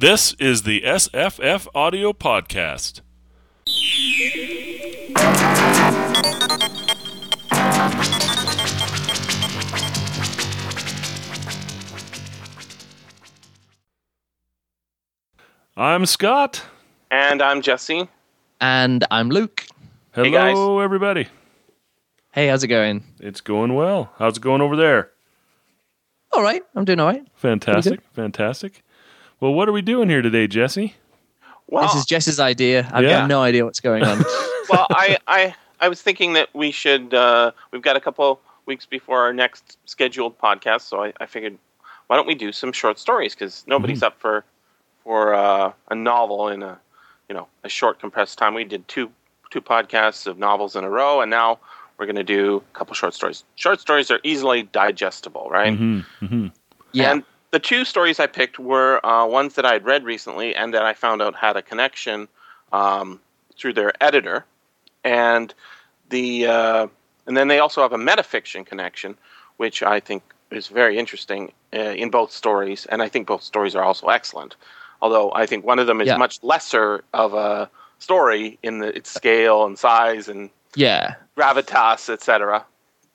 This 0.00 0.32
is 0.34 0.62
the 0.62 0.82
SFF 0.82 1.66
Audio 1.74 2.12
Podcast. 2.12 3.00
I'm 15.76 16.06
Scott. 16.06 16.64
And 17.10 17.42
I'm 17.42 17.60
Jesse. 17.60 18.08
And 18.60 19.04
I'm 19.10 19.30
Luke. 19.30 19.66
Hello, 20.12 20.30
guys. 20.30 20.84
everybody. 20.84 21.26
Hey, 22.30 22.46
how's 22.46 22.62
it 22.62 22.68
going? 22.68 23.02
It's 23.18 23.40
going 23.40 23.74
well. 23.74 24.12
How's 24.16 24.36
it 24.36 24.42
going 24.42 24.60
over 24.60 24.76
there? 24.76 25.10
All 26.30 26.42
right, 26.44 26.62
I'm 26.76 26.84
doing 26.84 27.00
all 27.00 27.08
right. 27.08 27.26
Fantastic. 27.34 27.98
Fantastic. 28.12 28.84
Well, 29.40 29.54
what 29.54 29.68
are 29.68 29.72
we 29.72 29.82
doing 29.82 30.08
here 30.08 30.22
today, 30.22 30.46
Jesse? 30.46 30.94
Well, 31.68 31.84
This 31.84 31.94
is 31.96 32.06
Jess's 32.06 32.40
idea. 32.40 32.88
I've 32.92 33.04
Yeah. 33.04 33.20
got 33.20 33.28
no 33.28 33.42
idea 33.42 33.64
what's 33.64 33.80
going 33.80 34.02
on. 34.02 34.18
well, 34.68 34.86
I, 34.90 35.18
I, 35.26 35.54
I 35.80 35.88
was 35.88 36.02
thinking 36.02 36.32
that 36.32 36.48
we 36.54 36.70
should. 36.70 37.14
Uh, 37.14 37.52
we've 37.70 37.82
got 37.82 37.96
a 37.96 38.00
couple 38.00 38.40
weeks 38.66 38.86
before 38.86 39.22
our 39.22 39.32
next 39.32 39.78
scheduled 39.84 40.38
podcast, 40.38 40.82
so 40.82 41.04
I, 41.04 41.12
I 41.20 41.26
figured, 41.26 41.56
why 42.06 42.16
don't 42.16 42.26
we 42.26 42.34
do 42.34 42.52
some 42.52 42.72
short 42.72 42.98
stories? 42.98 43.34
Because 43.34 43.64
nobody's 43.66 44.02
up 44.02 44.18
for 44.18 44.44
for 45.04 45.34
uh, 45.34 45.72
a 45.90 45.94
novel 45.94 46.48
in 46.48 46.62
a 46.62 46.78
you 47.28 47.34
know 47.34 47.46
a 47.64 47.68
short 47.68 48.00
compressed 48.00 48.38
time. 48.38 48.54
We 48.54 48.64
did 48.64 48.88
two 48.88 49.10
two 49.50 49.60
podcasts 49.60 50.26
of 50.26 50.38
novels 50.38 50.74
in 50.74 50.84
a 50.84 50.90
row, 50.90 51.20
and 51.20 51.30
now 51.30 51.58
we're 51.98 52.06
going 52.06 52.16
to 52.16 52.24
do 52.24 52.62
a 52.74 52.78
couple 52.78 52.94
short 52.94 53.14
stories. 53.14 53.44
Short 53.56 53.78
stories 53.80 54.10
are 54.10 54.20
easily 54.24 54.62
digestible, 54.64 55.48
right? 55.50 55.72
Mm-hmm. 55.74 56.24
Mm-hmm. 56.24 56.46
yeah. 56.92 57.12
And 57.12 57.24
the 57.50 57.58
two 57.58 57.84
stories 57.84 58.20
I 58.20 58.26
picked 58.26 58.58
were 58.58 59.04
uh, 59.04 59.26
ones 59.26 59.54
that 59.54 59.64
I 59.64 59.72
had 59.72 59.84
read 59.84 60.04
recently 60.04 60.54
and 60.54 60.74
that 60.74 60.82
I 60.82 60.94
found 60.94 61.22
out 61.22 61.34
had 61.34 61.56
a 61.56 61.62
connection 61.62 62.28
um, 62.72 63.20
through 63.56 63.72
their 63.72 63.92
editor, 64.02 64.44
and 65.04 65.54
the 66.10 66.46
uh, 66.46 66.86
and 67.26 67.36
then 67.36 67.48
they 67.48 67.58
also 67.58 67.82
have 67.82 67.92
a 67.92 67.98
metafiction 67.98 68.64
connection, 68.64 69.16
which 69.56 69.82
I 69.82 70.00
think 70.00 70.22
is 70.50 70.68
very 70.68 70.98
interesting 70.98 71.52
uh, 71.74 71.78
in 71.78 72.10
both 72.10 72.32
stories, 72.32 72.86
and 72.86 73.02
I 73.02 73.08
think 73.08 73.26
both 73.26 73.42
stories 73.42 73.74
are 73.74 73.84
also 73.84 74.08
excellent. 74.08 74.56
Although 75.00 75.32
I 75.32 75.46
think 75.46 75.64
one 75.64 75.78
of 75.78 75.86
them 75.86 76.00
is 76.00 76.08
Yeah. 76.08 76.16
much 76.16 76.42
lesser 76.42 77.04
of 77.14 77.34
a 77.34 77.70
story 77.98 78.58
in 78.62 78.78
the, 78.78 78.96
its 78.96 79.10
scale 79.10 79.64
and 79.64 79.78
size 79.78 80.28
and 80.28 80.50
yeah. 80.74 81.14
gravitas, 81.36 82.08
etc. 82.08 82.64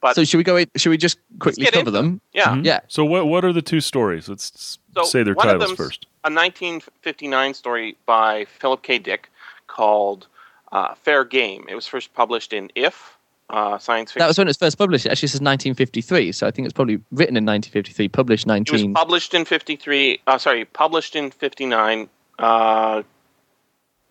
But 0.03 0.15
So 0.17 0.23
should 0.25 0.37
we 0.37 0.43
go? 0.43 0.57
in- 0.57 0.69
Should 0.75 0.89
we 0.89 0.97
just 0.97 1.17
quickly 1.39 1.63
cover 1.63 1.79
into 1.79 1.91
them? 1.91 2.19
yeah, 2.33 2.49
Mhm. 2.49 2.65
Yeah. 2.65 2.81
So, 2.89 3.05
what 3.05 3.25
what 3.27 3.45
are 3.45 3.53
the 3.53 3.61
two 3.61 3.79
stories? 3.79 4.27
Let's 4.27 4.51
s- 4.53 4.77
So 4.95 5.03
say 5.05 5.23
their 5.23 5.33
one 5.33 5.47
of 5.47 5.53
titles 5.53 5.69
them's 5.69 5.77
first. 5.77 6.05
A 6.25 6.29
1959 6.29 7.53
story 7.53 7.95
by 8.05 8.45
Philip 8.59 8.83
K. 8.83 8.97
Dick 8.99 9.29
called 9.67 10.27
uh, 10.73 10.93
Fair 10.95 11.23
Game. 11.23 11.65
It 11.69 11.75
was 11.75 11.87
first 11.87 12.13
published 12.15 12.51
in 12.51 12.69
If 12.75 13.17
uh, 13.49 13.77
Science 13.77 14.11
Fiction. 14.11 14.19
That 14.23 14.27
was 14.27 14.37
when 14.37 14.47
it 14.47 14.49
was 14.49 14.57
first 14.57 14.77
published. 14.77 15.05
It 15.05 15.11
actually 15.13 15.27
says 15.29 15.39
1953, 15.41 16.31
so 16.33 16.47
I 16.47 16.51
think 16.51 16.65
it's 16.65 16.73
probably 16.73 16.99
written 17.11 17.37
in 17.37 17.45
1953, 17.45 18.09
published 18.09 18.45
it 18.45 18.49
was 18.49 18.71
19. 18.81 18.93
published 18.93 19.33
in 19.35 19.45
53. 19.45 20.19
Uh, 20.27 20.37
sorry, 20.37 20.65
published 20.65 21.15
in 21.15 21.29
59. 21.31 22.09
Uh, 22.39 23.03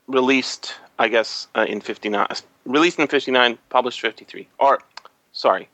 released, 0.07 0.75
I 0.99 1.09
guess, 1.09 1.49
uh, 1.55 1.67
in 1.69 1.81
59. 1.81 2.27
Released 2.65 2.99
in 2.99 3.09
59. 3.09 3.59
Published 3.69 4.01
53. 4.01 4.47
Or, 4.59 4.79
sorry, 5.33 5.69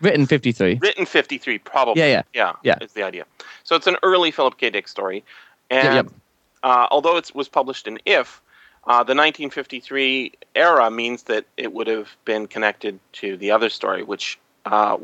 written 0.00 0.26
53. 0.26 0.78
written 0.80 1.06
53. 1.06 1.58
Probably. 1.58 2.00
Yeah, 2.02 2.08
yeah. 2.08 2.22
yeah. 2.34 2.52
Yeah. 2.62 2.78
Is 2.80 2.92
the 2.92 3.02
idea. 3.02 3.24
So 3.64 3.76
it's 3.76 3.86
an 3.86 3.96
early 4.02 4.30
Philip 4.30 4.56
K. 4.58 4.70
Dick 4.70 4.88
story, 4.88 5.24
and 5.70 5.84
Yeah, 5.86 5.94
yeah. 5.94 6.02
uh, 6.62 6.86
although 6.90 7.16
it 7.16 7.30
was 7.34 7.48
published 7.48 7.86
in 7.86 7.98
If, 8.04 8.40
uh, 8.86 9.02
the 9.02 9.14
1953 9.14 10.32
era 10.54 10.90
means 10.90 11.24
that 11.24 11.46
it 11.56 11.72
would 11.72 11.86
have 11.86 12.08
been 12.24 12.46
connected 12.46 12.98
to 13.14 13.36
the 13.36 13.50
other 13.50 13.68
story, 13.70 14.02
which 14.02 14.38
uh, 14.66 14.98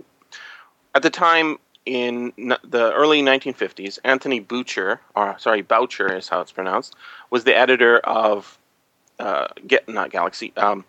at 0.95 1.03
the 1.03 1.11
time 1.11 1.59
in 1.87 2.33
n- 2.39 2.57
the 2.63 2.93
early 2.93 3.23
1950s, 3.23 3.99
Anthony 4.05 4.39
Boucher, 4.41 5.01
or 5.17 5.35
sorry, 5.39 5.63
Boucher 5.63 6.15
is 6.15 6.29
how 6.29 6.41
it's 6.41 6.53
pronounced, 6.53 6.95
was 7.31 7.45
the 7.45 7.57
editor 7.57 7.99
of 8.01 8.59
uh, 9.19 9.49
Get 9.67 9.89
not 9.89 10.11
Galaxy, 10.11 10.53
um, 10.57 10.85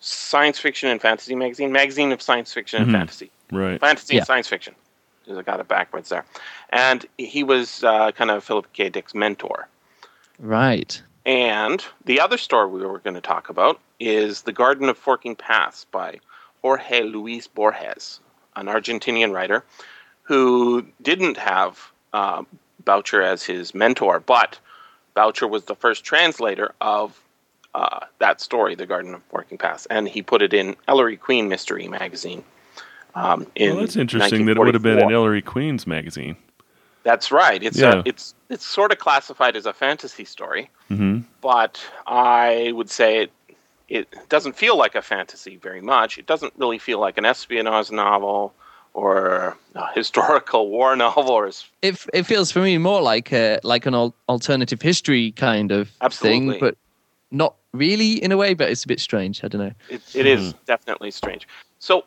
Science 0.00 0.58
Fiction 0.58 0.88
and 0.88 1.00
Fantasy 1.00 1.34
magazine, 1.34 1.72
magazine 1.72 2.10
of 2.12 2.22
science 2.22 2.52
fiction 2.52 2.80
Mhm. 2.80 2.84
and 2.84 2.92
fantasy 2.92 3.30
Right. 3.52 3.78
fantasy 3.80 4.14
Yeah. 4.14 4.20
and 4.20 4.26
science 4.26 4.48
fiction. 4.48 4.74
'Cause 5.26 5.36
I 5.38 5.42
got 5.42 5.60
it 5.60 5.68
backwards 5.68 6.08
there. 6.08 6.24
And 6.70 7.04
he 7.18 7.44
was 7.44 7.84
uh, 7.84 8.10
kind 8.12 8.30
of 8.30 8.42
Philip 8.42 8.72
K. 8.72 8.88
Dick's 8.88 9.14
mentor. 9.14 9.68
Right. 10.38 11.00
And 11.26 11.84
the 12.04 12.18
other 12.18 12.38
story 12.38 12.66
we 12.68 12.84
were 12.84 12.98
going 12.98 13.14
to 13.14 13.20
talk 13.20 13.48
about 13.50 13.78
is 14.00 14.42
The 14.42 14.52
Garden 14.52 14.88
of 14.88 14.96
Forking 14.98 15.36
Paths 15.36 15.84
by 15.84 16.18
Jorge 16.62 17.02
Luis 17.02 17.46
Borges, 17.46 18.20
an 18.56 18.66
Argentinian 18.66 19.32
writer 19.32 19.64
who 20.22 20.86
didn't 21.02 21.36
have 21.36 21.92
uh, 22.12 22.42
Boucher 22.84 23.22
as 23.22 23.44
his 23.44 23.72
mentor, 23.74 24.18
but 24.18 24.58
Boucher 25.14 25.46
was 25.46 25.66
the 25.66 25.76
first 25.76 26.02
translator 26.02 26.74
of 26.80 27.20
uh, 27.74 28.00
that 28.18 28.40
story, 28.40 28.74
The 28.74 28.86
Garden 28.86 29.14
of 29.14 29.22
Forking 29.30 29.58
Paths, 29.58 29.86
and 29.86 30.08
he 30.08 30.22
put 30.22 30.42
it 30.42 30.52
in 30.52 30.76
Ellery 30.88 31.16
Queen 31.16 31.48
Mystery 31.48 31.88
Magazine. 31.88 32.44
Um, 33.14 33.46
in 33.54 33.70
Well, 33.70 33.80
that's 33.80 33.96
interesting 33.96 34.46
that 34.46 34.56
it 34.56 34.60
would 34.60 34.74
have 34.74 34.82
been 34.82 34.98
in 35.00 35.12
Ellery 35.12 35.42
Queen's 35.42 35.86
magazine. 35.86 36.36
That's 37.02 37.32
right. 37.32 37.62
It's 37.62 37.78
Yeah. 37.78 37.96
a, 38.00 38.02
it's 38.04 38.34
it's 38.48 38.64
sort 38.66 38.92
of 38.92 38.98
classified 38.98 39.56
as 39.56 39.66
a 39.66 39.72
fantasy 39.72 40.24
story, 40.24 40.70
hmm 40.88 41.20
but 41.40 41.80
I 42.06 42.72
would 42.74 42.90
say 42.90 43.22
it 43.22 43.32
it 43.88 44.28
doesn't 44.28 44.56
feel 44.56 44.76
like 44.76 44.94
a 44.94 45.02
fantasy 45.02 45.56
very 45.56 45.80
much. 45.80 46.18
It 46.18 46.26
doesn't 46.26 46.52
really 46.56 46.78
feel 46.78 47.00
like 47.00 47.18
an 47.18 47.24
espionage 47.24 47.90
novel 47.90 48.54
or 48.94 49.56
a 49.74 49.92
historical 49.94 50.68
war 50.76 50.94
novel 50.96 51.30
or 51.30 51.50
It, 51.82 52.06
it 52.14 52.24
feels 52.24 52.52
for 52.52 52.60
me 52.60 52.78
more 52.78 53.02
like 53.02 53.32
a, 53.32 53.58
like 53.64 53.86
an 53.86 53.94
alternative 54.28 54.80
history 54.80 55.32
kind 55.32 55.72
of 55.72 55.90
Absolutely. 56.00 56.50
thing, 56.52 56.60
but 56.60 56.76
not 57.30 57.56
really 57.72 58.22
in 58.22 58.32
a 58.32 58.36
way. 58.36 58.54
But 58.54 58.70
it's 58.70 58.84
a 58.84 58.88
bit 58.88 59.00
strange. 59.00 59.42
I 59.44 59.48
don't 59.48 59.60
know. 59.60 59.72
it, 59.88 60.02
it 60.14 60.26
is 60.26 60.52
definitely 60.66 61.10
strange. 61.10 61.46
So 61.78 62.04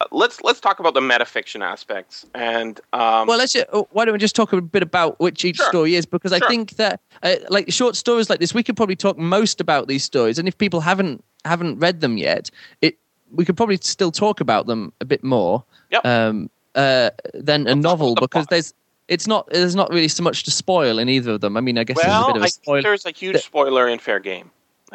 uh, 0.00 0.06
let's 0.10 0.42
let's 0.42 0.60
talk 0.60 0.80
about 0.80 0.94
the 0.94 1.00
metafiction 1.00 1.62
aspects 1.62 2.26
and 2.34 2.80
um, 2.92 3.26
Well, 3.26 3.38
let's. 3.38 3.52
Just, 3.52 3.66
oh, 3.72 3.88
why 3.92 4.04
don't 4.04 4.12
we 4.12 4.18
just 4.18 4.34
talk 4.36 4.52
a 4.52 4.60
bit 4.60 4.82
about 4.82 5.18
which 5.20 5.44
each 5.44 5.56
Sure. 5.56 5.68
story 5.68 5.94
is? 5.94 6.06
Because 6.06 6.32
I 6.32 6.40
think 6.48 6.72
that, 6.76 7.00
uh, 7.22 7.34
like 7.48 7.70
short 7.72 7.96
stories 7.96 8.28
like 8.30 8.40
this, 8.40 8.52
we 8.54 8.62
could 8.62 8.76
probably 8.76 8.96
talk 8.96 9.18
most 9.18 9.60
about 9.60 9.88
these 9.88 10.04
stories, 10.04 10.38
and 10.38 10.48
if 10.48 10.56
people 10.58 10.80
haven't 10.80 11.22
haven't 11.44 11.78
read 11.78 12.00
them 12.00 12.16
yet, 12.18 12.50
it 12.80 12.96
we 13.34 13.44
could 13.44 13.56
probably 13.56 13.78
still 13.78 14.12
talk 14.12 14.40
about 14.40 14.66
them 14.66 14.92
a 15.00 15.04
bit 15.04 15.24
more 15.24 15.64
Yep. 15.90 16.04
um, 16.06 16.50
uh, 16.74 17.10
than 17.34 17.66
a 17.66 17.74
talk 17.74 17.82
novel 17.82 18.14
the 18.14 18.20
because 18.22 18.46
plot. 18.46 18.50
there's 18.50 18.74
it's 19.08 19.26
not 19.26 19.48
there's 19.50 19.74
not 19.74 19.90
really 19.90 20.08
so 20.08 20.22
much 20.22 20.44
to 20.44 20.50
spoil 20.50 20.98
in 20.98 21.08
either 21.08 21.32
of 21.32 21.40
them. 21.40 21.56
I 21.56 21.60
mean, 21.60 21.76
I 21.78 21.84
guess 21.84 21.96
there's 21.96 22.08
a 22.08 22.26
bit 22.26 22.36
of 22.36 22.42
I 22.42 22.46
a 22.46 22.48
think 22.48 22.52
spoiler. 22.64 22.82
there's 22.82 23.06
a 23.06 23.10
huge 23.10 23.42
spoiler 23.42 23.88
in 23.88 23.98
Fair 23.98 24.20
Game. 24.20 24.50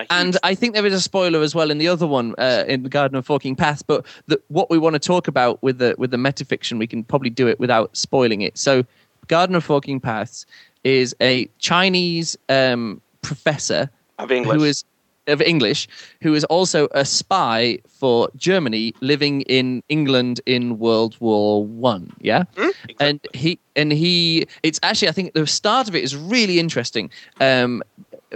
And 0.10 0.38
I 0.44 0.56
think 0.56 0.74
there 0.74 0.86
is 0.86 0.94
a 0.94 1.02
spoiler 1.02 1.42
as 1.42 1.56
well 1.56 1.72
in 1.72 1.78
the 1.78 1.88
other 1.88 2.08
one, 2.08 2.36
uh, 2.38 2.66
in 2.68 2.84
the 2.84 2.90
Garden 2.90 3.18
of 3.18 3.26
Forking 3.26 3.56
Paths. 3.56 3.82
But 3.82 4.06
the, 4.28 4.40
what 4.48 4.70
we 4.70 4.78
want 4.78 4.94
to 4.94 5.00
talk 5.00 5.28
about 5.28 5.62
with 5.64 5.80
the 5.80 5.96
with 5.98 6.12
the 6.12 6.18
metafiction, 6.18 6.78
we 6.78 6.88
can 6.88 7.04
probably 7.04 7.30
do 7.30 7.48
it 7.48 7.60
without 7.60 7.96
spoiling 7.96 8.42
it. 8.42 8.58
So, 8.58 8.84
Garden 9.28 9.56
of 9.56 9.64
Forking 9.64 10.00
Paths 10.00 10.46
is 10.84 11.16
a 11.22 11.50
Chinese 11.60 12.38
um, 12.50 13.02
professor 13.22 13.90
of 14.20 14.32
English. 14.32 14.58
who 14.58 14.64
is 14.64 14.86
of 15.28 15.42
English, 15.42 15.90
who 16.22 16.34
is 16.34 16.46
also 16.46 16.88
a 16.92 17.04
spy 17.04 17.80
for 17.90 18.30
Germany, 18.38 18.94
living 19.02 19.42
in 19.42 19.84
England 19.90 20.40
in 20.46 20.80
World 20.80 21.18
War 21.20 21.66
One. 21.66 22.14
Yeah 22.22 22.44
Hmm? 22.56 22.70
and 23.00 23.20
he 23.34 23.60
and 23.76 23.92
he 23.92 24.48
it's 24.64 24.80
actually 24.84 25.10
i 25.10 25.12
think 25.12 25.34
the 25.34 25.46
start 25.46 25.88
of 25.88 25.96
it 25.96 26.04
is 26.04 26.16
really 26.16 26.60
interesting 26.60 27.10
um 27.42 27.84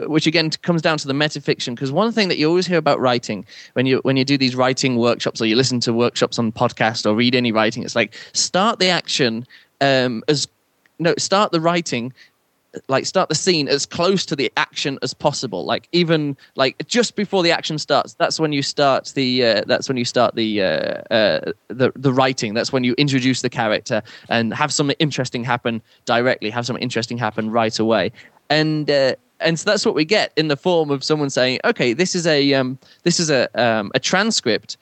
which 0.07 0.27
again 0.27 0.49
comes 0.61 0.81
down 0.81 0.97
to 0.97 1.07
the 1.07 1.13
metafiction 1.13 1.75
because 1.75 1.91
one 1.91 2.11
thing 2.11 2.27
that 2.27 2.38
you 2.38 2.47
always 2.47 2.67
hear 2.67 2.77
about 2.77 2.99
writing 2.99 3.45
when 3.73 3.85
you 3.85 3.99
when 4.03 4.17
you 4.17 4.25
do 4.25 4.38
these 4.38 4.55
writing 4.55 4.97
workshops 4.97 5.41
or 5.41 5.45
you 5.45 5.55
listen 5.55 5.79
to 5.79 5.93
workshops 5.93 6.39
on 6.39 6.51
podcast 6.51 7.05
or 7.05 7.15
read 7.15 7.35
any 7.35 7.51
writing 7.51 7.83
it's 7.83 7.95
like 7.95 8.13
start 8.33 8.79
the 8.79 8.88
action 8.88 9.45
um 9.81 10.23
as 10.27 10.47
no 10.99 11.13
start 11.17 11.51
the 11.51 11.59
writing 11.59 12.13
like 12.88 13.05
start 13.05 13.29
the 13.29 13.35
scene 13.35 13.67
as 13.67 13.85
close 13.85 14.25
to 14.25 14.35
the 14.35 14.51
action 14.57 14.97
as 15.01 15.13
possible. 15.13 15.65
Like 15.65 15.88
even 15.91 16.38
like 16.55 16.88
just 16.88 17.15
before 17.15 17.43
the 17.43 17.51
action 17.51 17.77
starts 17.77 18.13
that's 18.15 18.39
when 18.39 18.53
you 18.53 18.61
start 18.61 19.11
the 19.15 19.45
uh, 19.45 19.63
that's 19.67 19.89
when 19.89 19.97
you 19.97 20.05
start 20.05 20.35
the 20.35 20.61
uh, 20.61 21.13
uh, 21.13 21.51
the 21.67 21.91
the 21.95 22.13
writing. 22.13 22.53
That's 22.53 22.71
when 22.71 22.83
you 22.83 22.93
introduce 22.97 23.41
the 23.41 23.49
character 23.49 24.01
and 24.29 24.53
have 24.53 24.73
something 24.73 24.95
interesting 24.99 25.43
happen 25.43 25.81
directly 26.05 26.49
have 26.49 26.65
something 26.65 26.83
interesting 26.83 27.17
happen 27.17 27.51
right 27.51 27.77
away. 27.77 28.11
And 28.49 28.89
uh, 28.89 29.15
and 29.41 29.59
so 29.59 29.69
that's 29.69 29.85
what 29.85 29.95
we 29.95 30.05
get 30.05 30.31
in 30.35 30.47
the 30.47 30.57
form 30.57 30.89
of 30.91 31.03
someone 31.03 31.29
saying 31.29 31.59
okay 31.65 31.93
this 31.93 32.15
is 32.15 32.25
a 32.27 32.53
um, 32.53 32.77
this 33.03 33.19
is 33.19 33.29
a 33.29 33.47
um, 33.61 33.91
a 33.95 33.99
transcript 33.99 34.77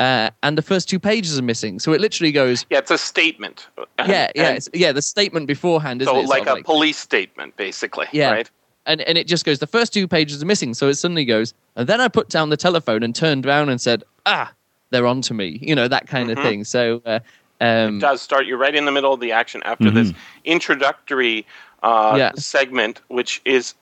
uh, 0.00 0.28
and 0.42 0.58
the 0.58 0.62
first 0.62 0.88
two 0.88 0.98
pages 0.98 1.38
are 1.38 1.42
missing. 1.42 1.78
So 1.78 1.92
it 1.92 2.00
literally 2.00 2.32
goes, 2.32 2.66
Yeah, 2.68 2.78
it's 2.78 2.90
a 2.90 2.98
statement. 2.98 3.68
yeah, 4.00 4.28
yeah, 4.34 4.50
it's, 4.50 4.68
yeah. 4.74 4.90
The 4.90 5.00
statement 5.00 5.46
beforehand, 5.46 6.02
isn't 6.02 6.12
so 6.12 6.20
it? 6.20 6.26
Like 6.26 6.48
a 6.48 6.64
police 6.64 6.96
statement, 6.98 7.56
basically. 7.56 8.06
Yeah. 8.10 8.32
Right. 8.32 8.50
and 8.86 9.02
and 9.02 9.16
it 9.16 9.28
just 9.28 9.44
goes. 9.44 9.60
The 9.60 9.68
first 9.68 9.92
two 9.92 10.08
pages 10.08 10.42
are 10.42 10.46
missing. 10.46 10.74
So 10.74 10.88
it 10.88 10.94
suddenly 10.94 11.24
goes, 11.24 11.54
and 11.76 11.88
then 11.88 12.00
I 12.00 12.08
put 12.08 12.28
down 12.28 12.48
the 12.50 12.56
telephone 12.56 13.04
and 13.04 13.14
turned 13.14 13.46
around 13.46 13.68
and 13.68 13.80
said, 13.80 14.02
ah, 14.26 14.52
they're 14.90 15.06
on 15.06 15.22
to 15.22 15.32
me. 15.32 15.58
You 15.62 15.76
know 15.76 15.86
that 15.86 16.08
kind 16.08 16.28
Mhm. 16.28 16.32
of 16.32 16.38
thing. 16.42 16.64
So. 16.64 17.00
Uh, 17.06 17.20
um, 17.60 17.98
It 17.98 18.00
does 18.00 18.20
start. 18.20 18.46
You're 18.46 18.58
right 18.58 18.74
in 18.74 18.86
the 18.86 18.92
middle 18.92 19.12
of 19.12 19.20
the 19.20 19.30
action 19.30 19.62
after 19.64 19.92
this 19.92 20.12
introductory 20.44 21.46
uh, 21.84 22.14
Yeah. 22.18 22.32
segment, 22.36 23.00
which 23.08 23.40
is 23.44 23.74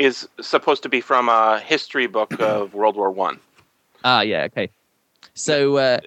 is 0.00 0.26
supposed 0.40 0.82
to 0.82 0.88
be 0.88 1.00
from 1.00 1.28
a 1.28 1.60
history 1.60 2.06
book 2.06 2.32
of 2.40 2.74
World 2.74 2.96
War 2.96 3.10
One. 3.10 3.38
ah, 4.02 4.22
yeah, 4.22 4.44
okay. 4.44 4.70
So 5.34 5.76
uh, 5.76 6.00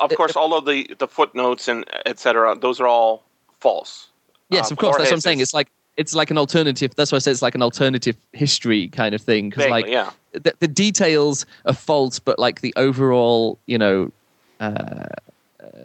of 0.00 0.10
course, 0.16 0.34
all 0.34 0.56
of 0.56 0.64
the 0.64 0.92
the 0.98 1.06
footnotes 1.06 1.68
and 1.68 1.84
etc. 2.06 2.56
Those 2.56 2.80
are 2.80 2.88
all 2.88 3.22
false. 3.60 4.08
Yes, 4.50 4.70
Uh, 4.70 4.74
of 4.74 4.78
course. 4.78 4.96
That's 4.96 5.10
what 5.10 5.14
I'm 5.14 5.20
saying. 5.20 5.40
It's 5.40 5.54
like 5.54 5.68
it's 5.96 6.14
like 6.14 6.30
an 6.30 6.38
alternative. 6.38 6.94
That's 6.96 7.12
why 7.12 7.16
I 7.16 7.18
say 7.20 7.30
it's 7.30 7.42
like 7.42 7.54
an 7.54 7.62
alternative 7.62 8.16
history 8.32 8.88
kind 8.88 9.14
of 9.14 9.20
thing. 9.20 9.50
Because 9.50 9.70
like 9.70 9.86
yeah, 9.86 10.10
the, 10.32 10.54
the 10.58 10.68
details 10.68 11.46
are 11.66 11.74
false, 11.74 12.18
but 12.18 12.38
like 12.38 12.62
the 12.62 12.72
overall, 12.76 13.58
you 13.66 13.78
know, 13.78 14.10
uh, 14.60 14.64
uh, 14.64 15.06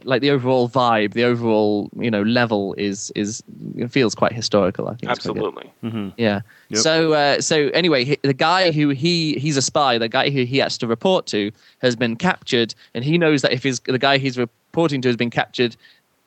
like 0.04 0.22
the 0.22 0.30
overall 0.30 0.70
vibe, 0.70 1.14
the 1.14 1.24
overall, 1.24 1.90
you 1.98 2.12
know, 2.12 2.22
level 2.24 2.74
is 2.78 3.12
is 3.16 3.44
it 3.78 3.90
feels 3.92 4.16
quite 4.16 4.34
historical. 4.34 4.88
I 4.88 4.96
think. 4.96 5.12
It's 5.12 5.26
quite 5.26 5.36
good. 5.36 5.46
absolutely. 5.46 5.74
hmm 5.82 6.10
Yeah. 6.18 6.42
Yep. 6.70 6.82
So 6.82 7.14
uh, 7.14 7.42
so 7.42 7.70
anyway, 7.70 8.06
he, 8.06 8.18
the 8.22 8.34
guy 8.34 8.72
who 8.72 8.90
he 8.90 9.40
he's 9.40 9.58
a 9.58 9.62
spy. 9.62 9.98
The 9.98 10.10
guy 10.10 10.30
who 10.30 10.44
he 10.44 10.58
has 10.60 10.78
to 10.80 10.88
report 10.88 11.26
to 11.28 11.52
has 11.82 11.96
been 11.96 12.16
captured, 12.16 12.76
and 12.94 13.04
he 13.04 13.18
knows 13.18 13.42
that 13.42 13.52
if 13.52 13.64
his 13.64 13.80
the 13.82 13.98
guy 14.00 14.18
he's 14.18 14.38
reporting 14.38 15.02
to 15.02 15.10
has 15.10 15.18
been 15.18 15.32
captured, 15.32 15.76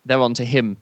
they're 0.06 0.20
on 0.20 0.34
to 0.34 0.44
him. 0.44 0.76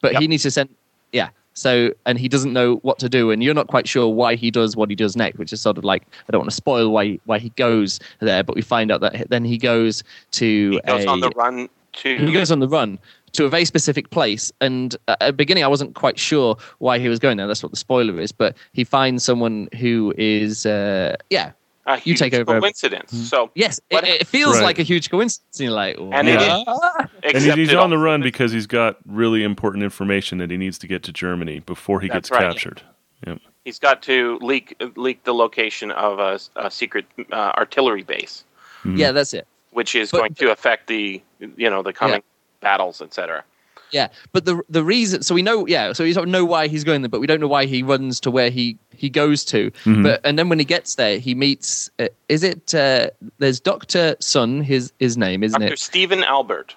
But 0.00 0.12
Yep. 0.12 0.22
he 0.22 0.28
needs 0.28 0.42
to 0.44 0.50
send. 0.50 0.68
Yeah. 1.12 1.30
So 1.54 1.92
and 2.06 2.16
he 2.20 2.28
doesn't 2.28 2.52
know 2.52 2.76
what 2.82 3.00
to 3.00 3.08
do, 3.08 3.32
and 3.32 3.42
you're 3.42 3.54
not 3.54 3.66
quite 3.66 3.88
sure 3.88 4.06
why 4.06 4.36
he 4.36 4.48
does 4.52 4.76
what 4.76 4.90
he 4.90 4.94
does 4.94 5.16
next, 5.16 5.38
which 5.38 5.52
is 5.52 5.60
sort 5.60 5.76
of 5.76 5.82
like 5.82 6.04
I 6.28 6.30
don't 6.30 6.38
want 6.38 6.50
to 6.50 6.54
spoil 6.54 6.90
why 6.92 7.18
why 7.24 7.40
he 7.40 7.48
goes 7.56 7.98
there, 8.20 8.44
but 8.44 8.54
we 8.54 8.62
find 8.62 8.92
out 8.92 9.00
that 9.00 9.28
then 9.28 9.44
he 9.44 9.58
goes 9.58 10.04
to 10.32 10.70
He 10.70 10.80
goes 10.86 11.04
a, 11.04 11.08
on 11.08 11.18
the 11.18 11.30
run 11.30 11.68
to. 11.98 12.16
he 12.16 12.32
goes 12.32 12.50
on 12.50 12.60
the 12.60 12.68
run 12.68 12.98
to 13.32 13.44
a 13.44 13.48
very 13.48 13.64
specific 13.64 14.10
place 14.10 14.50
and 14.60 14.96
uh, 15.08 15.16
at 15.20 15.26
the 15.28 15.32
beginning 15.34 15.62
i 15.62 15.68
wasn't 15.68 15.94
quite 15.94 16.18
sure 16.18 16.56
why 16.78 16.98
he 16.98 17.08
was 17.08 17.18
going 17.18 17.36
there 17.36 17.46
that's 17.46 17.62
what 17.62 17.70
the 17.72 17.76
spoiler 17.78 18.18
is 18.18 18.32
but 18.32 18.56
he 18.72 18.84
finds 18.84 19.22
someone 19.22 19.68
who 19.78 20.14
is 20.16 20.64
uh, 20.66 21.14
yeah 21.30 21.52
a 21.86 22.00
you 22.04 22.14
take 22.14 22.32
huge 22.34 22.40
over. 22.48 22.60
Coincidence. 22.60 23.10
So 23.30 23.50
yes 23.54 23.80
it, 23.90 24.04
it 24.04 24.26
feels 24.26 24.56
Right. 24.56 24.64
like 24.64 24.78
a 24.78 24.82
huge 24.82 25.08
coincidence 25.10 25.58
you're 25.60 25.72
like 25.72 25.96
And 25.98 26.28
Yeah. 26.28 26.62
"What?" 26.64 27.10
And 27.22 27.58
he's 27.58 27.72
on 27.74 27.88
the 27.90 27.96
run 27.98 28.20
because 28.22 28.52
he's 28.52 28.66
got 28.66 28.96
really 29.06 29.42
important 29.42 29.82
information 29.84 30.36
that 30.38 30.50
he 30.50 30.56
needs 30.58 30.76
to 30.78 30.86
get 30.86 31.02
to 31.04 31.12
Germany 31.12 31.60
before 31.60 32.00
he 32.00 32.08
That's 32.08 32.28
gets 32.28 32.30
right. 32.30 32.52
captured. 32.52 32.82
Yep. 33.26 33.38
He's 33.64 33.78
got 33.78 34.02
to 34.02 34.38
leak 34.42 34.76
leak 34.96 35.24
the 35.24 35.32
location 35.34 35.90
of 35.90 36.18
a, 36.18 36.38
a 36.56 36.70
secret 36.70 37.06
uh, 37.32 37.52
artillery 37.56 38.02
base, 38.02 38.44
yeah 38.84 39.10
that's 39.12 39.32
it 39.34 39.46
which 39.78 39.94
is 39.94 40.10
But- 40.10 40.18
going 40.18 40.34
to 40.34 40.50
affect 40.56 40.88
the 40.88 41.22
you 41.62 41.70
know 41.70 41.82
the 41.88 41.92
coming 41.92 42.22
battles, 42.60 43.00
etc. 43.00 43.44
yeah 43.92 44.08
but 44.34 44.42
the 44.44 44.54
the 44.68 44.82
reason 44.94 45.22
so 45.22 45.32
we 45.38 45.42
know 45.48 45.58
yeah 45.66 45.92
so 45.96 46.00
we 46.04 46.12
sort 46.12 46.26
of 46.28 46.32
know 46.36 46.44
why 46.44 46.62
he's 46.72 46.84
going 46.90 47.00
there 47.02 47.08
but 47.14 47.20
we 47.24 47.28
don't 47.30 47.40
know 47.44 47.52
why 47.56 47.64
he 47.74 47.78
runs 47.92 48.18
to 48.24 48.28
where 48.36 48.50
he 48.58 48.76
he 49.02 49.08
goes 49.08 49.44
to 49.52 49.60
Mhm. 49.84 50.02
but 50.02 50.20
and 50.26 50.34
then 50.38 50.46
when 50.50 50.58
he 50.58 50.64
gets 50.76 50.96
there 50.96 51.16
he 51.26 51.32
meets 51.46 51.88
uh, 52.00 52.08
is 52.28 52.42
it 52.42 52.74
uh, 52.74 53.08
there's 53.42 53.60
dr 53.60 54.16
sun 54.20 54.50
his 54.72 54.92
his 54.98 55.16
name 55.16 55.40
isn't 55.46 55.60
Dr. 55.60 55.74
it 55.74 55.78
Stephen 55.78 56.22
Albert 56.24 56.74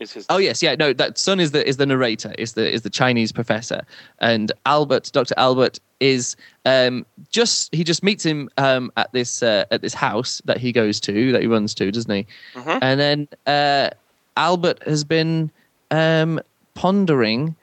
is 0.00 0.12
his. 0.16 0.24
Oh 0.30 0.38
yes, 0.48 0.62
yeah. 0.62 0.74
No, 0.84 0.92
that 1.02 1.18
son 1.18 1.38
is 1.44 1.50
the 1.50 1.62
is 1.70 1.76
the 1.76 1.84
narrator, 1.92 2.32
is 2.38 2.52
the 2.58 2.66
is 2.76 2.82
the 2.82 2.90
Chinese 3.02 3.32
professor, 3.32 3.80
and 4.20 4.46
Albert, 4.64 5.10
Doctor 5.12 5.34
Albert, 5.36 5.80
is 6.00 6.36
um 6.64 7.04
just 7.30 7.74
he 7.74 7.82
just 7.84 8.02
meets 8.02 8.24
him 8.24 8.48
um 8.56 8.90
at 8.96 9.12
this 9.12 9.42
uh, 9.42 9.64
at 9.70 9.82
this 9.82 9.94
house 9.94 10.40
that 10.44 10.58
he 10.58 10.72
goes 10.72 11.00
to 11.00 11.32
that 11.32 11.40
he 11.40 11.46
runs 11.48 11.74
to, 11.74 11.90
doesn't 11.90 12.10
he? 12.14 12.26
Mhm. 12.54 12.78
And 12.82 13.00
then 13.00 13.28
uh, 13.46 13.90
Albert 14.36 14.82
has 14.86 15.04
been 15.04 15.50
um 15.90 16.40
pondering, 16.74 17.56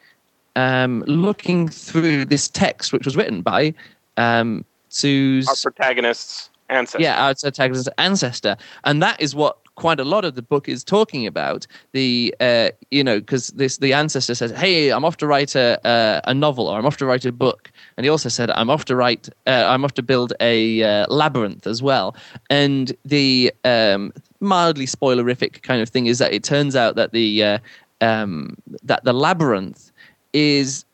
um 0.55 1.01
looking 1.07 1.67
through 1.69 2.25
this 2.25 2.49
text 2.49 2.91
which 2.93 3.05
was 3.05 3.15
written 3.15 3.41
by 3.41 3.73
um 4.17 4.65
Sue's 4.89 5.47
Our 5.47 5.55
protagonist's 5.71 6.49
ancestor. 6.69 7.01
yeah, 7.01 7.25
our 7.25 7.35
protagonist's 7.35 7.89
ancestor, 7.97 8.57
and 8.83 9.01
that 9.03 9.21
is 9.21 9.35
what 9.35 9.57
quite 9.75 9.99
a 9.99 10.03
lot 10.03 10.25
of 10.25 10.35
the 10.35 10.41
book 10.41 10.67
is 10.67 10.83
talking 10.83 11.27
about. 11.27 11.67
The 11.91 12.33
uh, 12.39 12.69
you 12.91 13.03
know 13.03 13.19
because 13.19 13.47
this 13.49 13.77
the 13.77 13.93
ancestor 13.93 14.35
says, 14.35 14.51
"Hey, 14.51 14.89
I'm 14.89 15.05
off 15.05 15.17
to 15.17 15.27
write 15.27 15.55
a 15.55 15.79
uh, 15.87 16.21
a 16.25 16.33
novel, 16.33 16.67
or 16.67 16.77
I'm 16.77 16.85
off 16.85 16.97
to 16.97 17.05
write 17.05 17.25
a 17.25 17.31
book," 17.31 17.71
and 17.97 18.05
he 18.05 18.09
also 18.09 18.29
said, 18.29 18.49
"I'm 18.51 18.69
off 18.69 18.85
to 18.85 18.95
write, 18.95 19.29
uh, 19.47 19.65
I'm 19.67 19.85
off 19.85 19.93
to 19.95 20.03
build 20.03 20.33
a 20.39 20.83
uh, 20.83 21.05
labyrinth 21.09 21.67
as 21.67 21.81
well." 21.81 22.15
And 22.49 22.95
the 23.05 23.53
um, 23.63 24.13
mildly 24.39 24.85
spoilerific 24.85 25.61
kind 25.61 25.81
of 25.81 25.89
thing 25.89 26.07
is 26.07 26.19
that 26.19 26.33
it 26.33 26.43
turns 26.43 26.75
out 26.75 26.95
that 26.95 27.11
the 27.11 27.43
uh, 27.43 27.59
um, 28.01 28.57
that 28.83 29.03
the 29.03 29.13
labyrinth 29.13 29.91
is 30.33 30.85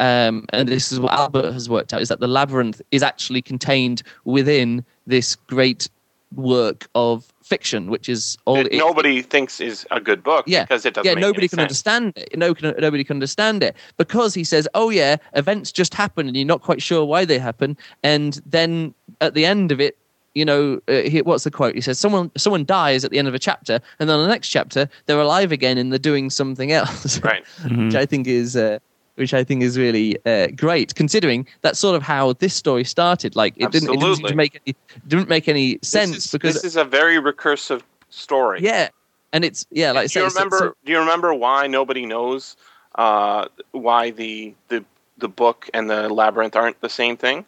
um, 0.00 0.46
and 0.52 0.68
this 0.68 0.92
is 0.92 1.00
what 1.00 1.12
Albert 1.12 1.52
has 1.52 1.68
worked 1.68 1.92
out, 1.92 2.00
is 2.00 2.08
that 2.08 2.20
the 2.20 2.28
labyrinth 2.28 2.80
is 2.90 3.02
actually 3.02 3.42
contained 3.42 4.02
within 4.24 4.84
this 5.06 5.34
great 5.34 5.88
work 6.34 6.88
of 6.94 7.32
fiction, 7.48 7.90
which 7.90 8.08
is 8.08 8.36
all. 8.44 8.56
that 8.56 8.72
it- 8.72 8.78
nobody 8.78 9.22
thinks 9.22 9.60
is 9.60 9.86
a 9.90 10.00
good 10.00 10.22
book 10.22 10.44
Yeah. 10.46 10.64
because 10.64 10.84
it 10.86 10.94
doesn't 10.94 11.08
yeah, 11.08 11.18
nobody 11.18 11.48
can 11.48 11.56
sense. 11.58 11.66
understand 11.68 12.12
it. 12.16 12.36
No, 12.36 12.54
can, 12.54 12.74
nobody 12.78 13.04
can 13.04 13.16
understand 13.16 13.62
it 13.62 13.74
because 13.96 14.34
he 14.34 14.44
says, 14.44 14.68
"Oh 14.74 14.90
yeah, 14.90 15.16
events 15.34 15.72
just 15.72 15.94
happen, 15.94 16.26
and 16.28 16.36
you're 16.36 16.46
not 16.46 16.62
quite 16.62 16.82
sure 16.82 17.04
why 17.04 17.24
they 17.24 17.38
happen." 17.38 17.76
And 18.02 18.40
then 18.46 18.94
at 19.20 19.34
the 19.34 19.44
end 19.46 19.72
of 19.72 19.80
it, 19.80 19.96
you 20.34 20.44
know, 20.44 20.78
uh, 20.88 21.02
he, 21.02 21.22
what's 21.22 21.44
the 21.44 21.50
quote? 21.50 21.74
He 21.74 21.80
says, 21.80 21.98
"Someone, 21.98 22.30
someone 22.36 22.64
dies 22.64 23.04
at 23.04 23.10
the 23.10 23.18
end 23.18 23.26
of 23.28 23.34
a 23.34 23.38
chapter, 23.38 23.80
and 23.98 24.08
then 24.08 24.16
on 24.18 24.22
the 24.22 24.28
next 24.32 24.48
chapter, 24.50 24.88
they're 25.06 25.18
alive 25.20 25.50
again, 25.52 25.78
and 25.78 25.90
they're 25.90 25.98
doing 25.98 26.30
something 26.30 26.70
else." 26.70 27.20
Right. 27.30 27.44
which 27.64 27.94
I 27.94 28.06
think 28.06 28.26
is 28.28 28.54
uh, 28.56 28.78
which 29.18 29.34
I 29.34 29.44
think 29.44 29.62
is 29.62 29.76
really 29.76 30.16
uh, 30.24 30.46
great, 30.56 30.94
considering 30.94 31.46
that's 31.62 31.78
sort 31.78 31.96
of 31.96 32.02
how 32.02 32.32
this 32.34 32.54
story 32.54 32.84
started. 32.84 33.36
Like 33.36 33.54
it 33.56 33.70
didn't, 33.72 33.90
it 33.94 34.00
didn't 34.00 34.16
seem 34.16 34.26
to 34.26 34.34
make 34.34 34.60
any 34.64 34.76
didn't 35.06 35.28
make 35.28 35.48
any 35.48 35.78
sense 35.82 36.14
this 36.14 36.24
is, 36.26 36.30
because 36.30 36.54
this 36.54 36.64
is 36.64 36.76
a 36.76 36.84
very 36.84 37.16
recursive 37.16 37.82
story. 38.10 38.60
yeah, 38.62 38.88
and 39.32 39.44
it's 39.44 39.66
yeah, 39.70 39.92
like 39.92 39.98
I 39.98 40.04
do 40.04 40.08
say, 40.08 40.20
you 40.22 40.30
so- 40.30 40.36
remember? 40.38 40.58
so- 40.58 40.74
do 40.84 40.92
you 40.92 40.98
remember 40.98 41.34
why 41.34 41.66
nobody 41.66 42.06
knows 42.06 42.56
uh, 42.94 43.46
why 43.72 44.10
the 44.10 44.54
the 44.68 44.84
the 45.18 45.28
book 45.28 45.68
and 45.74 45.90
the 45.90 46.08
labyrinth 46.08 46.56
aren't 46.56 46.80
the 46.80 46.88
same 46.88 47.16
thing? 47.16 47.44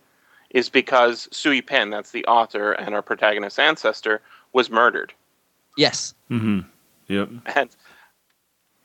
Is 0.51 0.69
because 0.69 1.29
Sui 1.31 1.63
Pen, 1.63 1.91
that's 1.91 2.11
the 2.11 2.25
author 2.27 2.73
and 2.73 2.93
our 2.95 3.03
protagonist's 3.03 3.59
ancestor, 3.61 4.21
was 4.53 4.69
murdered, 4.69 5.13
yes, 5.77 6.13
Mm-hmm. 6.29 6.61
Yep. 7.07 7.29
and 7.55 7.71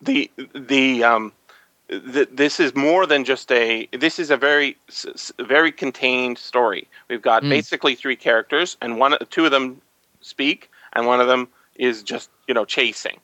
the 0.01 0.29
the 0.53 1.03
um. 1.03 1.31
Th 1.89 2.29
this 2.31 2.59
is 2.59 2.75
more 2.75 3.05
than 3.05 3.23
just 3.25 3.51
a. 3.51 3.87
This 3.93 4.19
is 4.19 4.31
a 4.31 4.37
very, 4.37 4.77
s- 4.89 5.31
very 5.39 5.71
contained 5.71 6.37
story. 6.37 6.87
We've 7.09 7.21
got 7.21 7.43
Mm. 7.43 7.49
basically 7.49 7.95
three 7.95 8.15
characters, 8.15 8.77
and 8.81 8.97
one, 8.99 9.17
two 9.29 9.45
of 9.45 9.51
them 9.51 9.81
speak, 10.21 10.69
and 10.93 11.05
one 11.07 11.21
of 11.21 11.27
them 11.27 11.47
is 11.75 12.03
just 12.03 12.29
you 12.47 12.53
know 12.53 12.65
chasing. 12.65 13.19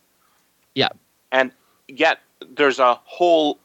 Yeah. 0.76 0.90
and 1.32 1.52
yet 1.88 2.20
there's 2.56 2.80
a 2.80 2.96
whole 3.06 3.60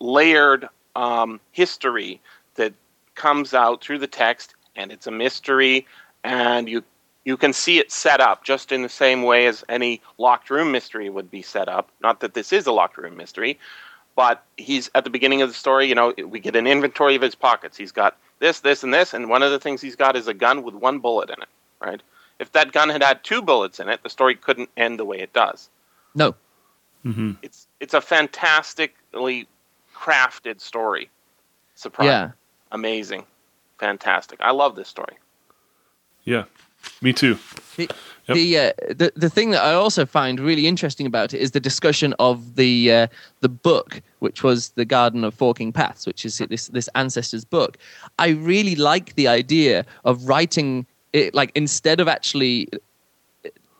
layered 0.00 0.68
um, 0.96 1.40
history 1.52 2.20
that 2.56 2.72
comes 3.14 3.54
out 3.54 3.82
through 3.82 3.98
the 3.98 4.06
text, 4.06 4.54
and 4.76 4.92
it's 4.92 5.06
a 5.06 5.10
mystery, 5.10 5.86
and 6.24 6.68
you 6.68 6.82
you 7.24 7.36
can 7.36 7.52
see 7.52 7.78
it 7.78 7.92
set 7.92 8.20
up 8.20 8.44
just 8.44 8.72
in 8.72 8.82
the 8.82 8.88
same 8.88 9.22
way 9.22 9.46
as 9.46 9.64
any 9.68 10.00
locked 10.18 10.50
room 10.50 10.72
mystery 10.72 11.08
would 11.10 11.30
be 11.30 11.42
set 11.42 11.68
up. 11.68 11.90
Not 12.02 12.20
that 12.20 12.34
this 12.34 12.52
is 12.52 12.66
a 12.66 12.72
locked 12.72 12.96
room 12.98 13.16
mystery, 13.16 13.58
but 14.16 14.44
he's 14.56 14.90
at 14.94 15.04
the 15.04 15.10
beginning 15.10 15.42
of 15.42 15.48
the 15.48 15.54
story. 15.54 15.86
You 15.86 15.94
know, 15.94 16.14
we 16.26 16.40
get 16.40 16.56
an 16.56 16.66
inventory 16.66 17.16
of 17.16 17.22
his 17.22 17.34
pockets. 17.34 17.76
He's 17.76 17.92
got 17.92 18.16
this, 18.38 18.60
this, 18.60 18.82
and 18.82 18.92
this, 18.92 19.14
and 19.14 19.28
one 19.28 19.42
of 19.42 19.50
the 19.50 19.60
things 19.60 19.80
he's 19.80 19.96
got 19.96 20.16
is 20.16 20.28
a 20.28 20.34
gun 20.34 20.62
with 20.62 20.74
one 20.74 20.98
bullet 20.98 21.30
in 21.30 21.42
it. 21.42 21.48
Right? 21.80 22.02
If 22.38 22.52
that 22.52 22.72
gun 22.72 22.88
had 22.88 23.02
had 23.02 23.22
two 23.22 23.42
bullets 23.42 23.80
in 23.80 23.88
it, 23.88 24.02
the 24.02 24.10
story 24.10 24.34
couldn't 24.34 24.70
end 24.76 24.98
the 24.98 25.04
way 25.04 25.18
it 25.18 25.32
does 25.32 25.68
no, 26.14 26.34
hmm 27.02 27.32
it's 27.42 27.66
it's 27.78 27.94
a 27.94 28.00
fantastically 28.00 29.46
crafted 29.94 30.60
story. 30.60 31.10
Surprise! 31.74 32.06
yeah, 32.06 32.30
Amazing, 32.72 33.24
fantastic. 33.78 34.38
I 34.40 34.50
love 34.50 34.76
this 34.76 34.88
story. 34.88 35.16
Yeah. 36.24 36.44
Me 37.02 37.12
too. 37.12 37.38
The, 37.80 37.90
Yep. 38.28 38.36
the, 38.36 38.58
uh, 38.58 38.94
the 39.02 39.12
the 39.16 39.30
thing 39.30 39.50
that 39.50 39.62
I 39.64 39.72
also 39.74 40.06
find 40.06 40.38
really 40.38 40.66
interesting 40.66 41.06
about 41.06 41.34
it 41.34 41.40
is 41.40 41.50
the 41.50 41.60
discussion 41.60 42.14
of 42.18 42.56
the 42.56 42.92
uh, 42.92 43.06
the 43.40 43.48
book, 43.48 44.02
which 44.20 44.42
was 44.42 44.70
the 44.70 44.84
Garden 44.84 45.24
of 45.24 45.34
Forking 45.34 45.72
Paths, 45.72 46.06
which 46.06 46.24
is 46.24 46.38
this 46.38 46.68
this 46.68 46.88
ancestors 46.94 47.44
book. 47.44 47.78
I 48.18 48.28
really 48.28 48.76
like 48.76 49.14
the 49.14 49.26
idea 49.28 49.84
of 50.04 50.28
writing 50.28 50.86
it 51.12 51.34
like 51.34 51.50
instead 51.54 52.00
of 52.00 52.06
actually 52.08 52.68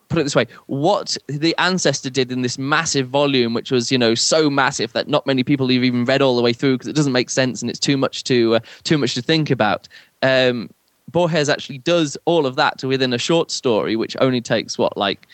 put 0.09 0.19
it 0.19 0.25
this 0.25 0.37
way: 0.37 0.47
what 0.67 1.17
the 1.29 1.55
ancestor 1.59 2.11
did 2.11 2.33
in 2.33 2.43
this 2.43 2.59
massive 2.59 3.09
volume, 3.09 3.55
which 3.55 3.71
was 3.71 3.93
you 3.93 3.99
know 3.99 4.15
so 4.15 4.51
massive 4.51 4.93
that 4.93 5.09
not 5.09 5.27
many 5.27 5.45
people 5.45 5.69
have 5.69 5.85
even 5.85 6.05
read 6.05 6.23
all 6.23 6.37
the 6.37 6.43
way 6.43 6.53
through 6.53 6.75
because 6.75 6.89
it 6.89 6.97
doesn't 6.97 7.13
make 7.13 7.31
sense 7.31 7.63
and 7.63 7.71
it's 7.71 7.81
too 7.81 7.97
much 7.97 8.25
to 8.25 8.57
uh, 8.57 8.61
too 8.83 8.99
much 8.99 9.15
to 9.15 9.23
think 9.23 9.51
about. 9.51 9.89
Um, 10.23 10.71
Borges 11.11 11.49
actually 11.49 11.79
does 11.79 12.17
all 12.25 12.47
of 12.47 12.57
that 12.57 12.83
within 12.85 13.13
a 13.13 13.19
short 13.19 13.51
story, 13.51 13.97
which 13.97 14.17
only 14.21 14.41
takes 14.41 14.79
what 14.79 14.97
like 14.97 15.27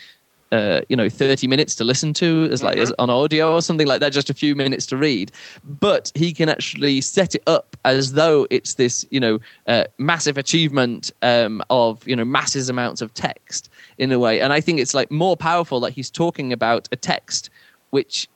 uh, 0.51 0.81
you 0.87 0.95
know 0.95 1.09
30 1.09 1.47
minutes 1.47 1.75
to 1.75 1.83
listen 1.83 2.13
to 2.13 2.47
as 2.51 2.63
like 2.63 2.77
as 2.77 2.93
on 2.99 3.09
audio 3.09 3.53
or 3.53 3.61
something 3.61 3.87
like 3.87 3.99
that 3.99 4.13
just 4.13 4.29
a 4.29 4.33
few 4.33 4.55
minutes 4.55 4.85
to 4.87 4.97
read. 4.97 5.31
But 5.63 6.11
he 6.15 6.33
can 6.33 6.49
actually 6.49 7.01
set 7.01 7.35
it 7.35 7.43
up 7.47 7.75
as 7.83 8.13
though 8.13 8.47
it's 8.49 8.75
this 8.75 9.05
you 9.09 9.19
know 9.19 9.39
uh, 9.67 9.85
massive 9.97 10.37
achievement 10.37 11.11
um, 11.21 11.61
of 11.69 12.07
you 12.07 12.15
know 12.15 12.25
masses 12.25 12.69
amounts 12.69 13.01
of 13.01 13.13
text 13.13 13.69
in 13.97 14.11
a 14.11 14.19
way. 14.19 14.39
And 14.39 14.53
i 14.53 14.61
think 14.61 14.79
it's 14.79 14.93
like 14.93 15.11
more 15.11 15.35
powerful 15.35 15.79
that 15.81 15.91
he's 15.91 16.09
talking 16.09 16.53
about 16.53 16.87
a 16.91 16.95
text 16.95 17.49
which 17.89 18.27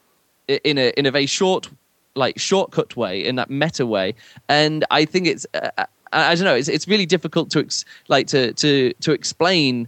in 0.48 0.78
a 0.78 0.90
in 0.98 1.06
a 1.06 1.12
very 1.12 1.26
short 1.26 1.70
like 2.16 2.38
shortcut 2.38 2.98
way 2.98 3.26
in 3.26 3.36
that 3.38 3.50
meta 3.50 3.86
way. 3.86 4.16
And 4.50 4.84
i 4.92 5.06
think 5.06 5.28
it's 5.28 5.46
uh, 5.54 5.86
I, 6.14 6.32
I 6.32 6.36
don't 6.36 6.46
know 6.46 6.56
it's 6.56 6.68
it's 6.70 6.88
really 6.88 7.06
difficult 7.06 7.50
to 7.52 7.60
ex- 7.60 7.86
like 8.08 8.28
to 8.28 8.54
to 8.54 8.94
to 8.94 9.12
explain 9.12 9.88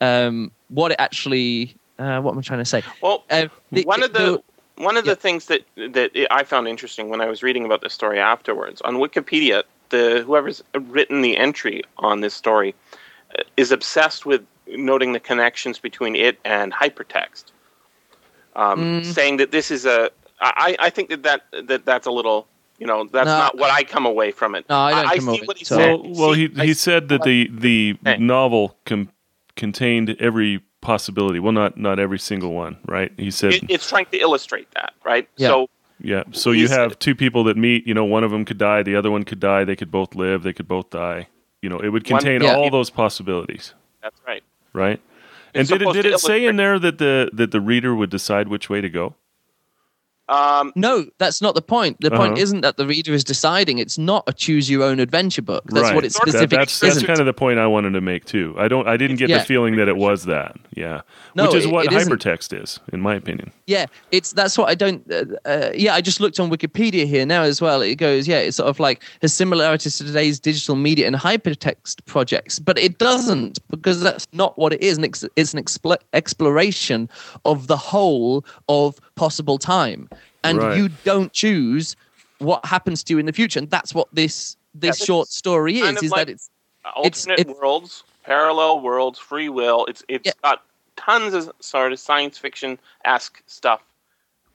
um, 0.00 0.50
what 0.68 0.92
it 0.92 0.96
actually. 0.98 1.74
Uh, 1.98 2.20
what 2.20 2.32
am 2.32 2.38
I 2.38 2.42
trying 2.42 2.58
to 2.58 2.64
say? 2.64 2.82
Well, 3.02 3.22
Uh, 3.30 3.46
the- 3.70 3.84
one 3.84 4.02
of 4.02 4.12
the, 4.12 4.42
one 4.76 4.96
of 4.96 5.06
yeah. 5.06 5.12
the 5.12 5.16
things 5.20 5.46
that 5.46 5.62
that 5.76 6.10
I 6.30 6.42
found 6.42 6.66
interesting 6.66 7.08
when 7.10 7.20
I 7.20 7.26
was 7.26 7.42
reading 7.42 7.64
about 7.64 7.80
this 7.82 7.92
story 7.92 8.18
afterwards 8.18 8.80
on 8.80 8.96
Wikipedia, 8.96 9.62
the 9.90 10.22
whoever's 10.26 10.64
written 10.74 11.20
the 11.22 11.36
entry 11.36 11.82
on 11.98 12.20
this 12.20 12.34
story 12.34 12.74
uh, 13.38 13.42
is 13.56 13.70
obsessed 13.70 14.26
with 14.26 14.42
noting 14.66 15.12
the 15.12 15.20
connections 15.20 15.78
between 15.78 16.16
it 16.16 16.38
and 16.44 16.72
hypertext, 16.72 17.44
um, 18.56 18.80
Mm. 18.80 19.04
saying 19.04 19.36
that 19.36 19.50
this 19.52 19.70
is 19.70 19.84
a. 19.86 20.10
I, 20.40 20.74
I 20.80 20.90
think 20.90 21.08
that, 21.10 21.22
that 21.22 21.42
that 21.68 21.84
that's 21.84 22.06
a 22.06 22.10
little. 22.10 22.48
You 22.78 22.86
know, 22.86 23.04
that's 23.04 23.26
No, 23.26 23.38
not 23.38 23.58
what 23.58 23.70
I 23.70 23.84
come 23.84 24.06
away 24.06 24.32
from 24.32 24.54
it. 24.54 24.64
No, 24.68 24.76
I 24.76 24.90
don't 25.02 25.06
I 25.06 25.16
come 25.16 25.24
see 25.26 25.30
away- 25.38 25.46
what 25.46 25.58
he 25.58 25.64
so- 25.64 25.76
said. 25.76 26.00
Well, 26.00 26.12
well, 26.14 26.32
he 26.32 26.48
he 26.48 26.74
said 26.74 27.08
that 27.10 27.22
the 27.22 27.48
the 27.52 27.96
Okay. 28.06 28.18
novel 28.18 28.76
com- 28.86 29.10
contained 29.56 30.16
every 30.18 30.60
possibility. 30.80 31.38
Well, 31.38 31.52
not 31.52 31.76
not 31.76 31.98
every 31.98 32.18
single 32.18 32.52
one, 32.52 32.78
right? 32.86 33.12
He 33.16 33.30
said, 33.30 33.54
it, 33.54 33.64
it's 33.68 33.88
trying 33.88 34.06
to 34.06 34.18
illustrate 34.18 34.68
that, 34.74 34.94
right? 35.04 35.28
Yeah. 35.36 35.48
So 35.48 35.68
yeah. 36.00 36.24
So 36.32 36.50
you 36.50 36.68
have 36.68 36.98
two 36.98 37.14
people 37.14 37.44
that 37.44 37.56
meet. 37.56 37.86
You 37.86 37.94
know, 37.94 38.04
one 38.04 38.24
of 38.24 38.30
them 38.32 38.44
could 38.44 38.58
die, 38.58 38.82
the 38.82 38.96
other 38.96 39.10
one 39.10 39.22
could 39.24 39.38
die. 39.40 39.62
They 39.64 39.76
could 39.76 39.90
both 39.92 40.14
live. 40.16 40.42
They 40.42 40.52
could 40.52 40.66
both 40.66 40.90
die. 40.90 41.28
You 41.60 41.68
know, 41.68 41.78
it 41.78 41.90
would 41.90 42.08
One- 42.10 42.20
contain 42.20 42.42
Yeah. 42.42 42.56
all 42.56 42.70
those 42.70 42.90
possibilities, 42.90 43.74
that's 44.02 44.20
right. 44.26 44.42
right? 44.72 45.00
And 45.54 45.68
did 45.68 45.82
it 45.82 45.92
did 45.92 46.06
it 46.06 46.18
say 46.18 46.44
in 46.46 46.56
there 46.56 46.78
that 46.80 46.98
the 46.98 47.30
that 47.32 47.52
the 47.52 47.60
reader 47.60 47.94
would 47.94 48.10
decide 48.10 48.48
which 48.48 48.68
way 48.68 48.80
to 48.80 48.88
go? 48.88 49.14
Um, 50.32 50.72
No, 50.76 51.04
that's 51.18 51.42
not 51.42 51.54
the 51.54 51.62
point. 51.62 51.96
The 52.00 52.10
point 52.10 52.32
Uh-huh. 52.32 52.42
isn't 52.42 52.60
that 52.62 52.76
the 52.76 52.86
reader 52.86 53.12
is 53.12 53.24
deciding. 53.24 53.78
It's 53.78 53.98
not 53.98 54.24
a 54.26 54.32
choose 54.32 54.70
your 54.70 54.82
own 54.82 54.98
adventure 55.00 55.42
book. 55.42 55.64
That's 55.66 55.82
right. 55.84 55.94
what 55.94 56.04
it 56.04 56.12
Sort 56.12 56.26
That- 56.26 56.30
specifically 56.32 56.56
that's 56.58 56.80
that's 56.80 56.96
isn't. 56.96 57.06
kind 57.06 57.20
of 57.20 57.26
the 57.26 57.32
point 57.34 57.58
I 57.58 57.66
wanted 57.66 57.92
to 57.92 58.00
make 58.00 58.24
too. 58.24 58.54
I 58.58 58.68
don't 58.68 58.86
I 58.88 58.96
didn't 58.96 59.16
get 59.16 59.28
Yeah. 59.28 59.38
the 59.38 59.44
feeling 59.44 59.76
that 59.76 59.88
it 59.88 59.96
was 59.96 60.24
that. 60.24 60.56
Yeah, 60.74 61.02
No, 61.34 61.44
which 61.46 61.54
is 61.56 61.64
it- 61.66 61.72
what 61.72 61.86
it 61.86 61.92
isn't. 61.92 62.10
hypertext 62.12 62.60
is, 62.62 62.80
in 62.92 63.00
my 63.00 63.14
opinion. 63.14 63.52
Yeah, 63.66 63.86
it's 64.10 64.32
that's 64.32 64.56
what 64.56 64.68
I 64.70 64.74
don't. 64.74 65.02
Uh, 65.12 65.24
uh, 65.44 65.70
yeah, 65.74 65.94
I 65.94 66.00
just 66.00 66.20
looked 66.20 66.40
on 66.40 66.50
Wikipedia 66.50 67.06
here 67.06 67.26
now 67.26 67.42
as 67.42 67.60
well. 67.60 67.82
It 67.82 67.96
goes, 67.96 68.26
yeah, 68.26 68.38
it's 68.38 68.56
sort 68.56 68.68
of 68.70 68.80
like 68.80 69.02
has 69.20 69.34
similarities 69.34 69.98
to 69.98 70.04
today's 70.04 70.40
digital 70.40 70.76
media 70.76 71.06
and 71.06 71.16
hypertext 71.16 71.96
projects, 72.06 72.58
but 72.58 72.78
it 72.78 72.98
doesn't 72.98 73.58
because 73.70 74.00
that's 74.00 74.26
not 74.32 74.58
what 74.58 74.72
it 74.72 74.82
is. 74.82 74.96
And 74.96 75.04
ex- 75.04 75.24
it's 75.36 75.52
an 75.54 75.62
expl- 75.62 75.98
exploration 76.14 77.08
of 77.44 77.66
the 77.66 77.76
whole 77.76 78.44
of 78.68 78.98
possible 79.14 79.58
time, 79.58 80.08
and 80.44 80.58
Right. 80.58 80.76
you 80.76 80.88
don't 81.04 81.32
choose 81.32 81.96
what 82.38 82.64
happens 82.64 83.04
to 83.04 83.12
you 83.14 83.18
in 83.18 83.26
the 83.26 83.32
future, 83.32 83.58
and 83.58 83.70
that's 83.70 83.94
what 83.94 84.08
this 84.12 84.56
this 84.74 85.00
Yeah, 85.00 85.04
short 85.06 85.26
it's 85.28 85.36
story 85.36 85.80
kind 85.80 85.96
is. 85.96 86.02
of 86.02 86.04
Is 86.04 86.10
like- 86.12 86.26
that 86.26 86.32
it's 86.32 86.50
alternate 86.96 87.40
it's- 87.40 87.56
worlds, 87.56 88.04
parallel 88.24 88.80
worlds, 88.80 89.18
free 89.18 89.48
will. 89.50 89.84
It's 89.86 90.02
it's 90.08 90.26
Yeah. 90.26 90.32
got 90.42 90.62
tons 90.96 91.34
of 91.34 91.52
sort 91.60 91.92
of 91.92 92.00
science 92.00 92.38
fiction 92.38 92.78
esque 93.04 93.42
stuff 93.46 93.82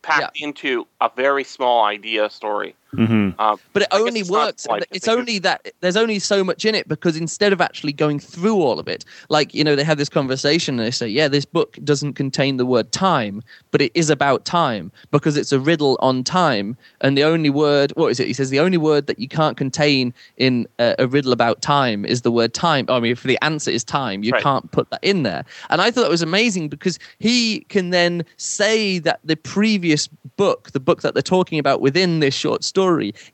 packed 0.02 0.40
into 0.42 0.88
a 1.02 1.10
very 1.16 1.44
small 1.44 1.84
idea 1.86 2.30
story. 2.30 2.76
Hmm 2.96 3.30
Uh, 3.38 3.56
but 3.74 3.84
it 3.84 3.90
only 3.92 4.22
it's 4.22 4.30
works. 4.30 4.66
it's 4.92 5.08
only 5.08 5.40
that 5.40 5.72
there's 5.82 5.98
only 5.98 6.20
so 6.20 6.44
much 6.44 6.66
in 6.66 6.74
it 6.74 6.88
because 6.88 7.18
instead 7.18 7.54
of 7.54 7.62
actually 7.62 7.94
going 7.94 8.20
through 8.20 8.56
all 8.56 8.80
of 8.80 8.88
it, 8.88 9.04
like 9.30 9.54
you 9.54 9.64
know, 9.64 9.76
they 9.76 9.84
have 9.84 9.98
this 9.98 10.10
conversation 10.10 10.80
and 10.80 10.88
they 10.88 10.92
say, 10.92 11.08
"Yeah, 11.08 11.28
this 11.28 11.46
book 11.46 11.78
doesn't 11.84 12.14
contain 12.14 12.58
the 12.58 12.66
word 12.66 12.92
time, 12.92 13.42
but 13.72 13.82
it 13.82 13.92
is 13.94 14.10
about 14.10 14.46
time 14.46 14.92
because 15.12 15.38
it's 15.38 15.52
a 15.52 15.60
riddle 15.60 15.98
on 16.02 16.24
time." 16.24 16.78
And 17.02 17.18
the 17.18 17.24
only 17.24 17.50
word, 17.50 17.92
what 17.96 18.08
is 18.12 18.20
it? 18.20 18.28
He 18.28 18.34
says 18.34 18.50
the 18.50 18.60
only 18.62 18.78
word 18.78 19.08
that 19.08 19.20
you 19.20 19.28
can't 19.28 19.58
contain 19.58 20.14
in 20.38 20.66
a, 20.80 20.96
a 21.00 21.08
riddle 21.08 21.34
about 21.34 21.62
time 21.62 22.06
is 22.06 22.22
the 22.22 22.32
word 22.32 22.54
time. 22.54 22.86
I 22.90 23.00
mean, 23.00 23.12
if 23.12 23.24
the 23.24 23.38
answer 23.44 23.70
is 23.72 23.84
time, 23.84 24.24
you 24.24 24.32
Right. 24.32 24.44
can't 24.44 24.72
put 24.72 24.90
that 24.92 25.04
in 25.04 25.24
there. 25.24 25.44
And 25.70 25.82
I 25.82 25.92
thought 25.92 26.04
that 26.04 26.10
was 26.10 26.22
amazing 26.22 26.70
because 26.70 26.98
he 27.20 27.62
can 27.70 27.90
then 27.92 28.24
say 28.38 29.00
that 29.00 29.20
the 29.24 29.36
previous 29.36 30.08
book, 30.38 30.72
the 30.72 30.80
book 30.80 31.02
that 31.02 31.14
they're 31.14 31.22
talking 31.38 31.60
about 31.60 31.82
within 31.82 32.20
this 32.22 32.34
short 32.34 32.64
story, 32.64 32.77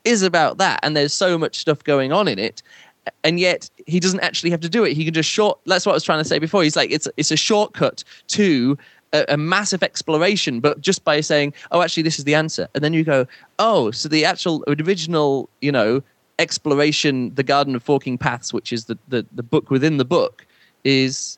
is 0.03 0.21
about 0.21 0.57
that. 0.57 0.79
And 0.83 0.95
there's 0.95 1.13
so 1.13 1.37
much 1.37 1.57
stuff 1.57 1.83
going 1.83 2.11
on 2.11 2.27
in 2.27 2.39
it. 2.39 2.61
And 3.23 3.39
yet 3.39 3.69
he 3.85 3.99
doesn't 3.99 4.21
actually 4.21 4.51
have 4.51 4.61
to 4.61 4.69
do 4.69 4.85
it. 4.85 4.93
He 4.93 5.03
can 5.03 5.13
just 5.13 5.29
short. 5.29 5.59
That's 5.65 5.85
what 5.85 5.91
I 5.91 5.95
was 5.95 6.03
trying 6.03 6.19
to 6.19 6.27
say 6.27 6.39
before. 6.39 6.63
He's 6.63 6.77
like, 6.77 6.89
it's 6.89 7.07
it's 7.17 7.31
a 7.31 7.35
shortcut 7.37 8.03
to 8.27 8.77
a, 9.11 9.25
a 9.29 9.37
massive 9.37 9.83
exploration, 9.83 10.61
but 10.61 10.79
just 10.79 11.03
by 11.03 11.19
saying, 11.19 11.53
"Oh, 11.71 11.81
actually, 11.81 12.03
this 12.03 12.17
is 12.17 12.23
the 12.23 12.35
answer," 12.35 12.69
and 12.73 12.81
then 12.81 12.93
you 12.93 13.03
go, 13.03 13.27
"Oh, 13.59 13.91
so 13.91 14.07
the 14.07 14.23
actual 14.23 14.63
original, 14.67 15.49
you 15.59 15.71
know, 15.71 16.01
exploration, 16.39 17.35
the 17.35 17.43
Garden 17.43 17.75
of 17.75 17.83
Forking 17.83 18.17
Paths, 18.17 18.53
which 18.53 18.71
is 18.71 18.85
the 18.85 18.97
the, 19.09 19.25
the 19.33 19.43
book 19.43 19.69
within 19.69 19.97
the 19.97 20.05
book, 20.05 20.45
is 20.85 21.37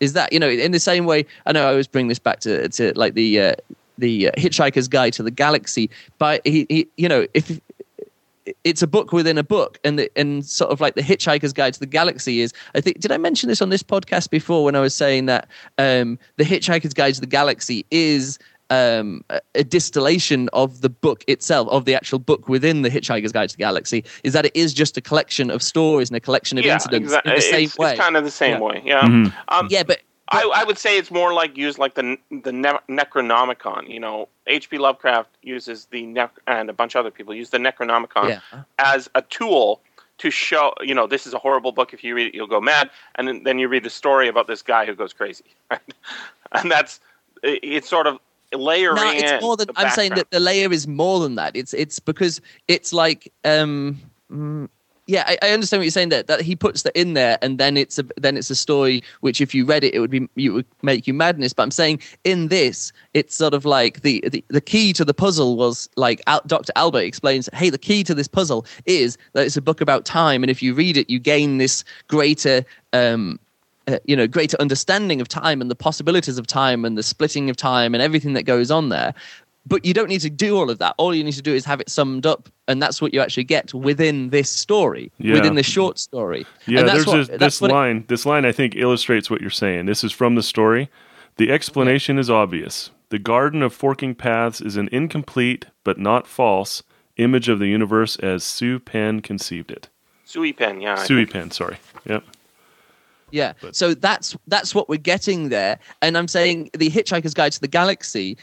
is 0.00 0.12
that 0.12 0.32
you 0.32 0.38
know 0.38 0.48
in 0.48 0.72
the 0.72 0.80
same 0.80 1.06
way 1.06 1.26
i 1.46 1.52
know 1.52 1.64
i 1.64 1.70
always 1.70 1.88
bring 1.88 2.08
this 2.08 2.18
back 2.18 2.40
to, 2.40 2.68
to 2.68 2.92
like 2.94 3.14
the 3.14 3.40
uh, 3.40 3.52
the 3.98 4.28
uh, 4.28 4.32
hitchhiker's 4.38 4.88
guide 4.88 5.12
to 5.12 5.22
the 5.22 5.30
galaxy 5.30 5.90
but 6.18 6.40
he, 6.46 6.66
he 6.68 6.88
you 6.96 7.08
know 7.08 7.26
if 7.34 7.60
it's 8.64 8.80
a 8.80 8.86
book 8.86 9.12
within 9.12 9.36
a 9.36 9.42
book 9.44 9.78
and 9.84 9.98
the, 9.98 10.10
and 10.16 10.44
sort 10.46 10.70
of 10.70 10.80
like 10.80 10.94
the 10.94 11.02
hitchhiker's 11.02 11.52
guide 11.52 11.74
to 11.74 11.80
the 11.80 11.86
galaxy 11.86 12.40
is 12.40 12.52
i 12.74 12.80
think 12.80 12.98
did 12.98 13.12
i 13.12 13.18
mention 13.18 13.48
this 13.48 13.60
on 13.60 13.68
this 13.68 13.82
podcast 13.82 14.30
before 14.30 14.64
when 14.64 14.74
i 14.74 14.80
was 14.80 14.94
saying 14.94 15.26
that 15.26 15.46
um, 15.76 16.18
the 16.36 16.44
hitchhiker's 16.44 16.94
guide 16.94 17.12
to 17.14 17.20
the 17.20 17.26
galaxy 17.26 17.84
is 17.90 18.38
um, 18.70 19.24
a- 19.30 19.40
a 19.54 19.64
distillation 19.64 20.50
of 20.52 20.82
the 20.82 20.90
book 20.90 21.24
itself, 21.26 21.68
of 21.70 21.86
the 21.86 21.94
actual 21.94 22.18
book 22.18 22.50
within 22.50 22.82
the 22.82 22.90
Hitchhiker's 22.90 23.32
Guide 23.32 23.48
to 23.48 23.56
the 23.56 23.62
Galaxy, 23.62 24.04
is 24.24 24.34
that 24.34 24.44
it 24.44 24.52
is 24.54 24.74
just 24.74 24.94
a 24.98 25.00
collection 25.00 25.50
of 25.50 25.62
stories 25.62 26.10
and 26.10 26.18
a 26.18 26.20
collection 26.20 26.58
of 26.58 26.66
yeah, 26.66 26.74
incidents 26.74 27.04
exactly. 27.06 27.32
in 27.32 27.36
the 27.36 27.40
same 27.40 27.70
way. 27.78 27.92
it's 27.92 27.98
kind 28.00 28.14
of 28.18 28.24
the 28.24 28.30
same 28.30 28.56
Yeah. 28.56 28.60
way. 28.60 28.82
Yeah. 28.84 29.00
Mhm. 29.04 29.32
Um, 29.48 29.68
yeah, 29.70 29.84
but 29.84 30.00
I, 30.30 30.50
I 30.54 30.64
would 30.64 30.78
say 30.78 30.98
it's 30.98 31.10
more 31.10 31.32
like 31.32 31.56
used 31.56 31.78
like 31.78 31.94
the 31.94 32.16
the 32.30 32.52
ne- 32.52 32.78
Necronomicon. 32.88 33.88
You 33.88 34.00
know, 34.00 34.28
H.P. 34.46 34.78
Lovecraft 34.78 35.30
uses 35.42 35.86
the 35.86 36.04
nec- 36.06 36.38
and 36.46 36.68
a 36.68 36.72
bunch 36.72 36.94
of 36.94 37.00
other 37.00 37.10
people 37.10 37.34
use 37.34 37.50
the 37.50 37.58
Necronomicon 37.58 38.28
yeah. 38.28 38.40
as 38.78 39.08
a 39.14 39.22
tool 39.22 39.80
to 40.18 40.30
show. 40.30 40.74
You 40.82 40.94
know, 40.94 41.06
this 41.06 41.26
is 41.26 41.34
a 41.34 41.38
horrible 41.38 41.72
book. 41.72 41.94
If 41.94 42.04
you 42.04 42.14
read 42.14 42.28
it, 42.28 42.34
you'll 42.34 42.46
go 42.46 42.60
mad. 42.60 42.90
And 43.14 43.28
then, 43.28 43.42
then 43.44 43.58
you 43.58 43.68
read 43.68 43.84
the 43.84 43.90
story 43.90 44.28
about 44.28 44.46
this 44.46 44.62
guy 44.62 44.84
who 44.86 44.94
goes 44.94 45.12
crazy. 45.12 45.44
Right? 45.70 45.80
and 46.52 46.70
that's 46.70 47.00
it- 47.42 47.60
it's 47.62 47.88
sort 47.88 48.06
of 48.06 48.18
layering. 48.52 48.96
no, 48.96 49.10
it's 49.10 49.32
in 49.32 49.40
more 49.40 49.56
than 49.56 49.68
I'm 49.76 49.90
saying 49.90 50.14
that 50.14 50.30
the 50.30 50.40
layer 50.40 50.72
is 50.72 50.86
more 50.86 51.20
than 51.20 51.34
that. 51.36 51.56
It's 51.56 51.74
it's 51.74 52.00
because 52.00 52.40
it's 52.66 52.92
like 52.92 53.32
um 53.44 54.00
mm, 54.30 54.68
yeah, 55.08 55.24
I, 55.26 55.38
I 55.40 55.50
understand 55.52 55.80
what 55.80 55.84
you're 55.84 55.90
saying. 55.90 56.10
That 56.10 56.26
that 56.26 56.42
he 56.42 56.54
puts 56.54 56.82
that 56.82 56.94
in 56.94 57.14
there, 57.14 57.38
and 57.40 57.56
then 57.56 57.78
it's 57.78 57.98
a 57.98 58.04
then 58.18 58.36
it's 58.36 58.50
a 58.50 58.54
story 58.54 59.02
which, 59.20 59.40
if 59.40 59.54
you 59.54 59.64
read 59.64 59.82
it, 59.82 59.94
it 59.94 60.00
would 60.00 60.10
be 60.10 60.28
you 60.34 60.52
would 60.52 60.66
make 60.82 61.06
you 61.06 61.14
madness. 61.14 61.54
But 61.54 61.62
I'm 61.62 61.70
saying 61.70 62.02
in 62.24 62.48
this, 62.48 62.92
it's 63.14 63.34
sort 63.34 63.54
of 63.54 63.64
like 63.64 64.02
the 64.02 64.22
the, 64.30 64.44
the 64.48 64.60
key 64.60 64.92
to 64.92 65.06
the 65.06 65.14
puzzle 65.14 65.56
was 65.56 65.88
like 65.96 66.20
Al, 66.26 66.42
Dr. 66.46 66.72
Albert 66.76 67.04
explains. 67.04 67.48
Hey, 67.54 67.70
the 67.70 67.78
key 67.78 68.04
to 68.04 68.14
this 68.14 68.28
puzzle 68.28 68.66
is 68.84 69.16
that 69.32 69.46
it's 69.46 69.56
a 69.56 69.62
book 69.62 69.80
about 69.80 70.04
time, 70.04 70.42
and 70.42 70.50
if 70.50 70.62
you 70.62 70.74
read 70.74 70.98
it, 70.98 71.08
you 71.08 71.18
gain 71.18 71.56
this 71.56 71.84
greater 72.08 72.62
um, 72.92 73.40
uh, 73.88 73.98
you 74.04 74.14
know 74.14 74.26
greater 74.26 74.60
understanding 74.60 75.22
of 75.22 75.28
time 75.28 75.62
and 75.62 75.70
the 75.70 75.74
possibilities 75.74 76.36
of 76.36 76.46
time 76.46 76.84
and 76.84 76.98
the 76.98 77.02
splitting 77.02 77.48
of 77.48 77.56
time 77.56 77.94
and 77.94 78.02
everything 78.02 78.34
that 78.34 78.42
goes 78.42 78.70
on 78.70 78.90
there 78.90 79.14
but 79.68 79.84
you 79.84 79.92
don't 79.94 80.08
need 80.08 80.20
to 80.22 80.30
do 80.30 80.56
all 80.56 80.70
of 80.70 80.78
that 80.78 80.94
all 80.98 81.14
you 81.14 81.22
need 81.22 81.32
to 81.34 81.42
do 81.42 81.54
is 81.54 81.64
have 81.64 81.80
it 81.80 81.88
summed 81.90 82.24
up 82.26 82.48
and 82.66 82.80
that's 82.82 83.00
what 83.02 83.12
you 83.14 83.20
actually 83.20 83.44
get 83.44 83.72
within 83.74 84.30
this 84.30 84.48
story 84.50 85.10
Yeah. 85.18 85.34
within 85.34 85.54
the 85.54 85.62
short 85.62 85.98
story 85.98 86.46
Yeah, 86.66 86.80
and 86.80 86.88
that's 86.88 87.04
there's 87.04 87.06
what, 87.06 87.16
this, 87.16 87.28
that's 87.28 87.40
this 87.40 87.60
what 87.60 87.70
it- 87.70 87.74
line. 87.74 88.04
this 88.08 88.24
line, 88.26 88.44
I 88.44 88.52
think, 88.52 88.74
illustrates 88.76 89.30
what 89.30 89.40
you're 89.40 89.50
saying. 89.50 89.86
This 89.86 90.02
is 90.04 90.12
from 90.12 90.34
the 90.34 90.42
story. 90.42 90.88
The 91.36 91.50
explanation 91.52 92.18
is 92.18 92.28
obvious. 92.30 92.90
The 93.10 93.18
Garden 93.18 93.62
of 93.62 93.72
Forking 93.72 94.14
Paths 94.14 94.60
is 94.60 94.76
an 94.76 94.88
incomplete 94.92 95.66
but 95.84 95.98
not 95.98 96.26
false 96.26 96.82
image 97.16 97.48
of 97.48 97.58
the 97.58 97.66
universe 97.68 98.16
as 98.16 98.44
Sue 98.44 98.78
Penn 98.78 99.20
conceived 99.20 99.70
it. 99.70 99.88
Sui 100.24 100.52
Pen. 100.52 100.80
Yeah. 100.80 100.94
I 100.98 101.04
Sui. 101.04 101.24
Penn, 101.26 101.50
sorry. 101.50 101.78
Yep. 102.06 102.22
Yeah. 103.30 103.52
But- 103.60 103.76
so 103.76 103.94
that's 103.94 104.36
that's 104.46 104.74
what 104.74 104.88
we're 104.88 104.96
getting 104.96 105.48
there, 105.50 105.78
and 106.02 106.16
I'm 106.16 106.28
saying 106.28 106.70
the 106.76 106.90
Hitchhiker's 106.90 107.34
Guide 107.34 107.52
to 107.52 107.60
the 107.60 107.68
Galaxy, 107.68 108.34
th- 108.34 108.38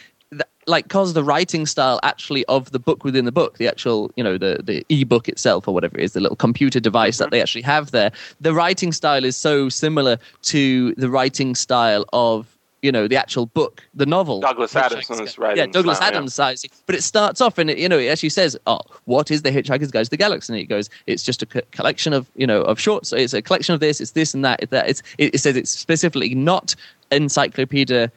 like, 0.67 0.87
cause 0.89 1.13
the 1.13 1.23
writing 1.23 1.65
style 1.65 1.99
actually 2.03 2.45
of 2.45 2.71
the 2.71 2.79
book 2.79 3.03
within 3.03 3.25
the 3.25 3.31
book, 3.31 3.57
the 3.57 3.67
actual, 3.67 4.11
you 4.15 4.23
know, 4.23 4.37
the 4.37 4.59
the 4.63 4.85
e-book 4.89 5.29
itself 5.29 5.67
or 5.67 5.73
whatever 5.73 5.97
it 5.97 6.03
is, 6.03 6.13
the 6.13 6.19
little 6.19 6.35
computer 6.35 6.79
device 6.79 7.17
that 7.17 7.25
mm-hmm. 7.25 7.31
they 7.31 7.41
actually 7.41 7.61
have 7.61 7.91
there. 7.91 8.11
The 8.41 8.53
writing 8.53 8.91
style 8.91 9.23
is 9.23 9.37
so 9.37 9.69
similar 9.69 10.17
to 10.43 10.93
the 10.95 11.09
writing 11.09 11.55
style 11.55 12.05
of. 12.13 12.51
You 12.81 12.91
know 12.91 13.07
the 13.07 13.15
actual 13.15 13.47
book, 13.47 13.81
the 13.95 14.05
novel. 14.05 14.41
Douglas 14.41 14.75
Adams's 14.75 15.39
writing 15.39 15.57
Yeah, 15.57 15.65
Douglas 15.71 15.97
style, 15.97 16.11
yeah. 16.11 16.17
Adams 16.17 16.35
size. 16.35 16.63
But 16.85 16.93
it 16.93 17.01
starts 17.01 17.41
off 17.41 17.57
and 17.57 17.71
it, 17.71 17.79
you 17.79 17.89
know 17.89 17.97
it 17.97 18.09
actually 18.09 18.29
says, 18.29 18.55
"Oh, 18.67 18.81
what 19.05 19.31
is 19.31 19.41
the 19.41 19.49
Hitchhiker's 19.49 19.89
Guide 19.89 20.03
to 20.03 20.09
the 20.11 20.17
Galaxy?" 20.17 20.53
And 20.53 20.61
it 20.61 20.65
goes, 20.65 20.91
"It's 21.07 21.23
just 21.23 21.41
a 21.41 21.47
co- 21.47 21.61
collection 21.71 22.13
of 22.13 22.29
you 22.35 22.45
know 22.45 22.61
of 22.61 22.79
shorts. 22.79 23.11
It's 23.11 23.33
a 23.33 23.41
collection 23.41 23.73
of 23.73 23.79
this. 23.79 23.99
It's 23.99 24.11
this 24.11 24.35
and 24.35 24.45
that. 24.45 24.61
It's 24.61 24.69
that. 24.69 24.87
It's 24.87 25.01
it, 25.17 25.33
it 25.33 25.39
says 25.39 25.55
it's 25.55 25.71
specifically 25.71 26.35
not 26.35 26.75
Encyclopedia 27.11 28.11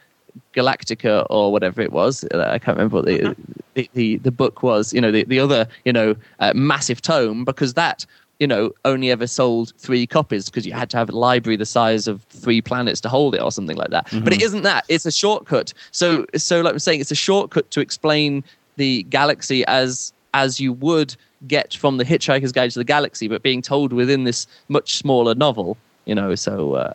Galactica 0.53 1.25
or 1.29 1.51
whatever 1.51 1.81
it 1.81 1.91
was. 1.91 2.23
Uh, 2.33 2.39
I 2.39 2.59
can't 2.59 2.77
remember 2.77 2.97
what 2.97 3.05
the 3.05 3.35
the, 3.73 3.89
the, 3.93 4.17
the 4.17 4.31
book 4.31 4.63
was. 4.63 4.93
You 4.93 5.01
know 5.01 5.11
the 5.11 5.23
the 5.23 5.39
other 5.39 5.67
you 5.85 5.93
know 5.93 6.15
uh, 6.39 6.53
massive 6.55 7.01
tome 7.01 7.45
because 7.45 7.73
that." 7.75 8.05
You 8.41 8.47
know, 8.47 8.71
only 8.85 9.11
ever 9.11 9.27
sold 9.27 9.73
three 9.77 10.07
copies 10.07 10.45
because 10.45 10.65
you 10.65 10.71
had 10.71 10.89
to 10.91 10.97
have 10.97 11.09
a 11.09 11.11
library 11.11 11.57
the 11.57 11.65
size 11.65 12.07
of 12.07 12.23
three 12.29 12.61
planets 12.61 13.01
to 13.01 13.09
hold 13.09 13.35
it, 13.35 13.41
or 13.41 13.51
something 13.51 13.75
like 13.75 13.89
that. 13.89 14.07
But 14.23 14.31
it 14.31 14.41
isn't 14.41 14.61
that; 14.61 14.85
it's 14.87 15.05
a 15.05 15.11
shortcut. 15.11 15.73
So, 15.91 16.25
so 16.37 16.61
like 16.61 16.71
I'm 16.71 16.79
saying, 16.79 17.01
it's 17.01 17.11
a 17.11 17.15
shortcut 17.15 17.69
to 17.71 17.81
explain 17.81 18.45
the 18.77 19.03
galaxy 19.09 19.65
as 19.65 20.13
as 20.33 20.57
you 20.57 20.71
would 20.71 21.17
get 21.47 21.73
from 21.73 21.97
the 21.97 22.05
Hitchhiker's 22.05 22.51
Guide 22.51 22.71
to 22.71 22.79
the 22.79 22.83
Galaxy, 22.85 23.27
but 23.27 23.43
being 23.43 23.61
told 23.61 23.93
within 23.93 24.23
this 24.23 24.47
much 24.67 24.97
smaller 24.97 25.35
novel. 25.35 25.77
You 26.05 26.15
know, 26.15 26.33
so 26.35 26.73
uh, 26.73 26.93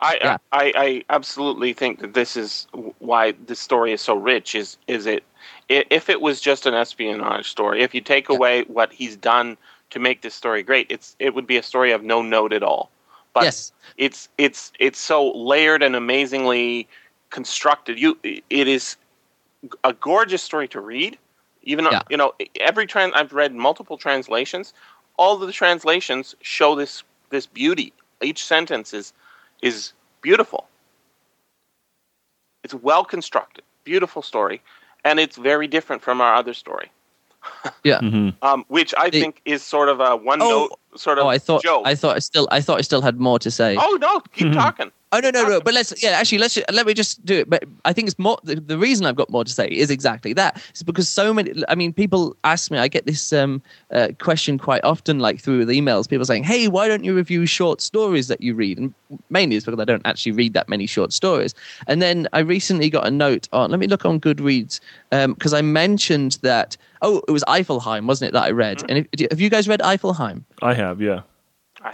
I, 0.00 0.18
Yeah. 0.22 0.36
I 0.52 0.72
I 0.76 1.04
absolutely 1.10 1.72
think 1.72 2.00
that 2.00 2.14
this 2.14 2.36
is 2.36 2.66
why 2.98 3.32
this 3.46 3.60
story 3.60 3.92
is 3.92 4.00
so 4.00 4.14
rich. 4.14 4.54
Is 4.54 4.78
is 4.86 5.06
it 5.06 5.24
if 5.68 6.08
it 6.08 6.20
was 6.20 6.40
just 6.40 6.66
an 6.66 6.74
espionage 6.74 7.48
story, 7.50 7.82
if 7.82 7.94
you 7.94 8.00
take 8.00 8.28
Yeah. 8.28 8.36
away 8.36 8.62
what 8.62 8.92
he's 8.92 9.16
done 9.16 9.56
to 9.90 9.98
make 9.98 10.22
this 10.22 10.34
story 10.34 10.62
great, 10.62 10.86
it's 10.90 11.16
it 11.18 11.34
would 11.34 11.46
be 11.46 11.56
a 11.56 11.62
story 11.62 11.92
of 11.92 12.02
no 12.02 12.22
note 12.22 12.52
at 12.52 12.62
all. 12.62 12.90
But 13.34 13.44
yes, 13.44 13.72
it's 13.96 14.28
it's 14.38 14.72
it's 14.78 14.98
so 14.98 15.30
layered 15.32 15.82
and 15.82 15.94
amazingly 15.94 16.88
constructed. 17.30 17.98
You 17.98 18.18
it 18.22 18.68
is 18.68 18.96
a 19.84 19.92
gorgeous 19.92 20.42
story 20.42 20.68
to 20.68 20.80
read. 20.80 21.18
Even 21.62 21.84
Yeah. 21.90 22.02
you 22.08 22.16
know 22.16 22.34
every 22.58 22.86
trans 22.86 23.12
I've 23.14 23.32
read 23.32 23.54
multiple 23.54 23.98
translations. 23.98 24.72
All 25.16 25.34
of 25.40 25.46
the 25.46 25.52
translations 25.52 26.34
show 26.40 26.74
this 26.74 27.02
this 27.30 27.46
beauty. 27.46 27.92
Each 28.22 28.44
sentence 28.44 28.94
is 28.94 29.12
is 29.62 29.92
beautiful. 30.22 30.68
It's 32.64 32.74
well 32.74 33.04
constructed, 33.04 33.64
beautiful 33.84 34.22
story, 34.22 34.60
and 35.04 35.18
it's 35.18 35.36
very 35.36 35.66
different 35.66 36.02
from 36.02 36.20
our 36.20 36.34
other 36.34 36.54
story, 36.54 36.90
yeah. 37.84 38.00
Mhm. 38.00 38.34
um, 38.42 38.64
which 38.68 38.94
I 38.96 39.10
The- 39.10 39.20
think 39.20 39.40
is 39.44 39.62
sort 39.62 39.88
of 39.88 40.00
a 40.00 40.16
one 40.16 40.42
Oh, 40.42 40.48
note 40.48 40.79
sort 40.96 41.18
of 41.18 41.24
Oh, 41.24 41.28
I 41.28 41.38
thought 41.38 41.62
joke. 41.62 41.82
I 41.84 41.94
thought 41.94 42.16
I 42.16 42.18
still 42.20 42.48
I 42.50 42.60
thought 42.60 42.78
I 42.78 42.82
still 42.82 43.02
had 43.02 43.18
more 43.20 43.38
to 43.38 43.50
say. 43.50 43.76
oh 43.78 43.98
no, 44.00 44.20
keep 44.32 44.48
Mhm. 44.48 44.54
talking. 44.54 44.90
Oh 45.12 45.18
no 45.18 45.30
no 45.30 45.42
no! 45.48 45.60
But 45.60 45.74
let's 45.74 45.92
yeah 46.04 46.10
actually 46.10 46.38
let's 46.38 46.56
let 46.72 46.86
me 46.86 46.94
just 46.94 47.24
do 47.24 47.38
it. 47.40 47.50
But 47.50 47.64
I 47.84 47.92
think 47.92 48.06
it's 48.06 48.16
more 48.16 48.38
the, 48.44 48.54
the 48.60 48.78
reason 48.78 49.06
I've 49.06 49.16
got 49.16 49.28
more 49.28 49.42
to 49.44 49.50
say 49.52 49.66
is 49.66 49.90
exactly 49.90 50.32
that. 50.34 50.62
It's 50.70 50.84
because 50.84 51.08
so 51.08 51.34
many. 51.34 51.64
I 51.68 51.74
mean, 51.74 51.92
people 51.92 52.36
ask 52.44 52.70
me. 52.70 52.78
I 52.78 52.86
get 52.86 53.06
this 53.06 53.32
um, 53.32 53.60
uh, 53.92 54.10
question 54.20 54.56
quite 54.56 54.84
often, 54.84 55.18
like 55.18 55.40
through 55.40 55.64
the 55.64 55.72
emails. 55.72 56.08
People 56.08 56.24
saying, 56.26 56.44
"Hey, 56.44 56.68
why 56.68 56.86
don't 56.86 57.02
you 57.02 57.12
review 57.16 57.44
short 57.44 57.80
stories 57.80 58.28
that 58.28 58.40
you 58.40 58.54
read?" 58.54 58.78
And 58.78 58.94
mainly 59.30 59.56
it's 59.56 59.66
because 59.66 59.80
I 59.80 59.84
don't 59.84 60.06
actually 60.06 60.30
read 60.30 60.52
that 60.54 60.68
many 60.68 60.86
short 60.86 61.12
stories. 61.12 61.56
And 61.88 62.00
then 62.00 62.28
I 62.32 62.38
recently 62.38 62.88
got 62.88 63.04
a 63.04 63.10
note 63.10 63.48
on. 63.52 63.72
Let 63.72 63.80
me 63.80 63.88
look 63.88 64.04
on 64.04 64.20
Goodreads 64.20 64.78
because 65.10 65.52
I 65.52 65.60
mentioned 65.62 66.38
that. 66.42 66.76
Oh, 67.02 67.22
it 67.26 67.30
was 67.30 67.42
Eifelheim, 67.44 68.04
wasn't 68.06 68.28
it 68.28 68.32
that 68.34 68.42
I 68.44 68.50
read? 68.50 68.84
And 68.90 69.06
if, 69.10 69.30
have 69.30 69.40
you 69.40 69.48
guys 69.48 69.66
read 69.66 69.80
Eifelheim? 69.80 70.42
I 70.60 70.74
have, 70.80 71.00
yeah. 71.00 71.20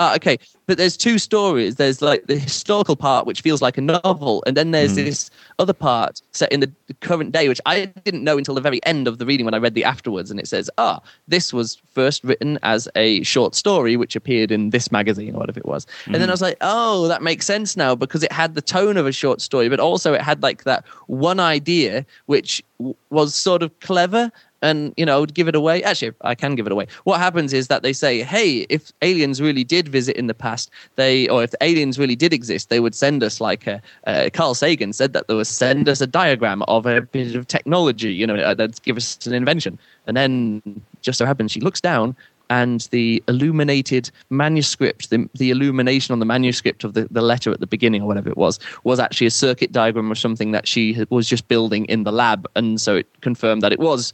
Ah, 0.01 0.17
okay. 0.17 0.37
But 0.67 0.79
there's 0.79 0.97
two 0.97 1.17
stories. 1.17 1.77
There's 1.77 2.03
like 2.03 2.27
the 2.27 2.37
historical 2.37 2.97
part, 2.97 3.25
which 3.25 3.41
feels 3.41 3.63
like 3.63 3.79
a 3.79 3.81
novel, 3.81 4.43
and 4.45 4.57
then 4.57 4.73
there's 4.73 4.95
Mhm. 4.95 5.05
this 5.05 5.31
other 5.61 5.73
part 5.73 6.21
set 6.33 6.51
in 6.51 6.59
the 6.59 6.73
current 7.01 7.31
day, 7.31 7.47
which 7.49 7.61
I 7.67 7.85
didn't 8.05 8.25
know 8.25 8.37
until 8.37 8.57
the 8.57 8.61
very 8.61 8.81
end 8.85 9.07
of 9.07 9.19
the 9.19 9.27
reading 9.27 9.45
when 9.45 9.55
I 9.55 9.59
read 9.59 9.75
the 9.75 9.85
afterwards. 9.85 10.29
And 10.29 10.41
it 10.41 10.49
says, 10.49 10.69
ah, 10.77 11.01
this 11.29 11.53
was 11.53 11.79
first 11.95 12.25
written 12.25 12.59
as 12.65 12.89
a 12.97 13.23
short 13.23 13.55
story, 13.55 13.97
which 13.97 14.17
appeared 14.17 14.51
in 14.51 14.71
this 14.71 14.91
magazine 14.91 15.37
or 15.37 15.39
whatever 15.39 15.61
it 15.61 15.67
was. 15.67 15.87
And 16.07 16.17
then 16.17 16.29
I 16.31 16.33
was 16.33 16.43
like, 16.43 16.57
oh, 16.63 17.07
that 17.07 17.23
makes 17.23 17.47
sense 17.47 17.77
now 17.77 17.95
because 17.95 18.25
it 18.25 18.33
had 18.33 18.57
the 18.57 18.63
tone 18.63 18.97
of 18.97 19.07
a 19.07 19.13
short 19.13 19.41
story, 19.41 19.69
but 19.69 19.79
also 19.79 20.15
it 20.15 20.21
had 20.21 20.43
like 20.43 20.65
that 20.65 20.85
one 21.07 21.39
idea, 21.39 22.05
which 22.27 22.61
w- 22.81 22.97
was 23.11 23.37
sort 23.37 23.63
of 23.63 23.79
clever 23.79 24.33
and 24.67 24.93
you 24.97 25.07
know 25.07 25.27
give 25.27 25.49
it 25.49 25.55
away. 25.55 25.83
Actually 25.83 26.13
i 26.33 26.35
can 26.35 26.55
give 26.55 26.67
it 26.67 26.73
away. 26.73 26.87
What 27.05 27.19
happens 27.27 27.53
is 27.53 27.69
that 27.69 27.83
they 27.83 27.93
say 27.93 28.23
hey 28.23 28.67
if 28.69 28.93
aliens 29.03 29.41
really 29.41 29.65
did 29.65 29.89
visit 29.89 30.17
in 30.17 30.27
the 30.27 30.39
past 30.47 30.71
they 30.97 31.29
or 31.29 31.43
if 31.43 31.53
aliens 31.61 31.99
really 31.99 32.17
did 32.17 32.33
exist 32.33 32.69
they 32.69 32.81
would 32.81 32.95
send 32.95 33.23
us 33.23 33.41
like 33.41 33.67
a, 33.67 34.31
carl 34.31 34.55
sagan 34.55 34.93
said 34.93 35.13
that 35.13 35.29
they 35.29 35.35
would 35.35 35.47
send 35.47 35.89
us 35.89 36.01
a 36.01 36.07
diagram 36.07 36.63
of 36.75 36.87
a 36.87 37.01
bit 37.01 37.37
of 37.37 37.47
technology 37.47 38.13
you 38.13 38.27
know 38.27 38.37
uh, 38.37 38.55
that'd 38.55 38.83
give 38.83 38.97
us 38.97 39.27
an 39.27 39.35
invention. 39.35 39.79
And 40.07 40.17
then 40.17 40.63
just 41.03 41.19
so 41.19 41.27
happens 41.27 41.53
she 41.53 41.61
looks 41.61 41.81
down 41.81 42.17
and 42.51 42.83
the 42.91 43.23
illuminated 43.29 44.11
manuscript, 44.31 45.11
the, 45.11 45.29
the 45.35 45.51
illumination 45.51 46.13
on 46.13 46.21
the 46.21 46.25
manuscript 46.25 46.85
of 46.85 46.95
the, 46.95 47.09
the 47.11 47.23
letter 47.23 47.51
at 47.51 47.61
the 47.61 47.67
beginning 47.67 48.03
or 48.03 48.07
whatever 48.07 48.29
it 48.29 48.37
was, 48.37 48.59
was 48.85 49.01
actually 49.01 49.27
a 49.27 49.33
circuit 49.33 49.73
diagram 49.73 50.11
of 50.11 50.19
something 50.19 50.53
that 50.53 50.69
she 50.69 51.05
was 51.11 51.29
just 51.29 51.49
building 51.49 51.85
in 51.87 52.05
the 52.05 52.13
lab. 52.13 52.47
And 52.55 52.81
so 52.81 52.97
it 52.97 53.09
confirmed 53.21 53.63
that 53.63 53.73
it 53.73 53.81
was 53.81 54.13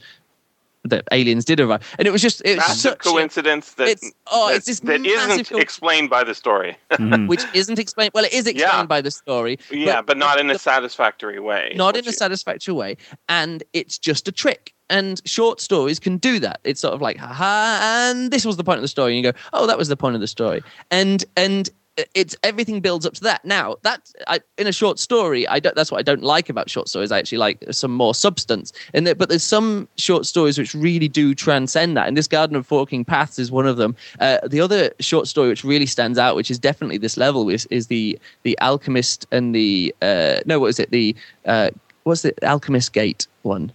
that 0.84 1.04
aliens 1.12 1.44
did 1.44 1.60
arrive. 1.60 1.82
And 1.98 2.08
it 2.08 2.10
was 2.10 2.20
just, 2.22 2.42
it 2.44 2.56
was 2.56 2.80
such 2.80 2.94
a- 3.06 3.10
coincidence 3.10 3.74
that 3.74 3.88
it's- 3.88 4.12
oh, 4.32 4.48
that, 4.48 4.56
it's 4.56 4.66
this 4.66 4.80
that 4.80 5.00
massive 5.00 5.30
isn't 5.40 5.48
co- 5.50 5.58
explained 5.58 6.10
by 6.10 6.24
the 6.24 6.34
story. 6.34 6.76
Mhm. 6.92 7.28
which 7.28 7.42
isn't 7.54 7.78
explained. 7.78 8.10
Well, 8.14 8.24
it 8.24 8.32
is 8.32 8.46
explained 8.46 8.72
Yeah. 8.72 8.86
by 8.86 9.00
the 9.00 9.10
story. 9.10 9.58
yeah, 9.70 10.02
but 10.02 10.16
not 10.18 10.40
in 10.40 10.50
a 10.50 10.58
satisfactory 10.58 11.38
way. 11.38 11.72
not 11.76 11.94
what 11.94 11.96
in 11.96 12.08
a 12.08 12.12
satisfactory 12.12 12.74
way 12.74 12.96
and 13.28 13.62
it's 13.72 13.98
just 13.98 14.26
a 14.28 14.32
trick 14.32 14.72
and 14.90 15.22
short 15.24 15.60
stories 15.60 15.98
can 15.98 16.16
do 16.18 16.38
that 16.38 16.60
it's 16.64 16.80
sort 16.80 16.92
of 16.94 17.00
like 17.00 17.16
haha 17.16 17.78
and 18.10 18.30
this 18.30 18.44
was 18.44 18.56
the 18.56 18.64
point 18.64 18.76
of 18.78 18.82
the 18.82 18.88
story 18.88 19.16
and 19.16 19.24
you 19.24 19.32
go 19.32 19.38
oh 19.52 19.66
that 19.66 19.78
was 19.78 19.88
the 19.88 19.96
point 19.96 20.14
of 20.14 20.20
the 20.20 20.26
story 20.26 20.62
and 20.90 21.24
and 21.36 21.70
it's 22.14 22.34
everything 22.42 22.80
builds 22.80 23.04
up 23.04 23.12
to 23.12 23.20
that 23.20 23.44
now 23.44 23.76
that 23.82 24.10
I, 24.26 24.40
in 24.56 24.66
a 24.66 24.72
short 24.72 24.98
story 24.98 25.46
i 25.48 25.60
don't 25.60 25.74
that's 25.76 25.90
what 25.90 25.98
i 25.98 26.02
don't 26.02 26.22
like 26.22 26.48
about 26.48 26.70
short 26.70 26.88
stories 26.88 27.12
i 27.12 27.18
actually 27.18 27.38
like 27.38 27.62
some 27.70 27.92
more 27.92 28.14
substance 28.14 28.72
in 28.94 29.04
there 29.04 29.14
but 29.14 29.28
there's 29.28 29.44
some 29.44 29.88
short 29.96 30.24
stories 30.24 30.56
which 30.56 30.74
really 30.74 31.08
do 31.08 31.34
transcend 31.34 31.96
that 31.96 32.08
and 32.08 32.16
this 32.16 32.28
garden 32.28 32.56
of 32.56 32.66
forking 32.66 33.04
paths 33.04 33.38
is 33.38 33.50
one 33.50 33.66
of 33.66 33.76
them 33.76 33.94
uh, 34.20 34.38
the 34.46 34.60
other 34.60 34.90
short 35.00 35.28
story 35.28 35.48
which 35.48 35.64
really 35.64 35.86
stands 35.86 36.18
out 36.18 36.34
which 36.34 36.50
is 36.50 36.58
definitely 36.58 36.96
this 36.96 37.16
level 37.16 37.48
is, 37.50 37.66
is 37.66 37.88
the 37.88 38.18
the 38.42 38.58
alchemist 38.60 39.26
and 39.30 39.54
the 39.54 39.94
uh, 40.00 40.40
no 40.46 40.58
what 40.58 40.68
is 40.68 40.78
it 40.78 40.90
the 40.90 41.14
uh, 41.44 41.70
what's 42.04 42.22
the 42.22 42.34
alchemist 42.42 42.92
gate 42.92 43.26
one 43.42 43.70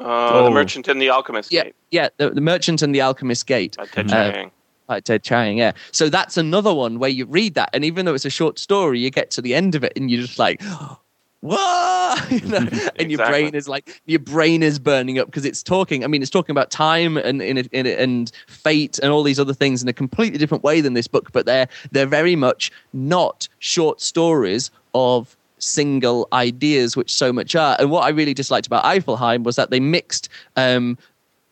Uh, 0.00 0.30
Oh. 0.34 0.44
The 0.44 0.50
Merchant 0.50 0.88
and 0.88 1.00
the 1.00 1.08
Alchemist 1.08 1.52
yeah 1.52 1.64
Gate 1.64 1.76
yeah 1.92 2.08
the, 2.16 2.30
the 2.30 2.40
merchant 2.40 2.82
and 2.82 2.92
the 2.92 3.00
alchemist 3.00 3.46
gate 3.46 3.76
by 3.76 3.86
Ted. 3.86 4.08
Chiang. 4.08 4.50
By 4.86 5.00
ted 5.00 5.22
chiang 5.22 5.58
yeah. 5.58 5.72
So 5.92 6.08
that's 6.08 6.36
another 6.36 6.74
one 6.74 6.98
where 6.98 7.10
you 7.10 7.26
read 7.26 7.54
that 7.54 7.70
and 7.72 7.84
even 7.84 8.04
though 8.04 8.14
it's 8.14 8.24
a 8.24 8.30
short 8.30 8.58
story 8.58 9.00
you 9.00 9.10
get 9.10 9.30
to 9.32 9.42
the 9.42 9.54
end 9.54 9.74
of 9.74 9.84
it 9.84 9.92
and 9.96 10.10
you're 10.10 10.22
just 10.22 10.38
like 10.38 10.62
whoa 11.40 12.14
you 12.30 12.40
know, 12.40 12.66
and 12.98 13.10
your 13.10 13.24
brain 13.26 13.54
is 13.54 13.68
like 13.68 14.00
your 14.06 14.18
brain 14.18 14.62
is 14.62 14.78
burning 14.78 15.18
up 15.18 15.26
because 15.26 15.44
it's 15.44 15.62
talking 15.62 16.02
i 16.02 16.06
mean 16.06 16.22
it's 16.22 16.30
talking 16.30 16.52
about 16.52 16.70
time 16.70 17.16
and 17.16 17.42
in 17.42 17.58
it, 17.58 17.68
and 17.72 18.32
fate 18.46 18.98
and 19.02 19.12
all 19.12 19.22
these 19.22 19.38
other 19.38 19.52
things 19.52 19.82
in 19.82 19.88
a 19.88 19.92
completely 19.92 20.38
different 20.38 20.64
way 20.64 20.80
than 20.80 20.94
this 20.94 21.06
book 21.06 21.32
but 21.32 21.44
they're 21.44 21.68
they're 21.92 22.06
very 22.06 22.34
much 22.34 22.72
not 22.92 23.46
short 23.58 24.00
stories 24.00 24.70
of 24.94 25.36
single 25.58 26.28
ideas 26.32 26.96
which 26.96 27.12
so 27.12 27.32
much 27.32 27.54
are. 27.54 27.76
And 27.78 27.90
what 27.90 28.04
i 28.04 28.08
really 28.08 28.34
disliked 28.34 28.66
about 28.66 28.84
eifelheim 28.84 29.44
was 29.44 29.56
that 29.56 29.70
they 29.70 29.80
mixed 29.80 30.28
um 30.56 30.96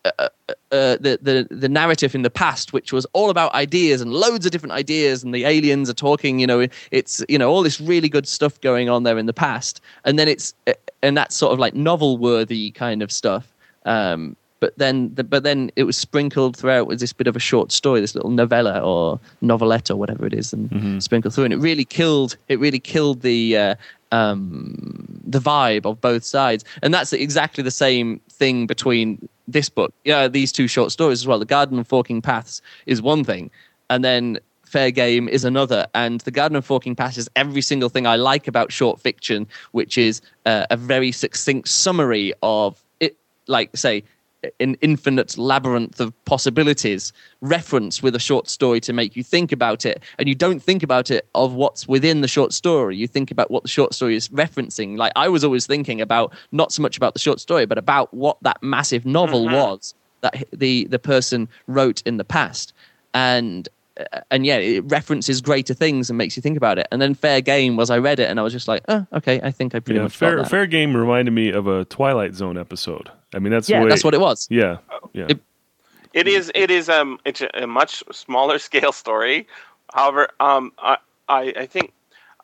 uh, 0.05 0.29
the, 0.71 1.19
the 1.23 1.47
the 1.51 1.69
narrative 1.69 2.15
in 2.15 2.23
the 2.23 2.31
past, 2.31 2.73
which 2.73 2.93
was 2.93 3.07
all 3.13 3.31
about 3.31 3.55
ideas 3.55 4.01
and 4.01 4.13
loads 4.13 4.45
of 4.45 4.53
different 4.53 4.73
ideas, 4.73 5.23
and 5.23 5.35
the 5.35 5.45
aliens 5.45 5.89
are 5.89 5.95
talking. 5.95 6.39
You 6.41 6.47
know, 6.47 6.67
it's 6.91 7.25
you 7.29 7.39
know 7.39 7.51
all 7.51 7.63
this 7.63 7.81
really 7.81 8.09
good 8.09 8.27
stuff 8.27 8.61
going 8.61 8.89
on 8.89 9.05
there 9.05 9.19
in 9.19 9.27
the 9.27 9.33
past, 9.33 9.81
and 10.05 10.19
then 10.19 10.29
it's 10.29 10.55
uh, 10.67 10.73
and 11.03 11.17
that's 11.17 11.37
sort 11.37 11.53
of 11.53 11.59
like 11.59 11.75
novel 11.75 12.19
worthy 12.19 12.71
kind 12.73 13.03
of 13.03 13.13
stuff. 13.13 13.53
Um, 13.85 14.37
but 14.61 14.79
then, 14.79 15.13
the, 15.17 15.25
but 15.25 15.43
then 15.43 15.73
it 15.75 15.83
was 15.83 15.99
sprinkled 15.99 16.57
throughout 16.57 16.87
with 16.87 17.01
this 17.01 17.13
bit 17.13 17.27
of 17.27 17.35
a 17.35 17.41
short 17.41 17.73
story, 17.73 18.01
this 18.01 18.15
little 18.15 18.31
novella 18.31 18.79
or 18.79 19.19
novelette 19.41 19.91
or 19.91 19.97
whatever 19.97 20.25
it 20.25 20.33
is, 20.33 20.53
and 20.53 20.71
Mhm. 20.71 21.03
sprinkled 21.03 21.35
through, 21.35 21.45
and 21.45 21.53
it 21.53 21.57
really 21.59 21.85
killed. 21.85 22.37
It 22.49 22.61
really 22.61 22.79
killed 22.79 23.23
the 23.23 23.57
uh, 23.57 23.75
um, 24.13 25.21
the 25.25 25.41
vibe 25.41 25.85
of 25.85 26.01
both 26.01 26.25
sides, 26.25 26.65
and 26.83 26.95
that's 26.95 27.13
exactly 27.13 27.65
the 27.65 27.71
same 27.71 28.21
thing 28.31 28.67
between 28.67 29.29
this 29.49 29.69
book, 29.69 29.93
yeah, 30.05 30.29
these 30.29 30.53
two 30.53 30.69
short 30.69 30.93
stories 30.93 31.21
as 31.21 31.27
well. 31.27 31.39
The 31.39 31.45
Garden 31.45 31.79
of 31.79 31.89
Forking 31.89 32.23
Paths 32.23 32.63
is 32.87 33.03
one 33.03 33.25
thing, 33.25 33.51
and 33.91 34.05
then 34.05 34.39
Fair 34.65 34.91
Game 34.91 35.29
is 35.29 35.45
another, 35.45 35.87
and 35.95 36.21
The 36.21 36.31
Garden 36.31 36.57
of 36.57 36.65
Forking 36.65 36.95
Paths 36.95 37.19
is 37.19 37.29
every 37.37 37.61
single 37.61 37.89
thing 37.89 38.07
I 38.07 38.17
like 38.17 38.49
about 38.49 38.73
short 38.73 39.01
fiction, 39.01 39.47
which 39.73 39.99
is 39.99 40.21
uh, 40.47 40.67
a 40.71 40.77
very 40.77 41.13
succinct 41.13 41.69
summary 41.69 42.33
of 42.43 42.83
it, 43.01 43.17
like 43.49 43.77
say 43.77 44.05
an 44.61 44.77
infinite 44.81 45.39
labyrinth 45.39 46.01
of 46.01 46.13
possibilities 46.25 47.13
reference 47.41 48.03
with 48.03 48.15
a 48.17 48.19
short 48.19 48.49
story 48.49 48.81
to 48.81 48.93
make 48.93 49.15
you 49.17 49.23
think 49.23 49.53
about 49.53 49.87
it. 49.87 50.03
And 50.19 50.29
you 50.29 50.35
don't 50.35 50.61
think 50.61 50.83
about 50.83 51.11
it 51.11 51.29
of 51.35 51.55
what's 51.55 51.87
within 51.87 52.21
the 52.21 52.29
short 52.29 52.53
story. 52.53 52.97
You 52.97 53.07
think 53.07 53.31
about 53.31 53.51
what 53.51 53.63
the 53.63 53.69
short 53.69 53.95
story 53.95 54.17
is 54.17 54.29
referencing. 54.29 54.97
Like 54.97 55.13
i 55.17 55.29
was 55.29 55.45
always 55.45 55.67
thinking 55.67 56.01
about 56.01 56.33
not 56.51 56.73
so 56.73 56.83
much 56.83 56.97
about 56.97 57.13
the 57.15 57.19
short 57.21 57.41
story 57.41 57.67
but 57.67 57.79
about 57.79 58.13
what 58.13 58.37
that 58.43 58.63
massive 58.63 59.05
novel 59.07 59.47
Mhm. 59.47 59.53
was 59.53 59.95
that 60.23 60.45
the 60.53 60.85
the 60.87 60.99
person 60.99 61.49
wrote 61.67 62.03
in 62.07 62.17
the 62.17 62.25
past. 62.25 62.73
And 63.15 63.69
and 64.31 64.47
yeah 64.47 64.57
it 64.57 64.81
references 64.87 65.41
greater 65.41 65.75
things 65.75 66.09
and 66.11 66.17
makes 66.17 66.35
you 66.37 66.41
think 66.43 66.57
about 66.57 66.79
it 66.79 66.87
and 66.91 67.01
then 67.03 67.15
fair 67.15 67.41
game 67.41 67.77
was 67.77 67.91
i 67.91 67.99
read 67.99 68.19
it 68.19 68.31
and 68.31 68.41
i 68.41 68.43
was 68.43 68.53
just 68.53 68.67
like 68.69 68.83
oh 68.89 69.07
okay 69.13 69.41
i 69.43 69.51
think 69.51 69.75
i 69.75 69.81
pretty 69.81 69.99
Yeah, 69.99 70.05
much 70.05 70.13
got 70.13 70.19
fair 70.19 70.37
that. 70.39 70.49
fair 70.51 70.67
game 70.67 70.97
reminded 70.97 71.33
me 71.33 71.51
of 71.51 71.67
a 71.67 71.85
Twilight 71.85 72.35
Zone 72.35 72.57
episode. 72.57 73.11
I 73.35 73.39
mean, 73.39 73.51
that's 73.53 73.69
yeah 73.69 73.79
the 73.81 73.85
way, 73.85 73.89
that's 73.91 74.05
what 74.05 74.15
it 74.15 74.21
was 74.21 74.47
Yeah, 74.51 74.79
yeah. 75.13 75.27
It- 75.29 75.41
It 76.15 76.29
is. 76.29 76.53
It 76.55 76.71
is. 76.71 76.89
Um. 76.91 77.19
It's 77.25 77.41
a, 77.41 77.49
a 77.55 77.67
much 77.67 78.03
smaller 78.13 78.59
scale 78.69 78.93
story. 78.93 79.47
However, 79.95 80.29
um, 80.41 80.71
I, 80.79 80.99
I, 81.29 81.53
I 81.57 81.67
think 81.67 81.93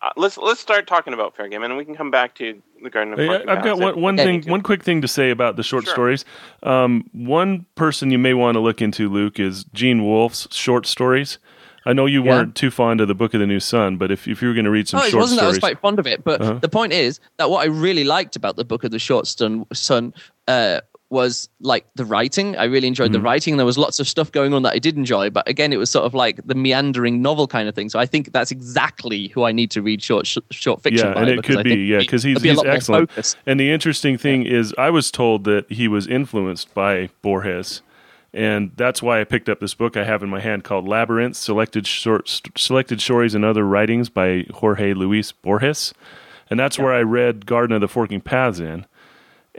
uh, 0.03 0.11
let's 0.17 0.39
let's 0.39 0.61
start 0.61 0.87
talking 0.87 1.13
about 1.13 1.35
fair 1.37 1.49
game, 1.49 1.63
and 1.63 1.77
we 1.77 1.85
can 1.85 1.95
come 1.97 2.11
back 2.11 2.35
to 2.37 2.61
the 2.83 2.91
Garden 2.91 3.13
of 3.15 3.19
Hey, 3.19 3.29
I- 3.29 3.53
I've 3.53 3.65
got 3.65 3.79
one, 3.79 4.01
one 4.01 4.17
thing, 4.17 4.43
one 4.45 4.63
quick 4.63 4.83
thing 4.83 5.01
to 5.03 5.09
say 5.09 5.31
about 5.31 5.57
the 5.57 5.63
short 5.63 5.85
Sure. 5.85 5.93
stories. 5.95 6.25
Um, 6.63 7.09
one 7.13 7.67
person 7.75 8.11
you 8.11 8.19
may 8.19 8.35
want 8.35 8.55
to 8.55 8.61
look 8.61 8.81
into, 8.81 9.09
Luke, 9.09 9.41
is 9.41 9.65
Gene 9.73 10.05
Wolfe's 10.05 10.47
short 10.53 10.87
stories. 10.87 11.39
I 11.87 11.93
know 11.95 12.07
you 12.07 12.23
Yeah. 12.23 12.31
weren't 12.31 12.55
too 12.55 12.71
fond 12.71 13.01
of 13.01 13.09
the 13.09 13.15
Book 13.15 13.33
of 13.35 13.41
the 13.41 13.47
New 13.47 13.61
Sun, 13.61 13.97
but 13.97 14.11
if, 14.11 14.29
if 14.29 14.43
you 14.43 14.49
were 14.49 14.55
going 14.55 14.67
to 14.67 14.71
read 14.71 14.87
some 14.89 15.01
Oh, 15.01 15.05
it 15.05 15.11
short 15.11 15.23
wasn't 15.23 15.41
that 15.41 15.45
I 15.45 15.49
was 15.49 15.57
stories, 15.57 15.75
quite 15.75 15.81
fond 15.81 15.99
of 15.99 16.07
it, 16.07 16.23
but 16.23 16.41
Uh-huh. 16.41 16.55
the 16.61 16.69
point 16.69 16.93
is 16.93 17.19
that 17.39 17.51
what 17.51 17.63
I 17.63 17.67
really 17.67 18.05
liked 18.05 18.37
about 18.37 18.57
the 18.57 18.65
book 18.65 18.85
of 18.85 18.91
the 18.91 18.99
short 18.99 19.27
Sun, 19.27 19.65
Sun 19.73 20.13
uh, 20.47 20.81
was 21.11 21.49
like 21.61 21.87
the 21.95 22.05
writing. 22.05 22.55
I 22.57 22.65
really 22.65 22.87
enjoyed 22.87 23.07
Mm-hmm. 23.07 23.13
the 23.15 23.21
writing. 23.21 23.57
There 23.57 23.65
was 23.65 23.79
lots 23.79 23.99
of 23.99 24.07
stuff 24.07 24.31
going 24.31 24.53
on 24.53 24.63
that 24.63 24.75
I 24.75 24.79
did 24.79 24.97
enjoy, 24.99 25.31
but 25.31 25.49
again, 25.49 25.73
it 25.73 25.77
was 25.79 25.89
sort 25.89 26.05
of 26.05 26.13
like 26.13 26.47
the 26.47 26.55
meandering 26.55 27.23
novel 27.23 27.47
kind 27.47 27.67
of 27.69 27.75
thing. 27.75 27.89
So 27.89 27.99
I 27.99 28.05
think 28.05 28.33
that's 28.33 28.51
exactly 28.51 29.29
who 29.29 29.45
I 29.45 29.53
need 29.53 29.71
to 29.71 29.81
read 29.81 30.03
short 30.03 30.27
sh- 30.27 30.37
short 30.51 30.83
fiction. 30.83 31.07
yeah, 31.09 31.15
by, 31.15 31.21
and 31.23 31.31
it 31.31 31.45
could 31.45 31.59
I 31.59 31.63
be, 31.63 31.77
yeah, 31.77 31.99
because 32.01 32.23
he's 32.23 32.39
be 32.43 32.51
he's 32.51 32.63
excellent. 32.63 33.11
And 33.47 33.59
the 33.59 33.71
interesting 33.71 34.19
thing 34.19 34.45
is, 34.45 34.75
I 34.77 34.91
was 34.91 35.11
told 35.11 35.45
that 35.45 35.71
he 35.73 35.89
was 35.89 36.07
influenced 36.07 36.75
by 36.75 37.09
Borges, 37.23 37.81
and 38.35 38.73
that's 38.77 39.03
why 39.03 39.21
I 39.23 39.25
picked 39.25 39.49
up 39.49 39.61
this 39.61 39.73
book 39.73 39.97
I 39.97 40.05
have 40.05 40.23
in 40.23 40.29
my 40.29 40.41
hand 40.41 40.63
called 40.63 40.87
Labyrinth: 40.87 41.37
Selected 41.37 41.87
Short 41.87 42.29
Selected 42.55 43.01
Stories 43.01 43.35
and 43.35 43.47
Other 43.47 43.65
Writings 43.65 44.11
by 44.11 44.45
Jorge 44.53 44.93
Luis 44.93 45.33
Borges, 45.33 45.95
and 46.51 46.61
that's 46.61 46.79
where 46.79 46.93
I 46.93 47.01
read 47.01 47.47
Garden 47.47 47.75
of 47.75 47.81
the 47.81 47.89
Forking 47.89 48.21
Paths 48.21 48.61
in. 48.61 48.85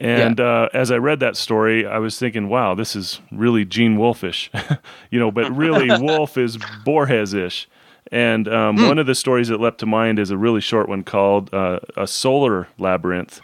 And 0.01 0.39
uh, 0.39 0.69
as 0.73 0.91
I 0.91 0.97
read 0.97 1.19
that 1.19 1.35
story, 1.35 1.85
I 1.85 1.97
was 1.99 2.17
thinking, 2.17 2.47
"Wow, 2.47 2.73
this 2.73 2.95
is 2.95 3.19
really 3.31 3.65
Gene 3.65 3.97
Wolfish," 3.97 4.49
you 5.11 5.19
know. 5.19 5.29
But 5.31 5.51
really, 5.55 5.99
Wolfe 6.01 6.37
is 6.37 6.57
Borges-ish. 6.85 7.67
And 8.11 8.47
um, 8.47 8.77
Hmm. 8.77 8.87
one 8.87 8.97
of 8.97 9.05
the 9.07 9.13
stories 9.13 9.49
that 9.49 9.59
leapt 9.59 9.77
to 9.79 9.85
mind 9.85 10.17
is 10.17 10.31
a 10.31 10.37
really 10.37 10.61
short 10.61 10.87
one 10.87 11.03
called 11.03 11.53
uh, 11.53 11.79
"A 11.97 12.07
Solar 12.07 12.67
Labyrinth" 12.77 13.41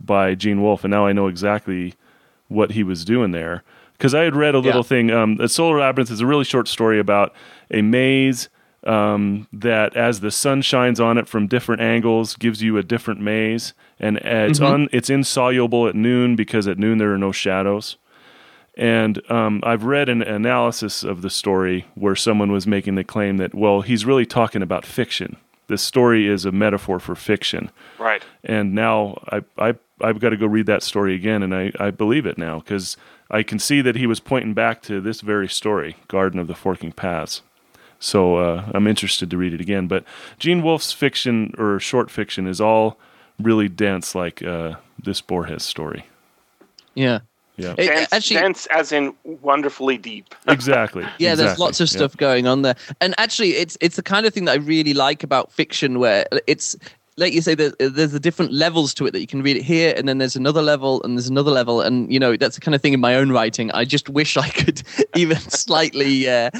by 0.00 0.34
Gene 0.34 0.60
Wolfe. 0.60 0.82
And 0.84 0.90
now 0.90 1.06
I 1.06 1.12
know 1.12 1.28
exactly 1.28 1.94
what 2.48 2.72
he 2.72 2.82
was 2.82 3.04
doing 3.04 3.30
there 3.30 3.62
because 3.96 4.12
I 4.12 4.22
had 4.24 4.34
read 4.34 4.54
a 4.56 4.58
little 4.58 4.80
Yeah. 4.80 4.86
thing. 4.88 5.10
Um, 5.12 5.38
"A 5.40 5.48
Solar 5.48 5.78
Labyrinth" 5.78 6.10
is 6.10 6.20
a 6.20 6.26
really 6.26 6.44
short 6.44 6.66
story 6.66 6.98
about 6.98 7.32
a 7.70 7.80
maze 7.80 8.48
um, 8.84 9.46
that, 9.52 9.96
as 9.96 10.20
the 10.20 10.30
sun 10.30 10.62
shines 10.62 11.00
on 11.00 11.18
it 11.18 11.28
from 11.28 11.46
different 11.46 11.82
angles, 11.82 12.36
gives 12.36 12.62
you 12.62 12.76
a 12.76 12.82
different 12.82 13.20
maze, 13.20 13.74
and 14.00 14.18
uh, 14.18 14.48
it's 14.48 14.60
un, 14.60 14.88
it's 14.92 15.10
insoluble 15.10 15.86
at 15.88 15.94
noon 15.94 16.36
because 16.36 16.66
at 16.66 16.78
noon 16.78 16.98
there 16.98 17.12
are 17.12 17.18
no 17.18 17.32
shadows. 17.32 17.96
And 18.74 19.20
um, 19.30 19.60
I've 19.64 19.84
read 19.84 20.08
an 20.08 20.22
analysis 20.22 21.04
of 21.04 21.20
the 21.20 21.30
story 21.30 21.86
where 21.94 22.16
someone 22.16 22.50
was 22.50 22.66
making 22.66 22.94
the 22.94 23.04
claim 23.04 23.36
that, 23.36 23.54
well, 23.54 23.82
he's 23.82 24.06
really 24.06 24.24
talking 24.24 24.62
about 24.62 24.86
fiction. 24.86 25.36
This 25.66 25.82
story 25.82 26.26
is 26.26 26.44
a 26.44 26.52
metaphor 26.52 26.98
for 26.98 27.14
fiction. 27.14 27.70
Right. 27.98 28.22
And 28.42 28.74
now 28.74 29.22
I, 29.30 29.42
I, 29.58 29.74
I've 30.00 30.20
got 30.20 30.30
to 30.30 30.36
go 30.36 30.46
read 30.46 30.66
that 30.66 30.82
story 30.82 31.14
again, 31.14 31.42
and 31.42 31.54
I, 31.54 31.70
I 31.78 31.90
believe 31.90 32.26
it 32.26 32.38
now 32.38 32.60
because 32.60 32.96
I 33.30 33.42
can 33.42 33.58
see 33.58 33.80
that 33.82 33.96
he 33.96 34.06
was 34.06 34.20
pointing 34.20 34.54
back 34.54 34.82
to 34.82 35.00
this 35.00 35.20
very 35.20 35.48
story, 35.48 35.96
Garden 36.08 36.40
of 36.40 36.46
the 36.46 36.54
Forking 36.54 36.92
Paths. 36.92 37.42
So 38.02 38.36
uh, 38.36 38.64
I'm 38.74 38.88
interested 38.88 39.30
to 39.30 39.36
read 39.36 39.54
it 39.54 39.60
again. 39.60 39.86
But 39.86 40.02
Gene 40.40 40.60
Wolfe's 40.62 40.92
fiction 40.92 41.54
or 41.56 41.78
short 41.78 42.10
fiction 42.10 42.48
is 42.48 42.60
all 42.60 42.98
really 43.40 43.68
dense, 43.68 44.14
like 44.16 44.42
uh, 44.42 44.74
this 45.02 45.20
Borges 45.20 45.62
story. 45.62 46.04
Yeah. 46.94 47.20
Yeah, 47.56 47.74
It- 47.78 47.86
dense, 47.86 48.12
actually, 48.12 48.40
dense 48.40 48.66
as 48.66 48.90
in 48.92 49.14
wonderfully 49.24 49.98
deep. 49.98 50.34
exactly. 50.48 51.04
yeah, 51.18 51.34
there's 51.36 51.58
lots 51.60 51.80
of 51.80 51.88
Yeah. 51.92 51.98
stuff 51.98 52.16
going 52.16 52.46
on 52.48 52.62
there, 52.62 52.74
and 53.00 53.14
actually, 53.18 53.50
it's 53.50 53.76
it's 53.80 53.96
the 53.96 54.02
kind 54.02 54.26
of 54.26 54.32
thing 54.34 54.46
that 54.46 54.52
I 54.52 54.56
really 54.56 54.94
like 54.94 55.22
about 55.22 55.52
fiction, 55.52 55.98
where 56.00 56.26
it's 56.46 56.76
like 57.16 57.32
you 57.34 57.42
say, 57.42 57.54
there's, 57.54 57.74
there's 57.78 58.12
the 58.12 58.20
different 58.20 58.52
levels 58.52 58.94
to 58.94 59.06
it 59.06 59.10
that 59.10 59.20
you 59.20 59.26
can 59.26 59.42
read 59.42 59.56
it 59.56 59.62
here, 59.62 59.92
and 59.96 60.08
then 60.08 60.18
there's 60.18 60.36
another 60.36 60.62
level, 60.62 61.02
and 61.02 61.16
there's 61.16 61.28
another 61.28 61.50
level, 61.50 61.80
and 61.80 62.10
you 62.12 62.18
know 62.18 62.36
that's 62.36 62.54
the 62.54 62.60
kind 62.60 62.74
of 62.74 62.80
thing 62.80 62.92
in 62.94 63.00
my 63.00 63.14
own 63.14 63.30
writing. 63.32 63.70
I 63.72 63.84
just 63.84 64.08
wish 64.08 64.36
I 64.36 64.48
could 64.48 64.82
even 65.14 65.36
slightly 65.38 66.28
uh, 66.28 66.50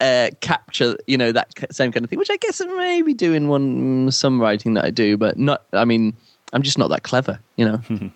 uh, 0.00 0.30
capture, 0.40 0.96
you 1.06 1.16
know, 1.16 1.32
that 1.32 1.52
same 1.74 1.92
kind 1.92 2.04
of 2.04 2.10
thing, 2.10 2.18
which 2.18 2.30
I 2.30 2.36
guess 2.36 2.60
I 2.60 2.66
maybe 2.66 3.14
do 3.14 3.32
in 3.32 3.48
one 3.48 4.10
some 4.10 4.40
writing 4.40 4.74
that 4.74 4.84
I 4.84 4.90
do, 4.90 5.16
but 5.16 5.38
not. 5.38 5.64
I 5.72 5.84
mean, 5.86 6.14
I'm 6.52 6.62
just 6.62 6.76
not 6.78 6.88
that 6.90 7.02
clever, 7.04 7.38
you 7.56 7.64
know. 7.64 7.80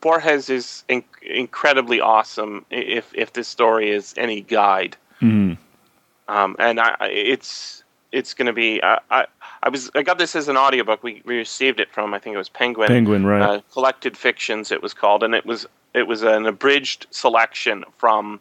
Borges 0.00 0.50
is 0.50 0.84
in- 0.88 1.04
incredibly 1.22 2.00
awesome. 2.00 2.64
If 2.70 3.12
if 3.14 3.32
this 3.32 3.48
story 3.48 3.90
is 3.90 4.14
any 4.16 4.40
guide, 4.40 4.96
Mhm. 5.20 5.56
um, 6.28 6.56
and 6.58 6.80
I, 6.80 6.96
I- 7.00 7.08
it's 7.08 7.83
it's 8.14 8.32
going 8.32 8.46
to 8.46 8.52
be. 8.52 8.82
I, 8.82 9.00
I 9.10 9.26
I 9.62 9.68
was 9.68 9.90
I 9.94 10.02
got 10.02 10.18
this 10.18 10.36
as 10.36 10.48
an 10.48 10.56
audiobook. 10.56 11.02
We, 11.02 11.22
we 11.24 11.36
received 11.36 11.80
it 11.80 11.90
from 11.90 12.14
I 12.14 12.18
think 12.18 12.34
it 12.34 12.38
was 12.38 12.48
Penguin. 12.48 12.88
Penguin, 12.88 13.26
right? 13.26 13.42
Uh, 13.42 13.60
Collected 13.72 14.16
Fictions, 14.16 14.70
it 14.70 14.82
was 14.82 14.94
called, 14.94 15.22
and 15.22 15.34
it 15.34 15.44
was 15.44 15.66
it 15.92 16.06
was 16.06 16.22
an 16.22 16.46
abridged 16.46 17.06
selection 17.10 17.84
from 17.98 18.40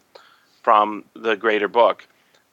from 0.62 1.04
the 1.16 1.36
greater 1.36 1.68
book. 1.68 2.08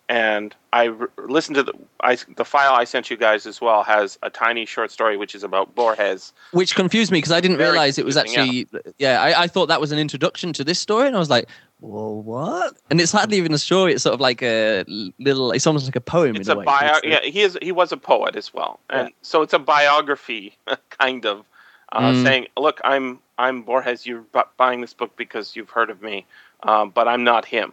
And 0.09 0.57
I 0.73 0.87
re- 0.87 1.07
listened 1.29 1.55
to 1.55 1.63
the 1.63 1.73
I, 2.01 2.17
the 2.37 2.45
file 2.45 2.73
I 2.73 2.83
sent 2.83 3.11
you 3.11 3.17
guys 3.17 3.47
as 3.47 3.61
well 3.61 3.85
has 3.85 4.19
a 4.23 4.31
tiny 4.31 4.67
short 4.67 4.91
story 4.91 5.17
which 5.17 5.37
is 5.37 5.45
about 5.45 5.73
Borges. 5.77 6.33
which 6.51 6.75
confused 6.75 7.13
me 7.13 7.19
because 7.19 7.31
I 7.31 7.41
didn't 7.41 7.59
Very 7.59 7.71
realize 7.71 7.97
it 7.97 8.05
was 8.05 8.17
confusing, 8.17 8.67
actually 8.75 8.93
yeah, 8.99 9.23
I, 9.23 9.43
I 9.43 9.47
thought 9.47 9.67
that 9.67 9.81
was 9.81 9.93
an 9.93 10.01
introduction 10.01 10.53
to 10.55 10.65
this 10.65 10.81
story 10.81 11.07
and 11.07 11.15
I 11.15 11.21
was 11.21 11.31
like 11.31 11.49
well 11.81 12.21
what 12.23 12.77
and 12.91 13.01
it's 13.01 13.13
hardly 13.13 13.37
even 13.39 13.53
a 13.55 13.59
story 13.59 13.93
it's 13.95 14.03
sort 14.03 14.13
of 14.15 14.21
like 14.21 14.43
a 14.43 14.85
little 15.19 15.51
it's 15.53 15.67
almost 15.67 15.87
like 15.87 15.97
a 15.97 16.01
poem 16.01 16.37
It's 16.37 16.49
in 16.49 16.53
a 16.53 16.55
a 16.57 16.59
way 16.59 16.65
bio. 16.65 16.97
It's, 16.97 17.07
Yeah, 17.07 17.21
he 17.23 17.41
is. 17.41 17.59
He 17.63 17.73
was 17.73 17.91
a 17.93 17.97
poet 17.97 18.37
as 18.37 18.53
well, 18.53 18.81
and 18.91 19.09
Yeah. 19.09 19.15
so 19.23 19.43
it's 19.43 19.53
a 19.55 19.59
biography, 19.59 20.57
kind 20.99 21.25
of, 21.25 21.45
uh, 21.93 22.11
Mm. 22.13 22.23
saying, 22.23 22.47
"Look, 22.57 22.81
I'm 22.85 23.21
I'm 23.39 23.63
Borges. 23.63 24.07
You're 24.07 24.21
bu- 24.21 24.51
buying 24.59 24.81
this 24.83 24.93
book 24.95 25.17
because 25.17 25.57
you've 25.57 25.71
heard 25.71 25.89
of 25.91 26.03
me, 26.03 26.27
um, 26.65 26.91
but 26.91 27.09
I'm 27.09 27.25
not 27.25 27.45
him." 27.47 27.73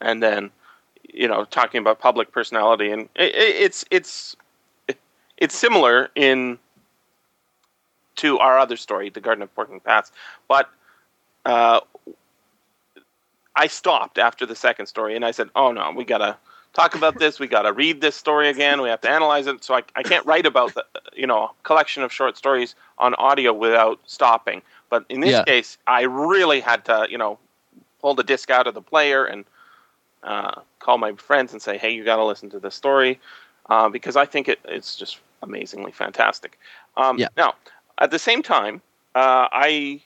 And 0.00 0.20
then, 0.22 0.50
you 1.12 1.28
know, 1.28 1.44
talking 1.44 1.78
about 1.78 1.98
public 2.00 2.32
personality, 2.32 2.90
and 2.90 3.08
it, 3.14 3.34
it, 3.34 3.56
it's 3.66 3.84
it's 3.90 4.36
it's 5.38 5.54
similar 5.56 6.10
in 6.16 6.58
to 8.16 8.38
our 8.38 8.58
other 8.58 8.76
story, 8.76 9.10
The 9.10 9.20
Garden 9.20 9.42
of 9.42 9.50
Forking 9.52 9.78
Paths, 9.80 10.10
but. 10.48 10.68
Uh, 11.46 11.80
I 13.56 13.66
stopped 13.68 14.18
after 14.18 14.46
the 14.46 14.56
second 14.56 14.86
story 14.86 15.14
and 15.16 15.24
I 15.24 15.30
said, 15.30 15.48
"Oh 15.54 15.72
no, 15.72 15.92
we 15.94 16.04
gotta 16.04 16.36
talk 16.72 16.94
about 16.94 17.18
this. 17.18 17.38
We 17.38 17.46
gotta 17.46 17.72
read 17.72 18.00
this 18.00 18.16
story 18.16 18.48
again. 18.48 18.80
We 18.82 18.88
have 18.88 19.00
to 19.02 19.10
analyze 19.10 19.46
it. 19.46 19.62
So 19.64 19.74
I, 19.74 19.82
I 19.96 20.02
can't 20.02 20.26
write 20.26 20.46
about 20.46 20.74
the 20.74 20.84
you 21.14 21.26
know 21.26 21.52
collection 21.62 22.02
of 22.02 22.12
short 22.12 22.36
stories 22.36 22.74
on 22.98 23.14
audio 23.14 23.52
without 23.52 24.00
stopping. 24.06 24.62
But 24.90 25.04
in 25.08 25.20
this 25.20 25.32
Yeah. 25.32 25.44
case, 25.44 25.78
I 25.86 26.02
really 26.02 26.60
had 26.60 26.84
to 26.86 27.06
you 27.08 27.18
know 27.18 27.38
pull 28.00 28.14
the 28.14 28.24
disc 28.24 28.50
out 28.50 28.66
of 28.66 28.74
the 28.74 28.82
player 28.82 29.24
and 29.24 29.44
uh, 30.22 30.60
call 30.80 30.98
my 30.98 31.12
friends 31.12 31.52
and 31.52 31.62
say, 31.62 31.78
"Hey, 31.78 31.90
you 31.92 32.04
got 32.04 32.16
to 32.16 32.24
listen 32.24 32.50
to 32.50 32.58
this 32.58 32.74
story," 32.74 33.20
uh, 33.70 33.88
because 33.88 34.16
I 34.16 34.24
think 34.26 34.48
it, 34.48 34.58
it's 34.64 34.96
just 34.96 35.20
amazingly 35.42 35.92
fantastic. 35.92 36.58
Um, 36.96 37.18
Yeah. 37.18 37.28
Now, 37.36 37.54
at 37.98 38.10
the 38.10 38.18
same 38.18 38.42
time, 38.42 38.82
uh, 39.14 39.46
I 39.52 40.02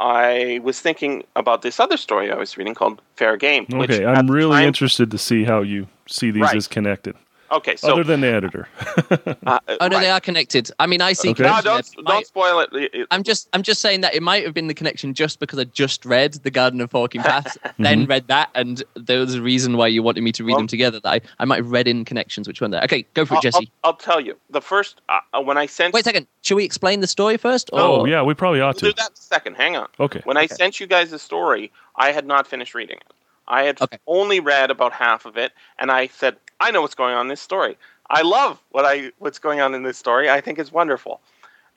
I 0.00 0.60
was 0.62 0.80
thinking 0.80 1.24
about 1.34 1.62
this 1.62 1.80
other 1.80 1.96
story 1.96 2.30
I 2.30 2.36
was 2.36 2.56
reading 2.56 2.74
called 2.74 3.02
Fair 3.16 3.36
Game. 3.36 3.66
which 3.70 3.90
Okay, 3.90 4.04
I'm 4.04 4.30
really 4.30 4.56
time- 4.58 4.68
interested 4.68 5.10
to 5.10 5.18
see 5.18 5.44
how 5.44 5.62
you 5.62 5.88
see 6.06 6.30
these 6.30 6.42
Right. 6.42 6.56
as 6.56 6.68
connected. 6.68 7.16
Okay, 7.50 7.76
so 7.76 7.92
other 7.92 8.04
than 8.04 8.20
the 8.20 8.26
editor. 8.28 8.68
uh, 9.46 9.58
Oh 9.80 9.86
no, 9.88 9.96
right. 9.96 10.00
they 10.02 10.10
are 10.10 10.20
connected. 10.20 10.70
I 10.78 10.86
mean, 10.86 11.00
I 11.00 11.12
see. 11.14 11.30
Okay. 11.30 11.44
No, 11.44 11.60
don't 11.62 11.86
there, 11.96 12.04
don't 12.04 12.26
spoil 12.26 12.60
it. 12.60 12.70
It- 12.72 12.94
it- 12.94 13.06
I'm 13.10 13.22
just 13.22 13.48
I'm 13.52 13.62
just 13.62 13.80
saying 13.80 14.02
that 14.02 14.14
it 14.14 14.22
might 14.22 14.44
have 14.44 14.52
been 14.54 14.66
the 14.66 14.74
connection 14.74 15.14
just 15.14 15.40
because 15.40 15.58
I 15.58 15.64
just 15.64 16.04
read 16.04 16.34
The 16.34 16.50
Garden 16.50 16.80
of 16.80 16.90
Forking 16.90 17.22
Paths, 17.22 17.56
then 17.78 18.06
read 18.06 18.28
that, 18.28 18.50
and 18.54 18.82
there 18.96 19.20
was 19.20 19.34
a 19.34 19.42
reason 19.42 19.76
why 19.76 19.86
you 19.86 20.02
wanted 20.02 20.22
me 20.22 20.32
to 20.32 20.44
read 20.44 20.52
Well- 20.52 20.60
them 20.60 20.66
together. 20.66 21.00
That 21.00 21.08
I, 21.08 21.20
I 21.38 21.44
might 21.44 21.56
have 21.56 21.70
read 21.70 21.88
in 21.88 22.04
connections 22.04 22.46
which 22.46 22.60
one 22.60 22.70
there. 22.70 22.82
Okay, 22.82 23.06
go 23.14 23.24
for 23.24 23.34
I'll, 23.34 23.40
it, 23.40 23.42
Jesse. 23.42 23.70
I'll, 23.84 23.90
I'll 23.92 23.96
tell 23.96 24.20
you. 24.20 24.36
The 24.50 24.60
first 24.60 25.00
uh, 25.08 25.20
uh, 25.32 25.40
when 25.40 25.56
I 25.56 25.66
sent 25.66 25.94
Wait 25.94 26.00
a 26.00 26.04
second. 26.04 26.26
Should 26.42 26.56
we 26.56 26.64
explain 26.64 27.00
the 27.00 27.06
story 27.06 27.36
first? 27.36 27.70
Oh, 27.72 28.04
yeah, 28.04 28.22
we 28.22 28.34
probably 28.34 28.60
ought 28.60 28.80
we'll 28.82 28.92
do 28.92 28.96
that 28.96 29.08
in 29.10 29.14
a 29.14 29.16
second. 29.16 29.54
Hang 29.54 29.76
on. 29.76 29.88
Okay. 30.00 30.20
When 30.24 30.36
I 30.36 30.46
sent 30.46 30.80
you 30.80 30.86
guys 30.86 31.10
the 31.10 31.18
story, 31.18 31.72
I 31.96 32.12
had 32.12 32.26
not 32.26 32.46
finished 32.46 32.74
reading 32.74 32.96
it. 32.98 33.12
I 33.50 33.62
had 33.62 33.80
Okay. 33.80 33.98
only 34.06 34.40
read 34.40 34.70
about 34.70 34.92
half 34.92 35.24
of 35.24 35.36
it, 35.38 35.52
and 35.78 35.90
I 35.90 36.08
said, 36.08 36.36
"I 36.60 36.70
know 36.70 36.82
what's 36.82 36.94
going 36.94 37.14
on 37.14 37.22
in 37.22 37.28
this 37.28 37.40
story. 37.40 37.76
I 38.10 38.22
love 38.22 38.58
what 38.70 38.84
I 38.84 39.12
what's 39.18 39.38
going 39.38 39.60
on 39.60 39.74
in 39.74 39.82
this 39.82 39.98
story. 39.98 40.30
I 40.30 40.40
think 40.40 40.58
it's 40.58 40.72
wonderful." 40.72 41.20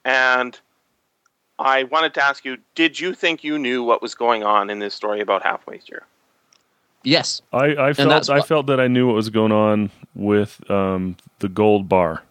And 0.05 0.59
I 1.59 1.83
wanted 1.83 2.13
to 2.15 2.23
ask 2.23 2.43
you, 2.43 2.57
did 2.73 2.99
you 2.99 3.13
think 3.13 3.43
you 3.43 3.59
knew 3.59 3.83
what 3.83 4.01
was 4.01 4.15
going 4.15 4.43
on 4.43 4.69
in 4.71 4.79
this 4.79 4.95
story 4.95 5.21
about 5.21 5.43
halfway 5.43 5.77
through? 5.77 5.99
Yes. 7.03 7.41
I, 7.53 7.75
I 7.75 7.93
felt 7.93 8.09
that's 8.09 8.29
I 8.29 8.37
what- 8.37 8.47
felt 8.47 8.65
that 8.67 8.79
I 8.79 8.87
knew 8.87 9.05
what 9.07 9.15
was 9.15 9.29
going 9.29 9.51
on 9.51 9.91
with 10.15 10.59
um, 10.71 11.17
the 11.39 11.49
gold 11.49 11.87
bar. 11.87 12.23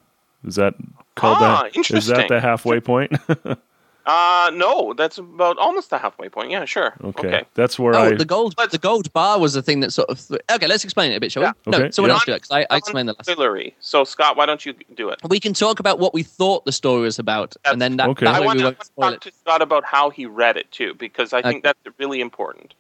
Is 0.45 0.57
that 0.57 0.75
called 1.15 1.39
Ah, 1.41 1.63
that? 1.63 1.71
Is 1.71 1.77
interesting. 1.77 2.17
that 2.17 2.29
the 2.29 2.41
halfway 2.41 2.81
point? 2.81 3.13
Uh 4.07 4.51
no, 4.55 4.95
that's 4.95 5.19
about 5.19 5.59
almost 5.59 5.91
the 5.91 5.99
halfway 5.99 6.29
point. 6.29 6.51
Yeah, 6.51 6.65
sure. 6.65 6.95
okay. 7.05 7.45
that's 7.55 7.79
where 7.79 7.95
Oh, 7.95 7.99
I. 8.05 8.15
the 8.15 8.25
gold 8.25 8.55
Let's- 8.57 8.73
the 8.73 8.79
gold 8.79 9.13
bar 9.13 9.39
was 9.39 9.53
the 9.53 9.63
thing 9.63 9.81
that 9.81 9.93
sort 9.93 10.09
of. 10.09 10.21
Okay, 10.51 10.67
let's 10.67 10.85
explain 10.85 11.13
it 11.13 11.17
a 11.17 11.21
bit, 11.21 11.31
shall 11.33 11.43
Yeah. 11.43 11.53
we? 11.67 11.71
No, 11.73 11.79
Okay, 11.79 11.91
someone 11.91 12.09
yeah. 12.11 12.15
else 12.15 12.25
do 12.25 12.33
it 12.33 12.37
because 12.37 12.51
I, 12.51 12.67
I 12.71 12.77
explained 12.79 13.09
the 13.09 13.13
last. 13.13 13.29
Hillary. 13.29 13.75
So 13.81 14.05
Scott, 14.05 14.37
why 14.37 14.47
don't 14.47 14.65
you 14.65 14.75
do 14.95 15.11
it? 15.11 15.19
We 15.29 15.39
can 15.39 15.53
talk 15.53 15.81
about 15.81 15.99
what 15.99 16.15
we 16.15 16.23
thought 16.23 16.65
the 16.65 16.73
story 16.73 17.03
was 17.03 17.19
about, 17.19 17.57
and 17.67 17.81
then 17.81 17.99
that, 17.99 18.09
Okay. 18.09 18.25
that 18.27 18.37
I 18.37 18.41
way 18.41 18.47
want 18.47 18.57
we 18.57 18.63
to 18.63 18.69
won't 18.69 18.85
spoil 18.85 19.11
talk 19.11 19.27
it. 19.27 19.31
to 19.31 19.33
Scott 19.39 19.63
about 19.63 19.85
how 19.85 20.09
he 20.11 20.25
read 20.27 20.57
it 20.57 20.71
too, 20.73 20.95
because 20.95 21.33
I 21.33 21.43
think 21.43 21.63
that's 21.63 21.79
really 21.99 22.21
important. 22.23 22.75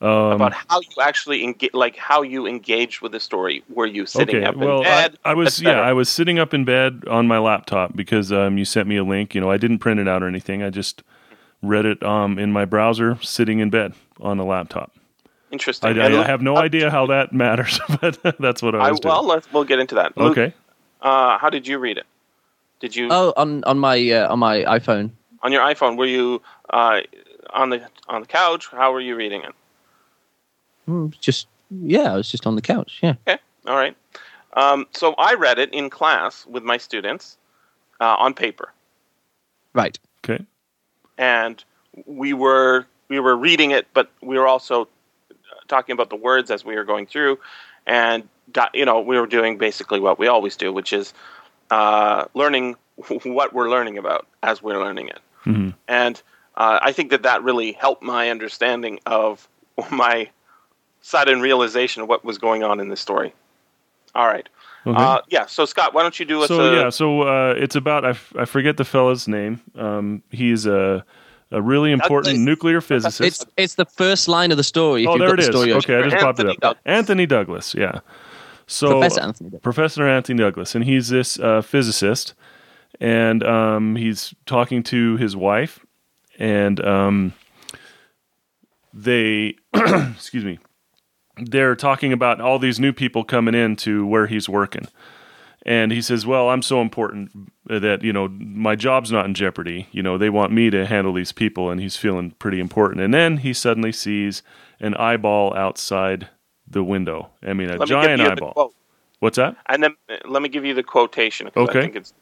Um, 0.00 0.32
about 0.32 0.52
how 0.52 0.80
you 0.80 1.02
actually 1.02 1.42
engage, 1.42 1.72
like 1.72 1.96
how 1.96 2.22
you 2.22 2.46
engaged 2.46 3.00
with 3.00 3.12
the 3.12 3.20
story. 3.20 3.64
Were 3.68 3.86
you 3.86 4.04
sitting 4.04 4.36
okay. 4.36 4.44
up 4.44 4.54
in 4.54 4.60
Well, 4.60 4.82
bed? 4.82 5.16
I, 5.24 5.30
I 5.30 5.34
was 5.34 5.60
yeah. 5.60 5.80
I 5.80 5.92
was 5.92 6.08
sitting 6.08 6.38
up 6.38 6.52
in 6.52 6.64
bed 6.64 7.04
on 7.08 7.26
my 7.26 7.38
laptop 7.38 7.96
because 7.96 8.30
um, 8.30 8.58
you 8.58 8.64
sent 8.64 8.88
me 8.88 8.96
a 8.96 9.04
link. 9.04 9.34
You 9.34 9.40
know, 9.40 9.50
I 9.50 9.56
didn't 9.56 9.78
print 9.78 10.00
it 10.00 10.08
out 10.08 10.22
or 10.22 10.28
anything. 10.28 10.62
I 10.62 10.70
just 10.70 11.02
read 11.62 11.86
it 11.86 12.02
um, 12.02 12.38
in 12.38 12.52
my 12.52 12.64
browser, 12.66 13.18
sitting 13.22 13.60
in 13.60 13.70
bed 13.70 13.94
on 14.20 14.36
the 14.36 14.44
laptop. 14.44 14.92
Interesting. 15.50 15.98
I, 15.98 16.06
And 16.06 16.16
I 16.16 16.26
have 16.26 16.42
no 16.42 16.58
idea 16.58 16.90
how 16.90 17.06
that 17.06 17.32
matters, 17.32 17.80
but 18.00 18.18
that's 18.38 18.62
what 18.62 18.74
I 18.74 18.78
I, 18.78 18.90
was 18.90 19.00
doing. 19.00 19.14
well, 19.14 19.24
let's 19.24 19.50
we'll 19.52 19.64
get 19.64 19.78
into 19.78 19.94
that. 19.94 20.16
Luke, 20.16 20.32
okay. 20.36 20.54
Uh, 21.00 21.38
how 21.38 21.48
did 21.48 21.66
you 21.66 21.78
read 21.78 21.96
it? 21.96 22.06
Did 22.80 22.94
you 22.94 23.08
Oh, 23.10 23.32
on 23.36 23.64
on 23.64 23.78
my 23.78 23.96
uh, 24.10 24.30
on 24.30 24.38
my 24.38 24.58
iPhone. 24.64 25.12
on 25.42 25.52
your 25.52 25.62
iPhone? 25.62 25.96
Were 25.96 26.06
you 26.06 26.42
uh, 26.68 27.00
on 27.50 27.70
the 27.70 27.86
on 28.08 28.20
the 28.20 28.26
couch? 28.26 28.68
How 28.70 28.92
were 28.92 29.00
you 29.00 29.16
reading 29.16 29.42
it? 29.42 29.54
Hmm, 30.86 31.08
Just 31.20 31.48
yeah, 31.70 32.12
I 32.12 32.16
was 32.16 32.30
just 32.30 32.46
on 32.46 32.54
the 32.56 32.62
couch. 32.62 33.00
Yeah. 33.02 33.14
Okay, 33.26 33.38
all 33.66 33.76
right. 33.76 33.96
Um, 34.54 34.86
so 34.92 35.14
I 35.18 35.34
read 35.34 35.58
it 35.58 35.72
in 35.74 35.90
class 35.90 36.46
with 36.46 36.62
my 36.62 36.78
students 36.78 37.36
uh, 38.00 38.16
on 38.18 38.32
paper. 38.34 38.72
Right. 39.74 39.98
Okay. 40.24 40.44
and 41.18 41.62
we 42.06 42.32
were 42.32 42.86
we 43.08 43.20
were 43.20 43.36
reading 43.36 43.70
it, 43.70 43.86
but 43.94 44.10
we 44.22 44.38
were 44.38 44.46
also 44.46 44.88
talking 45.68 45.92
about 45.92 46.10
the 46.10 46.16
words 46.16 46.50
as 46.50 46.64
we 46.64 46.74
were 46.76 46.84
going 46.84 47.06
through, 47.06 47.38
and 47.86 48.28
you 48.74 48.84
know 48.84 49.00
we 49.00 49.18
were 49.18 49.26
doing 49.26 49.58
basically 49.58 50.00
what 50.00 50.18
we 50.18 50.26
always 50.28 50.56
do, 50.56 50.72
which 50.72 50.92
is 50.92 51.12
uh, 51.70 52.24
learning 52.34 52.76
what 53.24 53.52
we're 53.52 53.68
learning 53.70 53.98
about 53.98 54.26
as 54.42 54.62
we're 54.62 54.78
learning 54.78 55.08
it, 55.08 55.18
Mhm. 55.44 55.74
and 55.88 56.22
uh, 56.56 56.78
I 56.82 56.92
think 56.92 57.10
that 57.10 57.22
that 57.22 57.42
really 57.42 57.72
helped 57.72 58.02
my 58.02 58.30
understanding 58.30 58.98
of 59.06 59.48
my 59.90 60.28
sudden 61.06 61.40
realization 61.40 62.02
of 62.02 62.08
what 62.08 62.24
was 62.24 62.36
going 62.36 62.64
on 62.64 62.80
in 62.80 62.88
the 62.88 62.96
story. 62.96 63.32
All 64.14 64.26
right. 64.26 64.48
Okay. 64.86 65.00
Uh, 65.00 65.20
yeah. 65.28 65.46
So 65.46 65.64
Scott, 65.64 65.94
why 65.94 66.02
don't 66.02 66.18
you 66.18 66.26
do 66.26 66.42
us 66.42 66.48
so 66.48 66.60
a 66.60 66.76
yeah, 66.76 66.90
so 66.90 67.22
uh, 67.22 67.54
it's 67.56 67.76
about 67.76 68.04
I, 68.04 68.10
f- 68.10 68.32
I 68.36 68.44
forget 68.44 68.76
the 68.76 68.84
fellow's 68.84 69.28
name. 69.28 69.60
Um, 69.76 70.22
he's 70.30 70.66
a 70.66 71.04
a 71.52 71.62
really 71.62 71.92
important 71.92 72.34
Douglas. 72.34 72.44
nuclear 72.44 72.80
physicist. 72.80 73.20
It's 73.20 73.46
it's 73.56 73.74
the 73.74 73.84
first 73.84 74.26
line 74.26 74.50
of 74.50 74.56
the 74.56 74.64
story. 74.64 75.04
If 75.04 75.10
oh, 75.10 75.18
there 75.18 75.28
got 75.28 75.34
it 75.34 75.42
the 75.42 75.48
is. 75.48 75.54
story 75.54 75.72
open. 75.72 75.90
Okay, 75.90 76.06
I 76.06 76.10
just 76.10 76.22
popped 76.22 76.40
it 76.40 76.46
Anthony 76.46 76.56
up. 76.56 76.60
Douglas. 76.60 76.82
Anthony 76.86 77.26
Douglas. 77.26 77.74
Yeah. 77.74 78.00
So 78.66 78.88
Professor 79.00 79.20
Anthony. 79.20 79.50
Douglas. 79.50 79.62
Professor 79.62 80.08
Anthony 80.08 80.38
Douglas, 80.38 80.74
and 80.74 80.84
he's 80.84 81.08
this 81.08 81.38
uh, 81.38 81.62
physicist, 81.62 82.34
and 83.00 83.44
um, 83.44 83.94
he's 83.96 84.34
talking 84.44 84.82
to 84.84 85.16
his 85.16 85.36
wife, 85.36 85.84
and 86.38 86.84
um, 86.84 87.32
they, 88.92 89.56
excuse 89.74 90.44
me, 90.44 90.58
they're 91.36 91.76
talking 91.76 92.12
about 92.12 92.40
all 92.40 92.58
these 92.58 92.80
new 92.80 92.92
people 92.92 93.24
coming 93.24 93.54
in 93.54 93.76
to 93.76 94.06
where 94.06 94.26
he's 94.26 94.48
working. 94.48 94.88
And 95.64 95.90
he 95.90 96.00
says, 96.00 96.24
"Well, 96.24 96.48
I'm 96.48 96.62
so 96.62 96.80
important 96.80 97.50
that 97.66 98.02
you 98.02 98.12
know 98.12 98.28
my 98.28 98.76
job's 98.76 99.10
not 99.10 99.24
in 99.24 99.34
jeopardy. 99.34 99.88
You 99.90 100.02
know 100.02 100.16
they 100.16 100.30
want 100.30 100.52
me 100.52 100.70
to 100.70 100.86
handle 100.86 101.12
these 101.12 101.32
people, 101.32 101.70
and 101.70 101.80
he's 101.80 101.96
feeling 101.96 102.30
pretty 102.32 102.60
important." 102.60 103.00
And 103.00 103.12
then 103.12 103.38
he 103.38 103.52
suddenly 103.52 103.90
sees 103.90 104.42
an 104.78 104.94
eyeball 104.94 105.54
outside 105.54 106.28
the 106.68 106.84
window. 106.84 107.30
I 107.42 107.52
mean, 107.52 107.70
a 107.70 107.84
giant 107.84 108.22
eyeball. 108.22 108.74
What's 109.18 109.36
that? 109.38 109.56
And 109.66 109.82
then 109.82 109.96
let 110.24 110.42
me 110.42 110.48
give 110.48 110.64
you 110.64 110.74
the 110.74 110.84
quotation. 110.84 111.50
Okay. 111.56 111.78
I 111.78 111.82
think 111.82 111.96
it's 111.96 112.12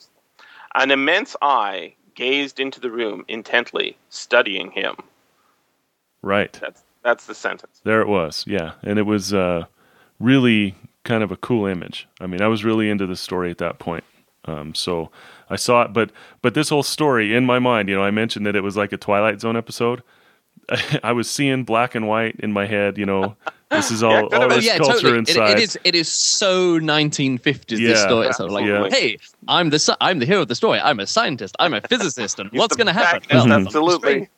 an 0.74 0.90
immense 0.90 1.36
eye 1.42 1.94
gazed 2.14 2.60
into 2.60 2.80
the 2.80 2.90
room 2.90 3.24
intently, 3.28 3.96
studying 4.08 4.70
him. 4.70 4.96
Right. 6.22 6.52
That's 6.52 6.82
that's 7.04 7.26
the 7.26 7.34
sentence. 7.34 7.80
There 7.84 8.00
it 8.00 8.08
was. 8.08 8.44
Yeah. 8.46 8.72
And 8.82 8.98
it 8.98 9.02
was 9.02 9.32
uh, 9.32 9.64
really 10.18 10.74
kind 11.04 11.22
of 11.22 11.30
a 11.30 11.36
cool 11.36 11.66
image. 11.66 12.08
I 12.20 12.26
mean, 12.26 12.40
I 12.40 12.48
was 12.48 12.64
really 12.64 12.90
into 12.90 13.06
the 13.06 13.16
story 13.16 13.50
at 13.50 13.58
that 13.58 13.78
point. 13.78 14.04
Um, 14.46 14.74
so 14.74 15.10
I 15.48 15.56
saw 15.56 15.82
it, 15.82 15.92
but 15.92 16.10
but 16.42 16.54
this 16.54 16.68
whole 16.68 16.82
story 16.82 17.34
in 17.34 17.46
my 17.46 17.58
mind, 17.58 17.88
you 17.88 17.94
know, 17.94 18.02
I 18.02 18.10
mentioned 18.10 18.46
that 18.46 18.56
it 18.56 18.62
was 18.62 18.76
like 18.76 18.92
a 18.92 18.96
Twilight 18.96 19.40
Zone 19.40 19.56
episode. 19.56 20.02
I 21.02 21.12
was 21.12 21.30
seeing 21.30 21.64
black 21.64 21.94
and 21.94 22.08
white 22.08 22.36
in 22.40 22.52
my 22.52 22.66
head. 22.66 22.98
You 22.98 23.06
know, 23.06 23.36
this 23.70 23.90
is 23.90 24.02
all, 24.02 24.12
Yeah, 24.32 24.38
all 24.38 24.48
this 24.48 24.64
yeah, 24.64 24.78
culture 24.78 25.22
totally. 25.22 25.50
It, 25.52 25.58
it 25.58 25.58
is. 25.58 25.78
It 25.84 25.94
is 25.94 26.12
so 26.12 26.78
1950s. 26.78 27.66
This 27.68 28.02
story. 28.02 28.26
It's 28.28 28.36
sort 28.36 28.48
of 28.48 28.54
like, 28.54 28.66
Yeah. 28.66 28.88
hey, 28.90 29.18
I'm 29.48 29.70
the 29.70 29.96
I'm 30.00 30.18
the 30.18 30.26
hero 30.26 30.42
of 30.42 30.48
the 30.48 30.54
story. 30.54 30.78
I'm 30.80 31.00
a 31.00 31.06
scientist. 31.06 31.56
I'm 31.58 31.74
a 31.74 31.80
physicist. 31.82 32.38
And 32.38 32.50
what's 32.52 32.76
going 32.76 32.86
to 32.86 32.92
happen? 32.92 33.22
Well, 33.30 33.50
absolutely. 33.52 34.28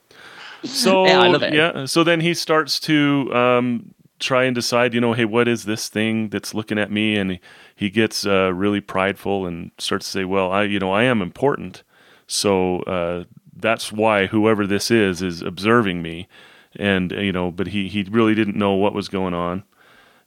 So 0.67 1.05
Yeah, 1.07 1.21
I 1.21 1.29
love 1.29 1.43
it. 1.43 1.55
yeah, 1.55 1.87
so 1.87 2.05
then 2.05 2.21
he 2.21 2.35
starts 2.35 2.79
to 2.81 3.33
um, 3.35 3.95
try 4.19 4.45
and 4.45 4.55
decide, 4.55 4.95
you 4.95 5.01
know, 5.01 5.13
hey, 5.13 5.25
what 5.25 5.49
is 5.49 5.65
this 5.65 5.89
thing 5.89 6.29
that's 6.29 6.55
looking 6.55 6.79
at 6.79 6.91
me? 6.91 7.17
And 7.17 7.33
he, 7.33 7.41
he 7.75 7.91
gets 7.91 8.27
uh, 8.27 8.53
really 8.55 8.81
prideful 8.81 9.47
and 9.47 9.71
starts 9.79 10.07
to 10.07 10.13
say, 10.13 10.25
well, 10.25 10.51
I, 10.53 10.63
you 10.65 10.79
know, 10.79 10.93
I 10.93 11.05
am 11.05 11.23
important, 11.23 11.83
so 12.27 12.81
uh, 12.83 13.25
that's 13.57 13.93
why 13.93 14.27
whoever 14.27 14.67
this 14.67 14.91
is 14.91 15.23
is 15.23 15.43
observing 15.43 16.03
me, 16.03 16.29
and 16.77 17.13
uh, 17.13 17.17
you 17.21 17.33
know, 17.33 17.51
but 17.51 17.69
he 17.69 17.89
he 17.89 18.03
really 18.11 18.35
didn't 18.35 18.57
know 18.57 18.73
what 18.75 18.93
was 18.95 19.09
going 19.09 19.35
on, 19.35 19.65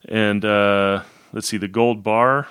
and 0.08 0.44
uh, 0.44 1.02
let's 1.32 1.48
see, 1.48 1.58
the 1.58 1.68
gold 1.68 2.02
bar. 2.02 2.48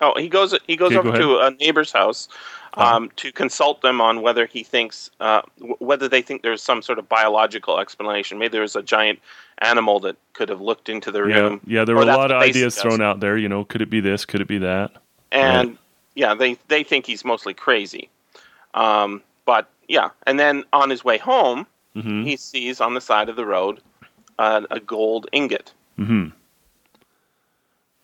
Oh, 0.00 0.18
he 0.18 0.28
goes. 0.28 0.54
He 0.66 0.76
goes 0.76 0.96
Okay, 0.96 0.96
over 0.96 1.12
go 1.12 1.18
to 1.18 1.38
a 1.38 1.50
neighbor's 1.52 1.92
house 1.92 2.28
um, 2.74 3.10
to 3.16 3.30
consult 3.32 3.82
them 3.82 4.00
on 4.00 4.22
whether 4.22 4.46
he 4.46 4.62
thinks 4.62 5.10
uh, 5.20 5.42
w- 5.58 5.76
whether 5.78 6.08
they 6.08 6.22
think 6.22 6.42
there's 6.42 6.62
some 6.62 6.80
sort 6.82 6.98
of 6.98 7.08
biological 7.08 7.78
explanation. 7.78 8.38
Maybe 8.38 8.52
there's 8.52 8.76
a 8.76 8.82
giant 8.82 9.18
animal 9.58 10.00
that 10.00 10.16
could 10.32 10.48
have 10.48 10.60
looked 10.60 10.88
into 10.88 11.10
the 11.10 11.22
room. 11.22 11.60
yeah, 11.66 11.84
there 11.84 11.94
were 11.94 12.02
a 12.02 12.06
lot 12.06 12.30
of 12.30 12.40
ideas 12.42 12.76
thrown 12.80 13.02
out 13.02 13.20
there. 13.20 13.36
You 13.36 13.48
know, 13.48 13.64
could 13.64 13.82
it 13.82 13.90
be 13.90 14.00
this? 14.00 14.24
Could 14.24 14.40
it 14.40 14.48
be 14.48 14.58
that? 14.58 14.92
and 15.30 15.76
yeah, 16.14 16.34
they 16.34 16.56
they 16.68 16.82
think 16.82 17.06
he's 17.06 17.24
mostly 17.24 17.54
crazy. 17.54 18.08
Um, 18.74 19.22
but 19.44 19.68
yeah, 19.88 20.10
and 20.26 20.38
then 20.40 20.64
on 20.72 20.88
his 20.90 21.04
way 21.04 21.18
home, 21.18 21.66
hmm 21.94 22.22
he 22.24 22.36
sees 22.36 22.80
on 22.80 22.94
the 22.94 23.00
side 23.00 23.28
of 23.28 23.36
the 23.36 23.44
road 23.44 23.80
uh, 24.38 24.62
a 24.70 24.80
gold 24.80 25.26
ingot. 25.32 25.72
hmm 25.96 26.28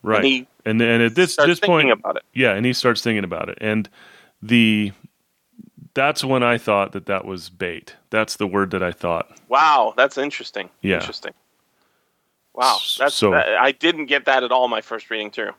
Right. 0.03 0.19
And 0.19 0.27
he 0.27 0.47
and 0.65 0.83
and 0.83 1.03
at 1.03 1.15
this 1.15 1.37
this 1.37 1.59
point, 1.61 1.91
about 1.91 2.17
it. 2.17 2.23
yeah, 2.35 2.53
and 2.55 2.65
he 2.65 2.73
starts 2.73 3.03
thinking 3.03 3.25
about 3.25 3.49
it, 3.49 3.59
and 3.61 3.89
the 4.43 4.93
that's 5.95 6.23
when 6.25 6.43
I 6.43 6.59
thought 6.59 6.93
that 6.93 7.07
that 7.07 7.25
was 7.25 7.49
bait. 7.49 7.97
That's 8.11 8.37
the 8.37 8.47
word 8.47 8.71
that 8.71 8.83
I 8.83 8.93
thought. 8.93 9.37
Wow, 9.49 9.95
that's 9.97 10.17
interesting. 10.19 10.71
Yeah. 10.83 10.97
Interesting. 11.01 11.33
Wow, 12.55 12.79
that's 12.99 13.15
so- 13.15 13.35
I 13.35 13.57
I 13.67 13.73
didn't 13.73 14.07
get 14.07 14.25
that 14.27 14.43
at 14.45 14.53
all 14.53 14.69
my 14.69 14.81
first 14.81 15.11
reading 15.11 15.31
through 15.31 15.53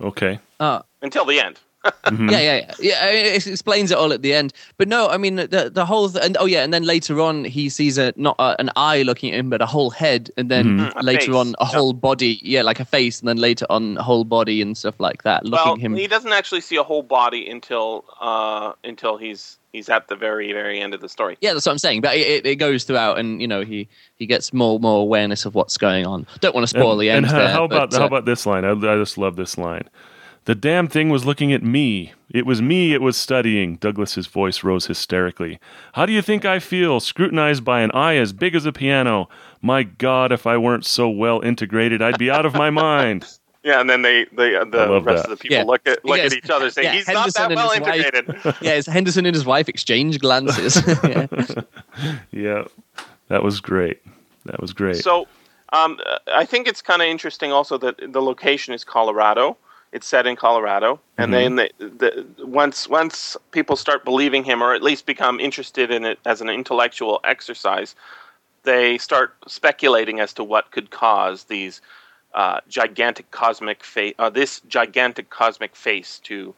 Okay, 0.00 0.40
Uh, 0.58 0.82
until 1.02 1.24
the 1.24 1.38
end. 1.40 1.60
Mhm. 2.06 2.30
Yeah, 2.30 2.40
yeah, 2.40 2.56
yeah. 2.56 2.74
yeah 2.80 2.98
I 3.02 3.12
mean, 3.12 3.26
it 3.26 3.46
explains 3.46 3.90
it 3.90 3.98
all 3.98 4.12
at 4.12 4.22
the 4.22 4.32
end. 4.34 4.52
But 4.78 4.88
no, 4.88 5.08
I 5.08 5.16
mean 5.16 5.36
the 5.36 5.70
the 5.72 5.84
whole 5.84 6.08
th- 6.10 6.24
and 6.24 6.36
oh 6.38 6.46
yeah, 6.46 6.62
and 6.64 6.72
then 6.72 6.84
later 6.84 7.20
on 7.20 7.44
he 7.44 7.68
sees 7.68 7.98
a 7.98 8.12
not 8.16 8.36
a, 8.38 8.56
an 8.58 8.70
eye 8.76 9.02
looking 9.02 9.32
at 9.32 9.38
him, 9.38 9.50
but 9.50 9.60
a 9.62 9.66
whole 9.66 9.90
head, 9.90 10.30
and 10.36 10.50
then 10.50 10.78
Mhm. 10.78 10.92
Mm, 10.92 11.00
a 11.00 11.02
later 11.02 11.20
face. 11.26 11.34
on 11.34 11.48
a 11.60 11.64
Yeah. 11.64 11.66
whole 11.66 11.92
body. 11.92 12.40
Yeah, 12.42 12.62
like 12.62 12.80
a 12.80 12.84
face, 12.84 13.20
and 13.20 13.28
then 13.28 13.36
later 13.38 13.66
on 13.70 13.96
a 13.98 14.02
whole 14.02 14.24
body 14.24 14.60
and 14.62 14.76
stuff 14.76 14.98
like 14.98 15.22
that. 15.24 15.44
Looking 15.44 15.64
well, 15.66 15.76
him. 15.76 15.94
he 15.94 16.06
doesn't 16.06 16.32
actually 16.32 16.60
see 16.62 16.76
a 16.76 16.82
whole 16.82 17.02
body 17.02 17.48
until 17.48 18.04
uh, 18.20 18.72
until 18.84 19.16
he's 19.16 19.58
he's 19.72 19.88
at 19.88 20.08
the 20.08 20.16
very 20.16 20.52
very 20.52 20.80
end 20.80 20.94
of 20.94 21.00
the 21.00 21.08
story. 21.08 21.36
Yeah, 21.40 21.52
that's 21.52 21.66
what 21.66 21.72
I'm 21.72 21.78
saying. 21.78 22.00
But 22.02 22.16
it, 22.16 22.26
it- 22.26 22.46
it 22.46 22.56
goes 22.56 22.84
throughout, 22.84 23.18
and 23.18 23.40
you 23.40 23.48
know 23.48 23.62
he 23.62 23.88
he 24.16 24.26
gets 24.26 24.52
more 24.52 24.78
more 24.80 25.00
awareness 25.02 25.44
of 25.46 25.54
what's 25.54 25.76
going 25.78 26.06
on. 26.06 26.26
Don't 26.40 26.54
want 26.54 26.64
to 26.64 26.68
spoil 26.68 26.92
and, 26.92 27.00
the 27.00 27.10
end 27.10 27.26
and 27.26 27.26
how, 27.32 27.38
there. 27.38 27.48
how 27.48 27.64
about 27.64 27.90
but, 27.90 27.96
how 27.98 28.04
uh, 28.04 28.06
about 28.06 28.24
this 28.26 28.46
line? 28.46 28.64
I, 28.64 28.70
I 28.72 28.96
just 28.96 29.16
love 29.18 29.36
this 29.36 29.56
line. 29.58 29.88
The 30.46 30.54
damn 30.54 30.88
thing 30.88 31.08
was 31.08 31.24
looking 31.24 31.52
at 31.54 31.62
me. 31.62 32.12
It 32.28 32.44
was 32.44 32.60
me 32.60 32.92
it 32.92 33.00
was 33.00 33.16
studying. 33.16 33.76
Douglas's 33.76 34.26
voice 34.26 34.62
rose 34.62 34.86
hysterically. 34.86 35.58
How 35.94 36.04
do 36.04 36.12
you 36.12 36.20
think 36.20 36.44
I 36.44 36.58
feel, 36.58 37.00
scrutinized 37.00 37.64
by 37.64 37.80
an 37.80 37.90
eye 37.92 38.16
as 38.16 38.32
big 38.34 38.54
as 38.54 38.66
a 38.66 38.72
piano? 38.72 39.28
My 39.62 39.84
God, 39.84 40.32
if 40.32 40.46
I 40.46 40.58
weren't 40.58 40.84
so 40.84 41.08
well 41.08 41.40
integrated, 41.40 42.02
I'd 42.02 42.18
be 42.18 42.30
out 42.30 42.44
of 42.46 42.54
my 42.54 42.70
mind. 42.70 43.26
Yeah, 43.66 43.80
and 43.80 43.88
then 43.88 44.02
they, 44.02 44.26
they 44.30 44.54
uh, 44.56 44.66
the 44.66 45.00
rest 45.00 45.22
that. 45.22 45.24
of 45.24 45.30
the 45.30 45.36
people 45.38 45.56
Yeah. 45.56 45.62
look 45.62 45.80
at 45.88 46.04
look 46.04 46.18
Yes. 46.18 46.32
at 46.32 46.36
each 46.44 46.50
other, 46.50 46.68
saying 46.68 46.84
Yeah, 46.84 46.92
he's 46.96 47.06
Henderson 47.06 47.42
not 47.44 47.50
and 47.52 47.58
that 47.58 47.64
well 47.64 47.70
his 47.70 47.80
wife. 47.80 48.14
integrated. 48.14 48.56
yeah, 48.60 48.72
it's 48.72 48.86
Henderson 48.86 49.24
and 49.24 49.34
his 49.34 49.46
wife 49.46 49.70
exchange 49.70 50.18
glances. 50.18 50.82
yeah. 51.02 51.26
Yeah, 52.30 52.64
that 53.28 53.42
was 53.42 53.60
great. 53.60 54.02
That 54.44 54.60
was 54.60 54.74
great. 54.74 54.96
So, 54.96 55.26
um, 55.72 55.98
I 56.30 56.44
think 56.44 56.68
it's 56.68 56.82
kind 56.82 57.00
of 57.00 57.08
interesting 57.08 57.52
also 57.52 57.78
that 57.78 58.12
the 58.12 58.20
location 58.20 58.74
is 58.74 58.84
Colorado. 58.84 59.56
It's 59.94 60.08
set 60.08 60.26
in 60.26 60.34
Colorado, 60.34 60.98
and 61.18 61.32
then 61.32 61.54
the, 61.54 61.70
the, 61.78 62.26
once 62.44 62.88
once 62.88 63.36
people 63.52 63.76
start 63.76 64.04
believing 64.04 64.42
him, 64.42 64.60
or 64.60 64.74
at 64.74 64.82
least 64.82 65.06
become 65.06 65.38
interested 65.38 65.92
in 65.92 66.04
it 66.04 66.18
as 66.26 66.40
an 66.40 66.48
intellectual 66.50 67.20
exercise, 67.22 67.94
they 68.64 68.98
start 68.98 69.36
speculating 69.46 70.18
as 70.18 70.32
to 70.32 70.42
what 70.42 70.72
could 70.72 70.90
cause 70.90 71.44
these 71.44 71.80
uh, 72.34 72.58
gigantic 72.68 73.30
cosmic 73.30 73.84
face, 73.84 74.14
uh, 74.18 74.28
this 74.28 74.60
gigantic 74.66 75.30
cosmic 75.30 75.76
face 75.76 76.18
to 76.24 76.52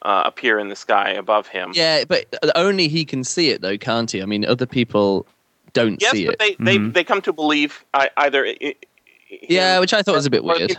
uh, 0.00 0.22
appear 0.24 0.58
in 0.58 0.70
the 0.70 0.76
sky 0.76 1.10
above 1.10 1.46
him. 1.48 1.72
yeah, 1.74 2.04
but 2.08 2.24
only 2.56 2.88
he 2.88 3.04
can 3.04 3.24
see 3.24 3.50
it, 3.50 3.60
though, 3.60 3.76
can't 3.76 4.10
he? 4.10 4.22
I 4.22 4.24
mean, 4.24 4.46
other 4.46 4.64
people 4.64 5.26
don't 5.74 6.00
Yes, 6.00 6.12
see 6.12 6.24
but 6.24 6.36
it. 6.36 6.38
they, 6.38 6.64
they, 6.64 6.78
Mhm. 6.78 6.94
they 6.94 7.04
come 7.04 7.20
to 7.20 7.32
believe 7.34 7.84
I, 7.92 8.08
either. 8.16 8.46
i- 8.46 8.56
i- 8.62 8.74
yeah, 9.50 9.74
him 9.74 9.80
which 9.80 9.92
I 9.92 10.00
thought 10.02 10.14
was 10.14 10.24
a 10.24 10.30
bit 10.30 10.42
weird. 10.44 10.78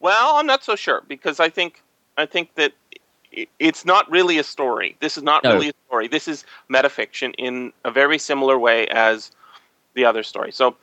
Well, 0.00 0.36
I'm 0.36 0.46
not 0.46 0.62
so 0.64 0.76
sure 0.76 1.02
because 1.08 1.40
I 1.40 1.48
think 1.48 1.82
I 2.16 2.26
think 2.26 2.54
that 2.56 2.72
it's 3.58 3.84
not 3.84 4.10
really 4.10 4.38
a 4.38 4.44
story. 4.44 4.96
This 5.00 5.16
is 5.16 5.22
not 5.22 5.44
No. 5.44 5.52
really 5.52 5.68
a 5.68 5.72
story. 5.86 6.08
This 6.08 6.26
is 6.28 6.44
metafiction 6.70 7.34
in 7.38 7.72
a 7.84 7.90
very 7.90 8.18
similar 8.18 8.58
way 8.58 8.86
as 8.88 9.30
the 9.94 10.04
other 10.04 10.22
story. 10.22 10.50
So 10.50 10.76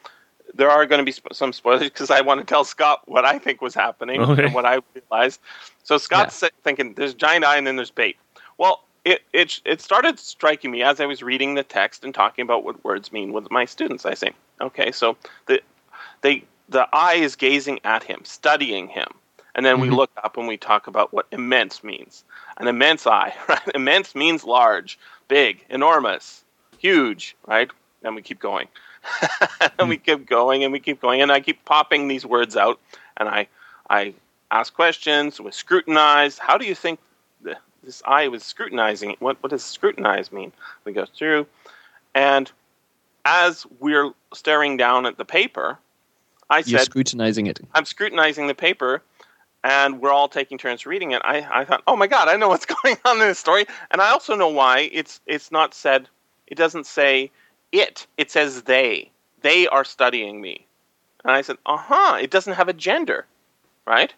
there 0.54 0.70
are 0.70 0.86
going 0.86 1.04
to 1.04 1.12
be 1.12 1.18
some 1.34 1.52
spoilers 1.52 1.82
because 1.84 2.12
I 2.12 2.22
want 2.22 2.40
to 2.40 2.46
tell 2.46 2.64
Scott 2.64 3.02
what 3.06 3.26
I 3.26 3.40
think 3.40 3.62
was 3.62 3.74
happening 3.74 4.22
Okay. 4.22 4.46
and 4.46 4.54
what 4.54 4.66
I 4.66 4.80
realized. 4.94 5.42
So 5.84 5.98
Scott's 5.98 6.36
sa- 6.36 6.50
thinking 6.64 6.94
there's 6.94 7.14
giant 7.14 7.44
eye 7.46 7.58
and 7.58 7.66
then 7.68 7.76
there's 7.76 7.92
bait. 7.92 8.16
Well, 8.58 8.84
it, 9.04 9.22
it 9.34 9.60
it 9.66 9.82
started 9.82 10.18
striking 10.20 10.72
me 10.72 10.82
as 10.82 11.00
I 11.00 11.06
was 11.06 11.22
reading 11.22 11.56
the 11.56 11.64
text 11.64 12.04
and 12.04 12.14
talking 12.14 12.44
about 12.44 12.64
what 12.64 12.84
words 12.84 13.12
mean 13.12 13.34
with 13.34 13.52
my 13.52 13.66
students. 13.66 14.06
I 14.06 14.14
say, 14.14 14.32
okay, 14.62 14.92
so 14.92 15.18
the 15.48 15.62
they 16.22 16.44
the 16.70 16.88
eye 16.94 17.16
is 17.16 17.36
gazing 17.36 17.80
at 17.84 18.04
him, 18.04 18.22
studying 18.24 18.88
him, 18.88 19.08
and 19.54 19.66
then 19.66 19.80
we 19.80 19.90
Mhm. 19.90 19.96
look 19.98 20.12
up 20.24 20.38
and 20.38 20.48
we 20.48 20.58
talk 20.58 20.88
about 20.88 21.14
what 21.14 21.28
immense 21.32 21.84
means. 21.84 22.24
An 22.58 22.68
immense 22.68 23.06
eye, 23.08 23.36
right? 23.48 23.62
Immense 23.76 24.16
means 24.16 24.44
large, 24.44 24.98
big, 25.28 25.64
enormous, 25.70 26.44
huge, 26.78 27.36
right? 27.46 27.70
And 28.04 28.16
we 28.16 28.22
keep 28.22 28.40
going, 28.40 28.68
and 29.80 29.90
we 29.90 29.98
keep 29.98 30.26
going, 30.26 30.64
and 30.64 30.72
we 30.74 30.80
keep 30.80 31.02
going, 31.02 31.22
and 31.22 31.32
I 31.32 31.40
keep 31.40 31.64
popping 31.66 32.08
these 32.08 32.26
words 32.26 32.56
out, 32.56 32.80
and 33.18 33.30
I 33.30 33.48
I 33.90 34.14
ask 34.52 34.74
questions, 34.74 35.40
we 35.40 35.52
scrutinize. 35.52 36.40
How 36.40 36.58
do 36.58 36.66
you 36.66 36.76
think 36.76 37.00
the, 37.42 37.58
this 37.84 38.02
eye 38.06 38.28
was 38.28 38.44
scrutinizing? 38.44 39.16
What 39.20 39.38
what 39.42 39.50
does 39.52 39.64
scrutinize 39.64 40.32
mean? 40.32 40.52
We 40.86 40.92
go 40.94 41.06
through, 41.06 41.48
and 42.14 42.52
as 43.26 43.66
we're 43.80 44.12
staring 44.34 44.78
down 44.78 45.06
at 45.06 45.18
the 45.18 45.26
paper, 45.26 45.80
I 46.50 46.60
You're 46.60 46.80
said, 46.80 46.86
scrutinizing 46.86 47.48
it. 47.48 47.60
I'm 47.74 47.86
scrutinizing 47.86 48.48
the 48.48 48.56
paper, 48.56 49.02
and 49.64 50.02
we're 50.02 50.12
all 50.12 50.28
taking 50.28 50.58
turns 50.58 50.86
reading 50.86 51.12
it. 51.12 51.22
I, 51.26 51.48
I 51.62 51.66
thought, 51.66 51.84
oh 51.88 51.96
my 51.96 52.08
god, 52.08 52.28
I 52.28 52.36
know 52.38 52.50
what's 52.50 52.66
going 52.84 52.98
on 53.06 53.22
in 53.22 53.28
this 53.28 53.40
story, 53.40 53.66
and 53.92 54.02
I 54.02 54.12
also 54.12 54.36
know 54.36 54.50
why 54.50 54.90
it's 54.92 55.22
it's 55.26 55.52
not 55.52 55.74
said. 55.74 56.08
It 56.48 56.56
doesn't 56.56 56.86
say 56.86 57.32
it. 57.72 58.06
It 58.18 58.30
says 58.32 58.64
they. 58.64 59.12
They 59.42 59.68
are 59.68 59.84
studying 59.84 60.42
me, 60.42 60.66
and 61.24 61.34
I 61.34 61.42
said, 61.42 61.58
uh 61.66 61.78
huh. 61.78 62.18
It 62.22 62.32
doesn't 62.32 62.54
have 62.54 62.68
a 62.68 62.74
gender, 62.74 63.26
right? 63.86 64.14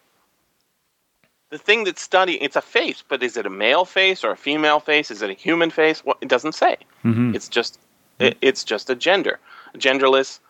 The 1.50 1.58
thing 1.58 1.84
that's 1.84 2.02
studying, 2.02 2.42
it's 2.42 2.56
a 2.56 2.62
face, 2.62 3.02
but 3.08 3.22
is 3.22 3.36
it 3.38 3.46
a 3.46 3.50
male 3.50 3.86
face 3.86 4.22
or 4.22 4.30
a 4.30 4.36
female 4.36 4.80
face? 4.80 5.10
Is 5.10 5.22
it 5.22 5.30
a 5.30 5.34
human 5.34 5.70
face? 5.70 6.04
What 6.04 6.18
it 6.20 6.28
doesn't 6.28 6.52
say. 6.52 6.76
Mhm. 7.04 7.34
It's 7.34 7.48
just 7.48 7.78
it, 8.18 8.36
it's 8.42 8.64
just 8.64 8.90
a 8.90 8.94
gender, 8.94 9.38
genderless 9.76 10.40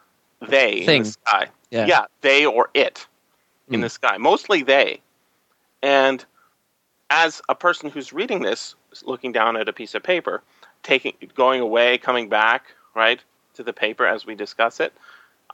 they 0.46 0.85
Thing. 0.85 0.96
in 0.98 1.03
the 1.05 1.11
sky. 1.12 1.48
Yeah. 1.70 2.05
they 2.22 2.46
or 2.46 2.70
it 2.74 3.07
in 3.70 3.81
Mm. 3.81 3.83
the 3.85 3.90
sky. 3.90 4.16
Mostly 4.18 4.62
they. 4.62 5.01
And 5.83 6.24
as 7.11 7.40
a 7.48 7.55
person 7.55 7.90
who's 7.90 8.12
reading 8.12 8.42
this, 8.42 8.74
looking 9.05 9.33
down 9.33 9.57
at 9.57 9.68
a 9.68 9.72
piece 9.72 9.94
of 9.94 10.03
paper, 10.03 10.42
taking 10.83 11.14
going 11.35 11.61
away, 11.61 11.98
coming 11.98 12.29
back, 12.29 12.72
right, 12.94 13.20
to 13.55 13.62
the 13.62 13.72
paper 13.72 14.07
as 14.07 14.24
we 14.27 14.35
discuss 14.35 14.81
it, 14.81 14.92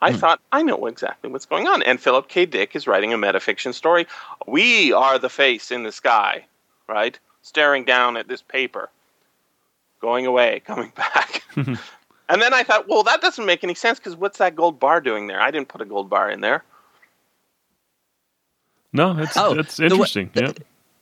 I 0.01 0.11
Hmm. 0.11 0.17
thought 0.17 0.41
I 0.51 0.61
know 0.61 0.85
exactly 0.87 1.29
what's 1.29 1.45
going 1.45 1.67
on. 1.67 1.81
And 1.83 1.99
Philip 2.01 2.27
K. 2.27 2.45
Dick 2.45 2.75
is 2.75 2.87
writing 2.87 3.13
a 3.13 3.17
metafiction 3.17 3.73
story. 3.73 4.07
We 4.45 4.91
are 4.93 5.17
the 5.17 5.29
face 5.29 5.71
in 5.71 5.83
the 5.83 5.91
sky, 5.91 6.45
right? 6.87 7.17
Staring 7.41 7.85
down 7.85 8.17
at 8.17 8.27
this 8.27 8.41
paper, 8.41 8.89
going 10.01 10.25
away, 10.25 10.61
coming 10.65 10.91
back. 10.95 11.43
and 12.29 12.41
then 12.41 12.53
I 12.53 12.63
thought, 12.63 12.87
well, 12.87 13.03
that 13.03 13.21
doesn't 13.21 13.45
make 13.45 13.63
any 13.63 13.75
sense 13.75 13.99
because 13.99 14.15
what's 14.15 14.37
that 14.39 14.55
gold 14.55 14.79
bar 14.79 15.01
doing 15.01 15.27
there? 15.27 15.41
I 15.41 15.51
didn't 15.51 15.67
put 15.67 15.81
a 15.81 15.85
gold 15.85 16.09
bar 16.09 16.29
in 16.29 16.41
there. 16.41 16.63
No, 18.93 19.17
it's 19.19 19.35
Oh, 19.37 19.53
it's 19.53 19.79
interesting. 19.79 20.31
the- 20.33 20.41
yeah. 20.41 20.51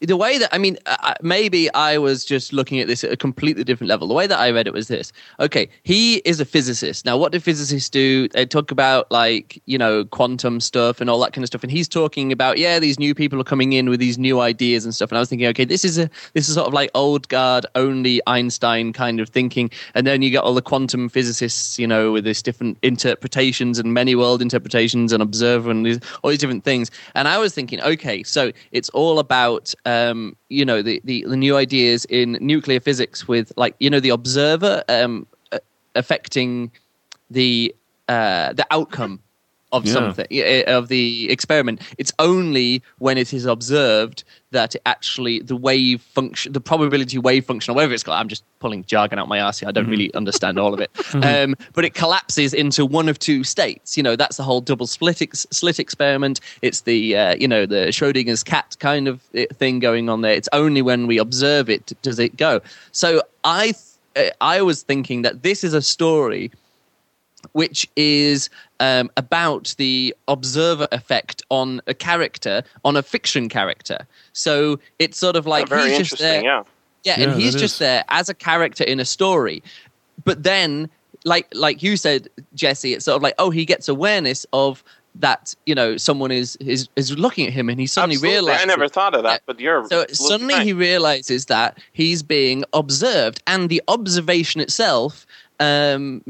The 0.06 0.18
way 0.18 0.38
that 0.38 0.54
I 0.54 0.58
mean, 0.58 0.78
uh, 0.86 1.14
maybe 1.22 1.74
I 1.74 1.98
was 1.98 2.26
just 2.26 2.54
looking 2.54 2.80
at 2.80 2.88
this 2.88 3.04
at 3.04 3.12
a 3.12 3.18
completely 3.18 3.64
different 3.64 3.90
level. 3.90 4.08
The 4.08 4.14
way 4.14 4.28
that 4.28 4.40
I 4.40 4.52
read 4.52 4.68
it 4.68 4.74
was 4.74 4.88
this: 4.88 5.14
okay, 5.40 5.70
he 5.84 6.18
is 6.26 6.40
a 6.40 6.46
physicist. 6.46 7.06
Now, 7.06 7.18
what 7.18 7.32
do 7.32 7.40
physicists 7.40 7.90
do? 7.90 8.28
They 8.30 8.46
talk 8.46 8.72
about 8.72 9.10
like 9.12 9.62
you 9.66 9.78
know 9.78 10.06
quantum 10.06 10.60
stuff 10.60 11.00
and 11.00 11.10
all 11.10 11.20
that 11.22 11.34
kind 11.34 11.44
of 11.44 11.48
stuff, 11.48 11.64
and 11.64 11.72
he's 11.72 11.88
talking 11.88 12.32
about 12.32 12.58
yeah, 12.58 12.80
these 12.80 13.00
new 13.00 13.16
people 13.16 13.40
are 13.40 13.46
coming 13.46 13.74
in 13.74 13.90
with 13.90 14.00
these 14.00 14.18
new 14.18 14.40
ideas 14.40 14.84
and 14.84 14.94
stuff. 14.94 15.12
And 15.12 15.18
I 15.18 15.22
was 15.22 15.30
thinking, 15.30 15.48
okay, 15.48 15.66
this 15.66 15.86
is 15.86 15.98
a 15.98 16.10
this 16.34 16.50
is 16.50 16.56
sort 16.56 16.68
of 16.68 16.74
like 16.74 16.92
old 16.94 17.28
guard, 17.30 17.66
only 17.76 18.22
Einstein 18.28 18.94
kind 18.94 19.20
of 19.20 19.30
thinking, 19.30 19.70
and 19.96 20.06
then 20.06 20.22
you 20.22 20.30
get 20.30 20.44
all 20.44 20.54
the 20.54 20.62
quantum 20.62 21.10
physicists, 21.10 21.80
you 21.80 21.88
know, 21.88 22.12
with 22.12 22.26
this 22.26 22.42
different 22.42 22.78
interpretations 22.82 23.80
and 23.80 23.94
many 23.94 24.16
world 24.16 24.42
interpretations 24.42 25.14
and 25.14 25.24
observer 25.24 25.72
and 25.72 25.86
these, 25.86 26.00
all 26.22 26.30
these 26.30 26.40
different 26.40 26.64
things. 26.64 26.92
And 27.16 27.28
I 27.28 27.38
was 27.38 27.54
thinking, 27.54 27.82
okay, 27.82 28.24
so 28.24 28.52
it's 28.72 28.90
all 28.90 29.20
about 29.20 29.74
um, 29.94 30.36
you 30.50 30.66
know 30.66 30.82
the, 30.82 31.02
the 31.04 31.26
the 31.28 31.38
new 31.38 31.56
ideas 31.56 32.06
in 32.06 32.38
nuclear 32.42 32.80
physics 32.80 33.28
with 33.28 33.52
like 33.58 33.76
you 33.80 33.90
know 33.90 34.00
the 34.00 34.10
observer 34.10 34.84
um, 34.90 35.28
affecting 35.96 36.72
the 37.30 37.74
uh, 38.08 38.54
the 38.54 38.66
outcome 38.72 39.20
of 39.74 39.86
Yeah. 39.86 39.94
something 39.94 40.28
uh, 40.32 40.64
of 40.78 40.88
the 40.88 41.30
experiment. 41.30 41.82
It's 41.98 42.14
only 42.20 42.82
when 43.00 43.18
it 43.18 43.34
is 43.34 43.46
observed 43.46 44.24
that 44.52 44.76
it 44.76 44.82
actually 44.86 45.40
the 45.40 45.56
wave 45.56 46.00
function, 46.02 46.54
the 46.54 46.62
probability 46.62 47.18
wave 47.18 47.44
function, 47.44 47.72
or 47.72 47.76
whatever 47.76 47.94
it's 47.94 48.04
called. 48.04 48.20
I'm 48.20 48.30
just 48.30 48.44
pulling 48.60 48.86
jargon 48.86 49.18
out 49.20 49.28
my 49.28 49.42
arse 49.42 49.60
here. 49.60 49.68
I 49.68 49.72
don't 49.72 49.90
really 49.90 50.14
understand 50.14 50.58
all 50.60 50.74
of 50.74 50.80
it. 50.80 50.90
Um, 51.34 51.56
but 51.74 51.84
it 51.86 51.94
collapses 51.96 52.54
into 52.54 52.86
one 52.86 53.10
of 53.10 53.18
two 53.18 53.44
states. 53.44 53.98
You 53.98 54.04
know, 54.04 54.16
that's 54.16 54.38
the 54.38 54.44
whole 54.44 54.62
double 54.62 54.86
split 54.88 55.22
ex- 55.22 55.48
slit 55.52 55.80
experiment. 55.80 56.40
It's 56.62 56.82
the 56.82 57.18
uh, 57.18 57.36
you 57.40 57.48
know 57.48 57.66
the 57.66 57.88
Schrodinger's 57.92 58.44
cat 58.44 58.76
kind 58.80 59.08
of 59.08 59.22
uh, 59.36 59.44
thing 59.56 59.80
going 59.80 60.10
on 60.10 60.22
there. 60.22 60.34
It's 60.34 60.50
only 60.54 60.82
when 60.84 61.08
we 61.08 61.18
observe 61.18 61.70
it 61.70 61.92
does 62.04 62.20
it 62.20 62.38
go. 62.38 62.62
So 62.92 63.22
I 63.44 63.74
th- 63.74 63.78
uh, 64.16 64.30
I 64.42 64.62
was 64.62 64.84
thinking 64.84 65.24
that 65.24 65.42
this 65.42 65.64
is 65.64 65.74
a 65.74 65.82
story 65.82 66.52
which 67.52 67.90
is 67.96 68.50
um, 68.80 69.12
about 69.18 69.76
the 69.78 70.16
observer 70.28 70.88
effect 70.92 71.44
on 71.50 71.82
a 71.88 71.94
character, 71.94 72.64
on 72.84 72.96
a 72.96 73.04
fiction 73.04 73.50
character. 73.50 74.08
So 74.34 74.80
it's 75.00 75.18
sort 75.18 75.36
of 75.36 75.46
like 75.46 75.68
very 75.70 75.90
he's 75.90 76.10
just 76.10 76.20
there. 76.20 76.36
interesting, 76.40 76.46
yeah. 76.46 76.64
Yeah, 77.04 77.20
Yeah, 77.20 77.32
and 77.32 77.42
he's 77.42 77.54
just 77.54 77.76
is. 77.76 77.80
there 77.80 78.04
as 78.10 78.30
a 78.30 78.34
character 78.34 78.84
in 78.84 79.00
a 79.00 79.06
story. 79.06 79.62
But 80.24 80.44
then, 80.44 80.90
like 81.26 81.48
like 81.54 81.84
you 81.84 81.98
said, 81.98 82.30
Jesse, 82.56 82.94
it's 82.94 83.06
sort 83.06 83.18
of 83.18 83.22
like, 83.22 83.36
oh, 83.38 83.50
he 83.50 83.66
gets 83.66 83.88
awareness 83.88 84.46
of 84.54 84.84
that 85.16 85.54
you 85.66 85.76
know 85.76 85.96
someone 85.96 86.32
is 86.32 86.56
is 86.56 86.90
is 86.96 87.16
looking 87.18 87.46
at 87.46 87.54
him 87.54 87.70
and 87.70 87.80
he 87.80 87.86
suddenly 87.86 88.16
Absolutely. 88.16 88.36
realizes 88.36 88.64
I 88.64 88.66
never 88.66 88.88
thought 88.88 89.16
of 89.16 89.24
that, 89.24 89.44
but 89.46 89.60
you're 89.60 89.88
so 89.88 90.06
suddenly 90.10 90.56
right. 90.56 90.66
he 90.66 90.74
realizes 90.74 91.46
that 91.48 91.78
he's 91.92 92.24
being 92.24 92.64
observed, 92.74 93.42
and 93.46 93.70
the 93.70 93.82
observation 93.88 94.60
itself 94.62 95.28
um, 95.60 96.24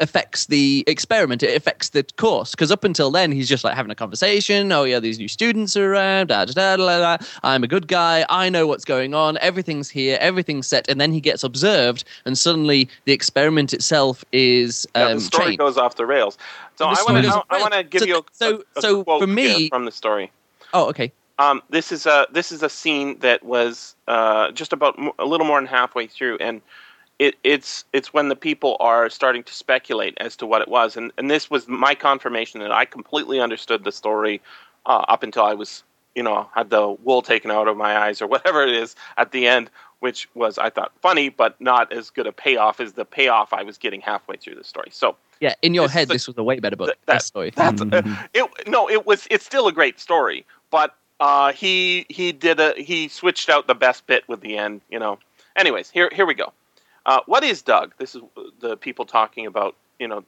affects 0.00 0.46
the 0.46 0.84
experiment. 0.86 1.42
It 1.42 1.56
affects 1.56 1.90
the 1.90 2.04
course 2.16 2.52
because 2.52 2.70
up 2.70 2.84
until 2.84 3.10
then 3.10 3.32
he's 3.32 3.48
just 3.48 3.64
like 3.64 3.74
having 3.74 3.90
a 3.90 3.94
conversation. 3.94 4.70
Oh 4.72 4.84
yeah, 4.84 5.00
these 5.00 5.18
new 5.18 5.28
students 5.28 5.76
are 5.76 5.92
around. 5.92 6.28
Da, 6.28 6.44
da, 6.44 6.52
da, 6.52 6.76
da, 6.76 7.16
da. 7.16 7.24
I'm 7.42 7.64
a 7.64 7.68
good 7.68 7.88
guy. 7.88 8.24
I 8.28 8.48
know 8.48 8.66
what's 8.66 8.84
going 8.84 9.14
on. 9.14 9.38
Everything's 9.38 9.88
here. 9.90 10.18
Everything's 10.20 10.66
set. 10.66 10.88
And 10.88 11.00
then 11.00 11.12
he 11.12 11.20
gets 11.20 11.42
observed, 11.42 12.04
and 12.24 12.36
suddenly 12.38 12.88
the 13.04 13.12
experiment 13.12 13.72
itself 13.74 14.24
is 14.32 14.86
Yeah, 14.94 15.04
um, 15.06 15.14
the 15.14 15.20
story 15.20 15.44
changed. 15.46 15.58
goes 15.58 15.76
off 15.76 15.96
the 15.96 16.06
rails. 16.06 16.38
So 16.76 16.84
The 16.84 16.90
I 16.90 17.02
want 17.02 17.16
to 17.16 17.22
goes 17.22 17.32
off 17.32 17.48
the 17.48 17.54
I 17.56 17.60
want 17.60 17.74
to 17.74 17.82
give 17.82 18.00
So 18.00 18.06
you 18.06 18.18
a, 18.18 18.22
so- 18.32 18.56
a, 18.76 18.78
a 18.78 18.80
so 18.82 19.04
quote 19.04 19.20
for 19.22 19.26
me- 19.26 19.68
from 19.68 19.84
the 19.84 19.92
story. 19.92 20.30
Oh 20.74 20.88
okay. 20.90 21.12
Um, 21.40 21.62
this 21.70 21.92
is 21.92 22.04
a 22.04 22.26
this 22.32 22.50
is 22.50 22.62
a 22.64 22.68
scene 22.68 23.16
that 23.20 23.44
was 23.44 23.94
uh, 24.08 24.50
just 24.52 24.72
about 24.72 24.98
a 25.20 25.24
little 25.24 25.46
more 25.46 25.58
than 25.60 25.66
halfway 25.68 26.08
through, 26.08 26.36
and 26.38 26.60
it, 27.18 27.34
it's 27.44 27.84
it's 27.92 28.12
when 28.14 28.28
the 28.28 28.36
people 28.36 28.76
are 28.80 29.08
starting 29.10 29.42
to 29.44 29.54
speculate 29.54 30.16
as 30.20 30.36
to 30.36 30.46
what 30.46 30.62
it 30.62 30.68
was, 30.68 30.96
and 30.96 31.12
and 31.18 31.30
this 31.30 31.50
was 31.50 31.66
my 31.68 31.94
confirmation 31.94 32.60
that 32.60 32.72
I 32.72 32.84
completely 32.84 33.40
understood 33.40 33.84
the 33.84 33.92
story 33.92 34.40
uh, 34.86 35.04
up 35.08 35.22
until 35.22 35.44
I 35.44 35.54
was 35.54 35.82
you 36.14 36.22
know 36.22 36.48
had 36.54 36.70
the 36.70 36.88
wool 37.02 37.22
taken 37.22 37.50
out 37.50 37.68
of 37.68 37.76
my 37.76 37.96
eyes 37.98 38.22
or 38.22 38.26
whatever 38.26 38.62
it 38.62 38.74
is 38.74 38.94
at 39.16 39.32
the 39.32 39.46
end, 39.48 39.70
which 40.00 40.28
was 40.34 40.58
I 40.58 40.70
thought 40.70 40.92
funny 41.02 41.28
but 41.28 41.60
not 41.60 41.92
as 41.92 42.10
good 42.10 42.26
a 42.26 42.32
payoff 42.32 42.80
as 42.80 42.92
the 42.92 43.04
payoff 43.04 43.52
I 43.52 43.62
was 43.62 43.78
getting 43.78 44.00
halfway 44.00 44.36
through 44.36 44.54
the 44.54 44.64
story. 44.64 44.90
So 44.92 45.16
Yeah, 45.40 45.54
in 45.62 45.74
your 45.74 45.88
head, 45.88 46.08
the- 46.08 46.14
this 46.14 46.26
was 46.28 46.38
a 46.38 46.42
way 46.44 46.60
better 46.60 46.76
book. 46.76 46.88
that- 46.88 47.06
best 47.06 47.26
story. 47.26 47.50
that's 47.54 47.82
it. 47.82 48.68
No, 48.68 48.88
it 48.88 49.06
was. 49.06 49.26
It's 49.30 49.44
still 49.44 49.66
a 49.68 49.72
great 49.72 49.98
story, 49.98 50.44
but 50.70 50.94
uh, 51.20 51.52
he 51.52 52.06
he 52.08 52.30
did 52.30 52.60
a 52.60 52.74
he 52.80 53.08
switched 53.08 53.48
out 53.48 53.66
the 53.66 53.74
best 53.74 54.06
bit 54.06 54.22
with 54.28 54.40
the 54.40 54.56
end. 54.56 54.82
You 54.88 55.00
know. 55.00 55.18
Anyways, 55.56 55.90
here 55.90 56.08
here 56.12 56.24
we 56.26 56.34
go. 56.34 56.52
Uh, 57.08 57.20
what 57.24 57.42
is 57.42 57.62
Doug? 57.62 57.94
This 57.98 58.14
is 58.14 58.22
the 58.60 58.76
people 58.76 59.06
talking 59.06 59.46
about. 59.46 59.74
You 59.98 60.06
know, 60.08 60.24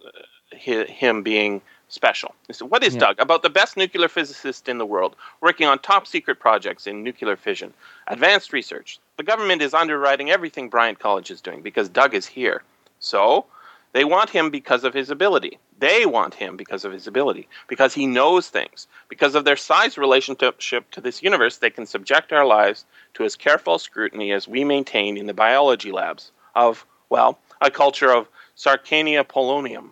hi- 0.53 0.85
him 0.87 1.23
being 1.23 1.63
special. 1.89 2.35
Said, 2.51 2.71
what 2.71 2.83
is 2.83 2.95
Yeah. 2.95 3.01
Doug? 3.01 3.21
About 3.21 3.43
the 3.43 3.51
best 3.51 3.77
nuclear 3.77 4.09
physicist 4.09 4.69
in 4.69 4.79
the 4.79 4.87
world, 4.87 5.15
working 5.41 5.67
on 5.69 5.79
top 5.79 6.07
secret 6.07 6.41
projects 6.41 6.87
in 6.89 7.05
nuclear 7.05 7.37
fission, 7.37 7.73
advanced 8.09 8.53
research. 8.53 8.99
The 9.17 9.23
government 9.23 9.63
is 9.63 9.75
underwriting 9.75 10.31
everything 10.31 10.69
Bryant 10.69 10.99
College 10.99 11.31
is 11.31 11.41
doing 11.41 11.63
because 11.63 11.89
Doug 11.89 12.15
is 12.15 12.27
here. 12.27 12.63
So 12.99 13.47
they 13.93 14.05
want 14.05 14.31
him 14.31 14.51
because 14.51 14.83
of 14.85 14.95
his 14.95 15.11
ability. 15.11 15.59
They 15.79 16.07
want 16.07 16.35
him 16.35 16.57
because 16.57 16.85
of 16.85 16.93
his 16.93 17.07
ability, 17.07 17.47
because 17.69 17.95
he 17.95 18.07
knows 18.07 18.49
things. 18.49 18.89
Because 19.09 19.35
of 19.37 19.45
their 19.45 19.57
size 19.57 19.97
relationship 19.99 20.91
to 20.91 21.01
this 21.01 21.23
universe, 21.23 21.59
they 21.59 21.71
can 21.71 21.87
subject 21.87 22.33
our 22.33 22.47
lives 22.47 22.85
to 23.15 23.25
as 23.25 23.37
careful 23.37 23.79
scrutiny 23.79 24.33
as 24.33 24.49
we 24.49 24.65
maintain 24.65 25.17
in 25.17 25.27
the 25.27 25.35
biology 25.35 25.93
labs 25.93 26.33
of, 26.55 26.87
well, 27.09 27.39
a 27.61 27.71
culture 27.71 28.13
of 28.13 28.29
Sarcania 28.57 29.25
polonium. 29.25 29.91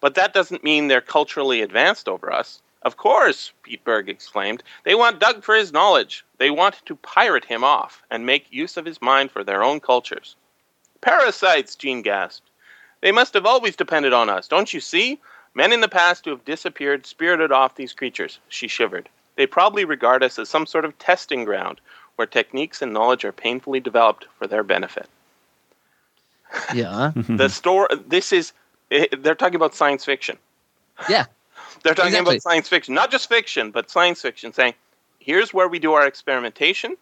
But 0.00 0.14
that 0.14 0.34
doesn't 0.34 0.64
mean 0.64 0.88
they're 0.88 1.00
culturally 1.00 1.62
advanced 1.62 2.08
over 2.08 2.32
us. 2.32 2.60
Of 2.82 2.96
course, 2.96 3.52
Pete 3.62 3.82
Berg 3.82 4.08
exclaimed. 4.08 4.62
They 4.84 4.94
want 4.94 5.18
Doug 5.18 5.42
for 5.42 5.54
his 5.54 5.72
knowledge. 5.72 6.24
They 6.38 6.50
want 6.50 6.76
to 6.84 6.96
pirate 6.96 7.44
him 7.44 7.64
off 7.64 8.02
and 8.10 8.24
make 8.24 8.46
use 8.50 8.76
of 8.76 8.84
his 8.84 9.02
mind 9.02 9.30
for 9.30 9.42
their 9.42 9.64
own 9.64 9.80
cultures. 9.80 10.36
Parasites, 11.00 11.74
Jean 11.74 12.02
gasped. 12.02 12.48
They 13.00 13.12
must 13.12 13.34
have 13.34 13.46
always 13.46 13.76
depended 13.76 14.12
on 14.12 14.30
us, 14.30 14.46
don't 14.46 14.72
you 14.72 14.80
see? 14.80 15.20
Men 15.54 15.72
in 15.72 15.80
the 15.80 15.88
past 15.88 16.24
who 16.24 16.30
have 16.30 16.44
disappeared 16.44 17.06
spirited 17.06 17.50
off 17.50 17.74
these 17.74 17.92
creatures. 17.92 18.38
She 18.48 18.68
shivered. 18.68 19.08
They 19.36 19.46
probably 19.46 19.84
regard 19.84 20.22
us 20.22 20.38
as 20.38 20.48
some 20.48 20.66
sort 20.66 20.84
of 20.84 20.98
testing 20.98 21.44
ground 21.44 21.80
where 22.16 22.26
techniques 22.26 22.82
and 22.82 22.92
knowledge 22.92 23.24
are 23.24 23.32
painfully 23.32 23.80
developed 23.80 24.26
for 24.38 24.46
their 24.46 24.62
benefit. 24.62 25.08
Yeah, 26.74 27.12
The 27.28 27.48
store. 27.48 27.88
This 28.06 28.32
is. 28.32 28.52
eh, 28.90 29.06
They're 29.18 29.34
talking 29.34 29.56
about 29.56 29.74
science 29.74 30.04
fiction. 30.04 30.38
yeah. 31.08 31.26
They're 31.82 31.94
talking 31.94 32.08
Exactly. 32.12 32.36
about 32.36 32.42
science 32.42 32.68
fiction, 32.68 32.94
not 32.94 33.10
just 33.10 33.28
fiction, 33.28 33.70
but 33.70 33.90
science 33.90 34.20
fiction, 34.22 34.52
saying, 34.52 34.74
here's 35.20 35.52
where 35.54 35.68
we 35.68 35.78
do 35.78 35.92
our 35.92 36.06
experimentation. 36.06 36.96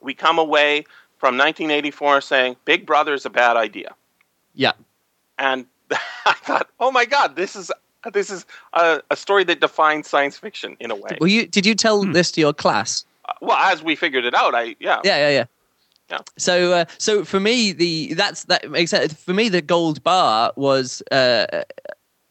We 0.00 0.14
come 0.14 0.38
away 0.38 0.84
from 1.18 1.36
1984 1.36 2.22
saying, 2.22 2.56
Big 2.64 2.86
Brother 2.86 3.12
is 3.14 3.26
a 3.26 3.30
bad 3.30 3.56
idea. 3.56 3.94
Yeah. 4.54 4.72
And 5.38 5.66
I 6.26 6.32
thought, 6.32 6.68
oh 6.80 6.90
my 6.90 7.04
God, 7.04 7.36
this 7.36 7.54
is 7.54 7.70
this 8.12 8.30
is 8.30 8.46
a, 8.72 9.02
a 9.10 9.16
story 9.16 9.44
that 9.44 9.60
defines 9.60 10.08
science 10.08 10.38
fiction 10.38 10.76
in 10.80 10.90
a 10.90 10.96
way. 10.96 11.18
Well, 11.20 11.28
you 11.28 11.46
did 11.46 11.66
you 11.66 11.74
tell 11.74 12.02
this 12.04 12.32
to 12.32 12.40
your 12.40 12.54
class? 12.54 13.04
Uh, 13.26 13.34
well, 13.42 13.58
as 13.58 13.82
we 13.82 13.94
figured 13.94 14.24
it 14.24 14.34
out, 14.34 14.54
I 14.54 14.74
yeah, 14.80 15.00
Yeah, 15.04 15.18
yeah, 15.18 15.30
yeah. 15.30 15.44
Yeah. 16.10 16.18
So, 16.38 16.72
uh, 16.72 16.84
so 16.98 17.24
for 17.24 17.38
me, 17.40 17.72
the 17.72 18.14
that's 18.14 18.44
that 18.44 18.70
makes 18.70 18.90
sense. 18.90 19.12
For 19.14 19.32
me, 19.34 19.48
the 19.48 19.62
gold 19.62 20.02
bar 20.02 20.52
was. 20.56 21.02
Uh, 21.10 21.62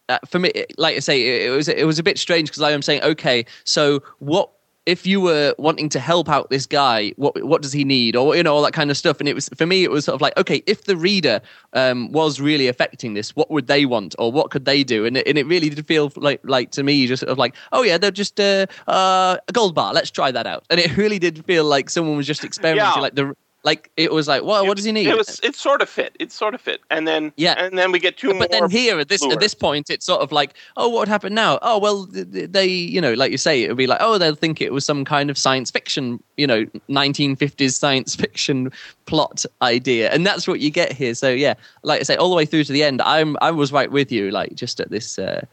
uh, 0.08 0.18
for 0.26 0.40
me, 0.40 0.50
like 0.76 0.96
I 0.96 0.98
say, 0.98 1.20
it, 1.22 1.50
it 1.50 1.50
was 1.54 1.68
it 1.68 1.86
was 1.86 1.98
a 1.98 2.02
bit 2.02 2.18
strange 2.18 2.48
because 2.50 2.62
I 2.62 2.72
am 2.72 2.82
saying, 2.82 3.02
okay, 3.02 3.46
so 3.64 4.02
what 4.18 4.50
if 4.86 5.06
you 5.06 5.20
were 5.20 5.54
wanting 5.56 5.88
to 5.90 6.00
help 6.00 6.28
out 6.28 6.50
this 6.50 6.66
guy? 6.66 7.12
What 7.16 7.40
what 7.44 7.62
does 7.62 7.72
he 7.72 7.84
need, 7.84 8.16
or 8.16 8.34
you 8.34 8.42
know, 8.42 8.52
all 8.54 8.62
that 8.62 8.72
kind 8.72 8.90
of 8.90 8.96
stuff? 8.96 9.20
And 9.20 9.28
it 9.28 9.34
was 9.34 9.48
for 9.56 9.66
me, 9.66 9.84
it 9.84 9.90
was 9.90 10.04
sort 10.06 10.16
of 10.16 10.20
like, 10.20 10.36
okay, 10.36 10.64
if 10.66 10.84
the 10.84 10.96
reader 10.96 11.40
um, 11.74 12.10
was 12.10 12.40
really 12.40 12.66
affecting 12.66 13.14
this, 13.14 13.36
what 13.36 13.50
would 13.52 13.68
they 13.68 13.86
want, 13.86 14.16
or 14.18 14.32
what 14.32 14.50
could 14.50 14.64
they 14.64 14.82
do? 14.82 15.06
And 15.06 15.16
it, 15.16 15.28
and 15.28 15.38
it 15.38 15.46
really 15.46 15.70
did 15.70 15.86
feel 15.86 16.12
like 16.16 16.40
like 16.42 16.72
to 16.72 16.82
me, 16.82 17.06
just 17.06 17.20
sort 17.20 17.30
of 17.30 17.38
like, 17.38 17.54
oh 17.70 17.82
yeah, 17.84 17.96
they're 17.96 18.10
just 18.10 18.40
uh, 18.40 18.66
uh, 18.88 19.36
a 19.46 19.52
gold 19.52 19.76
bar. 19.76 19.94
Let's 19.94 20.10
try 20.10 20.32
that 20.32 20.46
out. 20.46 20.64
And 20.70 20.80
it 20.80 20.96
really 20.96 21.20
did 21.20 21.44
feel 21.44 21.64
like 21.64 21.88
someone 21.88 22.16
was 22.16 22.26
just 22.26 22.42
experimenting, 22.42 22.94
Yeah. 22.96 23.00
like 23.00 23.14
the 23.14 23.36
like 23.62 23.90
it 23.96 24.10
was 24.10 24.26
like, 24.26 24.42
well, 24.42 24.66
what 24.66 24.76
does 24.76 24.86
he 24.86 24.92
need? 24.92 25.06
It 25.06 25.16
was 25.16 25.38
it 25.42 25.54
sort 25.54 25.82
of 25.82 25.88
fit. 25.88 26.16
It 26.18 26.32
sort 26.32 26.54
of 26.54 26.60
fit, 26.60 26.80
and 26.90 27.06
then 27.06 27.32
Yeah. 27.36 27.54
and 27.62 27.76
then 27.76 27.92
we 27.92 27.98
get 27.98 28.16
two 28.16 28.30
more. 28.30 28.38
but 28.38 28.50
then 28.50 28.70
here 28.70 28.98
at 28.98 29.08
this 29.08 29.22
at 29.22 29.38
this 29.40 29.54
point 29.54 29.90
it's 29.90 30.06
sort 30.06 30.20
of 30.22 30.32
like 30.32 30.54
oh 30.76 30.88
what 30.88 31.00
would 31.00 31.08
happen 31.08 31.34
now 31.34 31.58
oh 31.62 31.78
well 31.78 32.06
th- 32.06 32.30
th- 32.32 32.50
they 32.50 32.66
you 32.66 33.00
know 33.00 33.12
like 33.14 33.30
you 33.32 33.38
say 33.38 33.62
it 33.62 33.68
would 33.68 33.76
be 33.76 33.86
like 33.86 33.98
oh 34.00 34.16
they'll 34.18 34.34
think 34.34 34.60
it 34.60 34.72
was 34.72 34.84
some 34.86 35.04
kind 35.04 35.28
of 35.30 35.36
science 35.36 35.70
fiction 35.70 36.22
you 36.38 36.46
know 36.46 36.64
1950s 36.88 37.74
science 37.78 38.14
fiction 38.16 38.70
plot 39.06 39.44
idea 39.62 40.10
and 40.10 40.26
that's 40.26 40.48
what 40.48 40.60
you 40.60 40.70
get 40.70 40.92
here 40.92 41.14
so 41.14 41.28
yeah 41.30 41.54
like 41.82 42.00
i 42.00 42.02
say 42.02 42.16
all 42.16 42.30
the 42.30 42.36
way 42.36 42.46
through 42.46 42.64
to 42.64 42.72
the 42.72 42.82
end 42.82 43.02
i'm 43.02 43.36
i 43.42 43.50
was 43.50 43.72
right 43.72 43.90
with 43.90 44.10
you 44.10 44.30
like 44.30 44.54
just 44.54 44.80
at 44.80 44.90
this 44.90 45.18
uh 45.18 45.44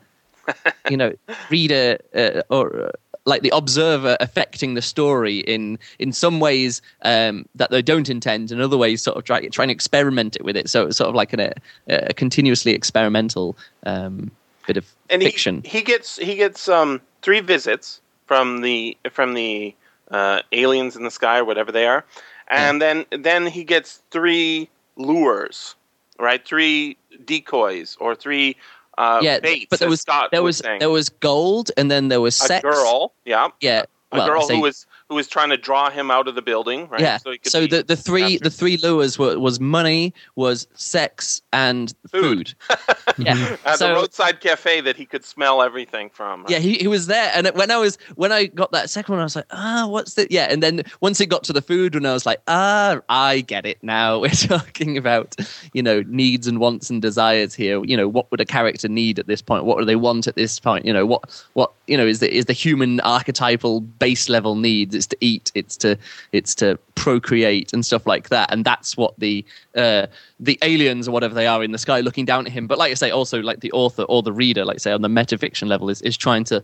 you 0.89 0.95
know 0.95 1.11
reader 1.49 1.97
uh, 2.15 2.41
or 2.49 2.85
uh, 2.87 2.91
like 3.27 3.41
the 3.41 3.51
observer 3.53 4.15
affecting 4.21 4.73
the 4.73 4.81
story 4.81 5.39
in 5.39 5.77
in 5.99 6.13
some 6.13 6.39
ways 6.39 6.81
um, 7.03 7.45
that 7.55 7.69
they 7.69 7.81
don't 7.81 8.09
intend, 8.09 8.51
and 8.51 8.61
other 8.61 8.77
ways 8.77 9.01
sort 9.03 9.17
of 9.17 9.25
try, 9.25 9.45
trying 9.49 9.67
to 9.67 9.73
experiment 9.73 10.35
it 10.37 10.43
with 10.43 10.55
it. 10.55 10.69
So 10.69 10.87
it's 10.87 10.97
sort 10.97 11.09
of 11.09 11.15
like 11.15 11.33
an, 11.33 11.41
a, 11.41 11.51
a 11.87 12.13
continuously 12.13 12.71
experimental 12.71 13.57
um, 13.85 14.31
bit 14.65 14.77
of 14.77 14.85
and 15.09 15.21
fiction. 15.21 15.61
He, 15.63 15.79
he 15.79 15.83
gets 15.83 16.15
he 16.17 16.35
gets 16.35 16.69
um, 16.69 17.01
three 17.21 17.41
visits 17.41 18.01
from 18.25 18.61
the 18.61 18.97
from 19.11 19.33
the 19.33 19.75
uh, 20.09 20.41
aliens 20.53 20.95
in 20.95 21.03
the 21.03 21.11
sky 21.11 21.39
or 21.39 21.45
whatever 21.45 21.71
they 21.71 21.85
are, 21.85 22.05
and 22.47 22.81
then 22.81 23.05
then 23.11 23.45
he 23.45 23.65
gets 23.65 24.01
three 24.09 24.69
lures, 24.95 25.75
right? 26.17 26.43
Three 26.47 26.97
decoys 27.25 27.97
or 27.99 28.15
three 28.15 28.55
uh, 28.97 29.19
yeah, 29.21 29.39
baits. 29.39 29.67
but 29.69 29.79
there 29.79 29.89
was 29.89 30.01
Scott 30.01 30.31
there 30.31 30.43
was, 30.43 30.61
was 30.61 30.79
there 30.79 30.89
was 30.89 31.09
gold, 31.09 31.71
and 31.77 31.89
then 31.91 32.07
there 32.07 32.21
was 32.21 32.39
a 32.41 32.45
sex. 32.45 32.63
girl, 32.63 33.13
yeah, 33.25 33.49
yeah, 33.61 33.83
a 34.11 34.17
well, 34.17 34.27
girl 34.27 34.41
say- 34.41 34.55
who 34.55 34.61
was 34.61 34.85
who 35.09 35.15
was 35.15 35.27
trying 35.27 35.49
to 35.49 35.57
draw 35.57 35.89
him 35.89 36.11
out 36.11 36.27
of 36.27 36.35
the 36.35 36.41
building, 36.41 36.87
right? 36.89 36.99
Yeah. 36.99 37.19
he 37.23 37.37
could 37.37 37.51
So 37.51 37.65
the, 37.65 37.83
the 37.83 37.95
three 37.95 38.21
captured. 38.21 38.43
the 38.43 38.49
three 38.49 38.77
lures 38.77 39.17
were 39.17 39.39
was 39.39 39.59
money, 39.59 40.13
was 40.35 40.67
sex, 40.73 41.41
and 41.53 41.93
Food. 42.11 42.53
food. 42.69 42.77
yeah. 43.17 43.55
at 43.65 43.79
so 43.79 43.87
the 43.87 43.93
roadside 43.93 44.41
cafe 44.41 44.81
that 44.81 44.97
he 44.97 45.05
could 45.05 45.23
smell 45.23 45.61
everything 45.61 46.09
from. 46.09 46.41
right? 46.41 46.49
yeah, 46.51 46.59
he, 46.59 46.73
he 46.75 46.87
was 46.87 47.07
there, 47.07 47.31
and 47.33 47.47
when 47.55 47.71
I 47.71 47.77
was 47.77 47.97
when 48.15 48.31
I 48.33 48.47
got 48.47 48.71
that 48.73 48.89
second 48.89 49.13
one, 49.13 49.21
I 49.21 49.23
was 49.23 49.35
like, 49.35 49.45
ah, 49.51 49.87
what's 49.87 50.15
the 50.15 50.27
yeah? 50.29 50.47
And 50.49 50.61
then 50.61 50.83
once 50.99 51.21
it 51.21 51.27
got 51.27 51.43
to 51.45 51.53
the 51.53 51.61
food, 51.61 51.95
and 51.95 52.05
I 52.05 52.11
was 52.13 52.25
like, 52.25 52.41
ah, 52.47 52.99
I 53.07 53.41
get 53.41 53.65
it 53.65 53.77
now. 53.81 54.19
We're 54.27 54.29
talking 54.29 54.97
about 54.97 55.35
you 55.73 55.81
know 55.81 56.03
needs 56.07 56.47
and 56.47 56.59
wants 56.59 56.89
and 56.89 57.01
desires 57.01 57.53
here. 57.53 57.81
You 57.85 57.95
know, 57.95 58.09
what 58.09 58.29
would 58.31 58.41
a 58.41 58.45
character 58.45 58.89
need 58.89 59.19
at 59.19 59.27
this 59.27 59.41
point? 59.41 59.63
What 59.63 59.79
do 59.79 59.85
they 59.85 59.95
want 59.95 60.27
at 60.27 60.35
this 60.35 60.59
point? 60.59 60.85
You 60.85 60.91
know, 60.91 61.05
what 61.05 61.45
what 61.53 61.71
you 61.87 61.95
know 61.95 62.05
is 62.05 62.19
the 62.19 62.29
is 62.29 62.45
the 62.45 62.53
human 62.53 62.99
archetypal 63.01 63.79
base 63.81 64.27
level 64.27 64.55
needs? 64.55 64.96
It's 64.97 65.07
to 65.07 65.17
eat. 65.21 65.51
It's 65.55 65.77
to 65.77 65.97
it's 66.33 66.53
to 66.55 66.77
procreate 66.95 67.71
and 67.71 67.85
stuff 67.85 68.05
like 68.05 68.29
that. 68.29 68.51
And 68.51 68.65
that's 68.65 68.97
what 68.97 69.17
the 69.17 69.45
uh, 69.75 70.07
the 70.39 70.59
aliens 70.61 71.07
or 71.07 71.11
whatever 71.11 71.33
they 71.33 71.47
are 71.47 71.63
in 71.63 71.71
the 71.71 71.77
sky 71.77 72.01
looking 72.01 72.25
down 72.25 72.45
at 72.45 72.51
him. 72.51 72.67
But 72.67 72.77
like 72.77 72.91
I 72.91 72.95
say, 72.95 73.11
also 73.11 73.39
like 73.41 73.61
the 73.61 73.71
author 73.71 74.03
or 74.03 74.21
the 74.21 74.33
reader, 74.33 74.65
like 74.65 74.79
say 74.79 74.91
on 74.91 75.01
the 75.01 75.07
metafiction 75.07 75.67
level, 75.67 75.89
is 75.89 76.01
is 76.01 76.17
trying 76.17 76.43
to 76.45 76.63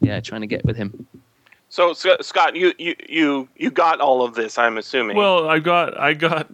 yeah 0.00 0.20
trying 0.20 0.42
to 0.42 0.46
get 0.46 0.64
with 0.64 0.76
him. 0.76 1.06
So, 1.72 1.94
Scott, 1.94 2.54
you, 2.54 2.74
you 2.78 2.94
you 3.08 3.48
you 3.56 3.70
got 3.70 3.98
all 3.98 4.22
of 4.22 4.34
this, 4.34 4.58
I'm 4.58 4.76
assuming. 4.76 5.16
Well, 5.16 5.48
I 5.48 5.58
got 5.58 5.98
I 5.98 6.12
got 6.12 6.50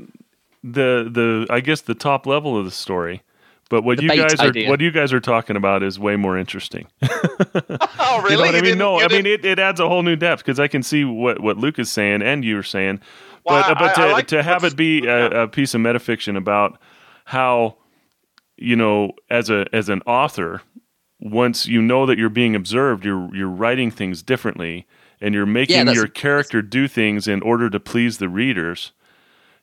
the 0.63 1.09
the 1.11 1.47
I 1.51 1.59
guess 1.59 1.81
the 1.81 1.97
top 1.97 2.25
level 2.25 2.57
of 2.57 2.65
the 2.65 2.71
story, 2.71 3.23
But 3.71 3.83
what 3.83 3.99
The 3.99 4.05
you 4.05 4.09
guys 4.09 4.35
are 4.41 4.49
idea. 4.49 4.69
what 4.69 4.81
you 4.81 4.91
guys 4.91 5.12
are 5.12 5.21
talking 5.21 5.55
about 5.57 5.83
is 5.83 5.99
way 5.99 6.16
more 6.16 6.39
interesting. 6.39 6.87
Oh, 8.01 8.23
really? 8.23 8.33
You 8.33 8.37
know 8.39 8.43
what 8.47 8.55
I 8.55 8.61
mean? 8.62 8.79
No, 8.79 9.01
I 9.01 9.09
mean 9.09 9.27
it, 9.27 9.45
it 9.45 9.59
adds 9.59 9.81
a 9.81 9.89
whole 9.89 10.03
new 10.03 10.16
depth 10.16 10.43
because 10.43 10.59
I 10.59 10.66
can 10.69 10.83
see 10.83 11.05
what, 11.05 11.41
what 11.41 11.59
Luke 11.59 11.79
is 11.79 11.91
saying 11.91 12.23
and 12.23 12.45
you 12.45 12.59
are 12.59 12.62
saying, 12.62 13.01
Well, 13.45 13.62
but 13.62 13.71
uh, 13.71 13.75
I- 13.75 13.79
but 13.81 13.99
I 13.99 14.07
to, 14.07 14.12
like 14.12 14.27
to 14.29 14.43
have 14.43 14.64
it 14.64 14.77
be 14.77 15.07
a, 15.07 15.43
a 15.43 15.49
piece 15.49 15.75
of 15.75 15.81
metafiction 15.83 16.37
about 16.37 16.81
how 17.27 17.77
you 18.57 18.75
know 18.77 19.12
as 19.31 19.51
a 19.51 19.66
as 19.73 19.89
an 19.89 20.01
author, 20.07 20.62
once 21.21 21.66
you 21.66 21.83
know 21.83 22.07
that 22.07 22.19
you're 22.19 22.29
being 22.31 22.55
observed, 22.57 23.05
you're 23.05 23.29
you're 23.35 23.49
writing 23.49 23.91
things 23.91 24.23
differently 24.23 24.87
and 25.21 25.35
you're 25.35 25.47
making 25.47 25.77
that's- 25.77 25.97
your 25.97 26.07
character 26.09 26.62
do 26.62 26.89
things 26.89 27.29
in 27.29 27.43
order 27.43 27.69
to 27.71 27.79
please 27.79 28.19
the 28.19 28.29
readers 28.29 28.93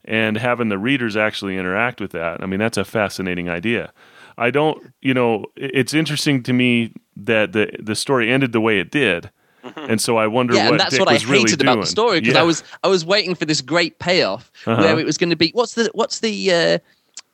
and 0.06 0.38
having 0.38 0.70
the 0.70 0.78
readers 0.78 1.18
actually 1.18 1.58
interact 1.58 2.00
with 2.00 2.12
that. 2.12 2.42
I 2.42 2.46
mean, 2.46 2.60
that's 2.60 2.78
a 2.78 2.86
fascinating 2.86 3.50
idea. 3.50 3.92
I 4.38 4.52
don't, 4.52 4.94
you 5.02 5.14
know, 5.14 5.46
it's 5.56 5.94
interesting 5.94 6.44
to 6.44 6.54
me 6.54 6.94
that 7.16 7.54
the 7.54 7.72
the 7.80 7.96
story 7.96 8.32
ended 8.32 8.52
the 8.52 8.60
way 8.62 8.80
it 8.80 8.92
did, 8.92 9.30
and 9.76 10.00
so 10.02 10.18
I 10.18 10.28
wonder 10.28 10.54
yeah, 10.54 10.66
what 10.66 10.72
and 10.74 10.80
that's 10.80 10.92
Dick 10.92 11.00
what 11.00 11.10
I 11.10 11.14
was 11.14 11.26
really 11.26 11.42
hated 11.44 11.60
doing. 11.60 11.70
about 11.70 11.82
the 11.82 11.88
story 11.90 12.20
because 12.20 12.36
Yeah. 12.36 12.42
I 12.42 12.44
was 12.44 12.64
I 12.84 12.88
was 12.88 13.06
waiting 13.06 13.34
for 13.36 13.46
this 13.46 13.62
great 13.62 13.98
payoff 14.00 14.52
Uh-huh. 14.66 14.82
where 14.82 15.00
it 15.00 15.06
was 15.06 15.18
going 15.18 15.30
to 15.30 15.36
be 15.38 15.52
what's 15.54 15.76
the 15.76 15.90
what's 15.94 16.20
the 16.20 16.52
uh, 16.52 16.78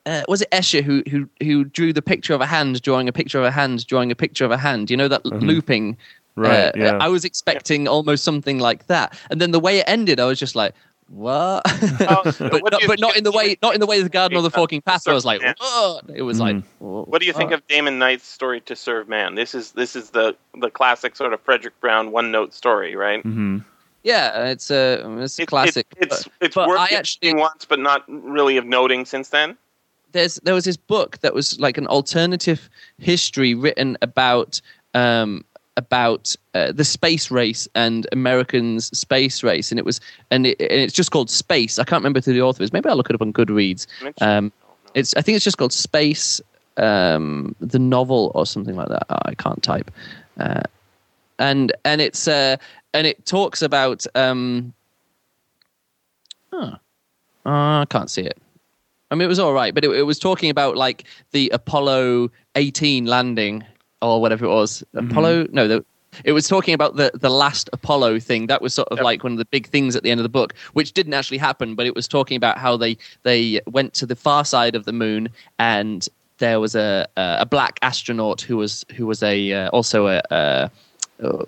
uh, 0.06 0.22
was 0.28 0.42
it 0.42 0.50
Escher 0.52 0.82
who 0.82 1.02
who 1.10 1.28
who 1.42 1.64
drew 1.64 1.92
the 1.92 2.02
picture 2.02 2.34
of 2.34 2.40
a 2.40 2.46
hand 2.46 2.80
drawing 2.82 3.08
a 3.08 3.12
picture 3.12 3.38
of 3.38 3.44
a 3.44 3.50
hand 3.50 3.84
drawing 3.86 4.10
a 4.12 4.14
picture 4.16 4.44
of 4.44 4.50
a 4.52 4.56
hand 4.58 4.90
you 4.90 4.96
know 4.96 5.08
that 5.08 5.24
looping 5.26 5.96
Mm-hmm. 6.34 6.40
Right, 6.50 6.68
uh, 6.68 6.72
yeah. 6.76 6.96
I 6.98 7.08
was 7.08 7.26
expecting 7.26 7.86
almost 7.86 8.24
something 8.24 8.58
like 8.58 8.86
that 8.86 9.14
and 9.30 9.38
then 9.38 9.50
the 9.50 9.60
way 9.60 9.80
it 9.80 9.84
ended 9.86 10.18
I 10.18 10.24
was 10.24 10.38
just 10.38 10.54
like 10.56 10.72
what 11.08 11.62
Oh, 12.00 12.22
but, 12.24 12.62
what 12.62 12.72
not, 12.72 12.82
you 12.82 12.88
but 12.88 13.00
not 13.00 13.16
in 13.16 13.24
the 13.24 13.32
way 13.32 13.56
not 13.62 13.74
in 13.74 13.80
the 13.80 13.86
way 13.86 14.02
the 14.02 14.08
garden 14.08 14.36
of 14.38 14.42
the 14.44 14.50
forking 14.50 14.80
path 14.80 15.06
I 15.06 15.12
was 15.12 15.24
like 15.24 15.42
Yeah. 15.42 15.52
what 15.58 16.04
it 16.14 16.22
was 16.22 16.40
like 16.40 16.56
Mm-hmm. 16.56 17.10
What 17.10 17.20
do 17.20 17.26
you 17.26 17.32
think 17.32 17.50
what? 17.50 17.60
of 17.60 17.66
Damon 17.66 17.98
Knight's 17.98 18.26
story 18.26 18.60
to 18.62 18.74
serve 18.76 19.08
man? 19.08 19.34
This 19.34 19.54
is 19.54 19.72
this 19.72 19.94
is 19.96 20.10
the 20.10 20.34
the 20.60 20.70
classic 20.70 21.16
sort 21.16 21.32
of 21.32 21.44
Fredric 21.44 21.72
Brown 21.80 22.12
one 22.12 22.30
note 22.30 22.54
story, 22.54 22.96
right? 22.96 23.20
Mm-hmm. 23.24 23.58
yeah 24.04 24.46
it's 24.46 24.70
a 24.70 25.02
it's 25.20 25.38
a 25.38 25.42
It- 25.42 25.48
classic 25.48 25.86
It, 25.96 26.04
it's 26.04 26.24
but- 26.24 26.32
it's 26.40 26.54
but 26.54 26.68
worth 26.68 26.78
I 26.80 26.84
reading 26.84 26.98
actually 26.98 27.34
once, 27.34 27.64
but 27.64 27.78
not 27.78 28.04
really 28.08 28.56
of 28.56 28.64
noting 28.66 29.04
since 29.04 29.28
then. 29.30 29.56
there's 30.12 30.36
there 30.44 30.54
was 30.54 30.64
this 30.64 30.76
book 30.76 31.18
that 31.18 31.34
was 31.34 31.58
like 31.60 31.76
an 31.78 31.86
alternative 31.88 32.68
history 32.98 33.54
written 33.54 33.96
about 34.02 34.60
um, 34.94 35.44
about 35.76 36.34
uh, 36.54 36.72
the 36.72 36.84
space 36.84 37.30
race 37.30 37.68
and 37.74 38.06
Americans' 38.12 38.96
space 38.96 39.42
race, 39.42 39.70
and 39.70 39.78
it 39.78 39.84
was 39.84 40.00
and, 40.30 40.46
it, 40.46 40.60
and 40.60 40.80
it's 40.80 40.92
just 40.92 41.10
called 41.10 41.30
Space. 41.30 41.78
I 41.78 41.84
can't 41.84 42.00
remember 42.00 42.20
who 42.20 42.32
the 42.32 42.42
author 42.42 42.62
is. 42.62 42.72
Maybe 42.72 42.88
I'll 42.88 42.96
look 42.96 43.10
it 43.10 43.14
up 43.14 43.22
on 43.22 43.32
Goodreads. 43.32 43.86
Um, 44.20 44.52
it's 44.94 45.14
I 45.14 45.22
think 45.22 45.36
it's 45.36 45.44
just 45.44 45.58
called 45.58 45.72
Space, 45.72 46.40
um, 46.76 47.54
the 47.60 47.78
novel 47.78 48.32
or 48.34 48.46
something 48.46 48.76
like 48.76 48.88
that. 48.88 49.06
Oh, 49.10 49.18
I 49.24 49.34
can't 49.34 49.62
type, 49.62 49.90
uh, 50.38 50.62
and 51.38 51.72
and 51.84 52.00
it's 52.00 52.28
uh, 52.28 52.56
and 52.92 53.06
it 53.06 53.24
talks 53.24 53.62
about. 53.62 54.06
Um, 54.14 54.74
huh. 56.52 56.76
Uh, 57.44 57.80
I 57.80 57.86
can't 57.88 58.10
see 58.10 58.22
it. 58.22 58.38
I 59.10 59.14
mean, 59.14 59.26
it 59.26 59.28
was 59.28 59.38
all 59.38 59.52
right, 59.52 59.74
but 59.74 59.84
it, 59.84 59.90
it 59.90 60.04
was 60.04 60.18
talking 60.18 60.48
about 60.48 60.76
like 60.76 61.04
the 61.32 61.50
Apollo 61.50 62.30
18 62.54 63.04
landing 63.04 63.64
or 64.02 64.20
whatever 64.20 64.44
it 64.44 64.50
was. 64.50 64.84
Apollo, 64.94 65.46
no, 65.52 65.66
the, 65.68 65.84
it 66.24 66.32
was 66.32 66.46
talking 66.48 66.74
about 66.74 66.96
the 66.96 67.10
the 67.14 67.30
last 67.30 67.70
Apollo 67.72 68.20
thing. 68.20 68.48
That 68.48 68.60
was 68.60 68.74
sort 68.74 68.88
of 68.88 68.98
Yep. 68.98 69.04
like 69.04 69.24
one 69.24 69.32
of 69.32 69.38
the 69.38 69.46
big 69.46 69.66
things 69.68 69.96
at 69.96 70.02
the 70.02 70.10
end 70.10 70.20
of 70.20 70.24
the 70.24 70.28
book, 70.28 70.54
which 70.74 70.92
didn't 70.92 71.14
actually 71.14 71.38
happen, 71.38 71.74
but 71.74 71.86
it 71.86 71.94
was 71.94 72.06
talking 72.06 72.36
about 72.36 72.58
how 72.58 72.76
they 72.76 72.98
they 73.22 73.60
went 73.66 73.94
to 73.94 74.04
the 74.06 74.16
far 74.16 74.44
side 74.44 74.74
of 74.74 74.84
the 74.84 74.92
moon 74.92 75.30
and 75.58 76.08
there 76.38 76.60
was 76.60 76.74
a 76.74 77.06
a, 77.16 77.36
a 77.40 77.46
black 77.46 77.78
astronaut 77.80 78.42
who 78.42 78.58
was 78.58 78.84
who 78.96 79.06
was 79.06 79.22
a 79.22 79.52
uh, 79.52 79.68
also 79.70 80.08
a. 80.08 80.20
a 80.30 80.70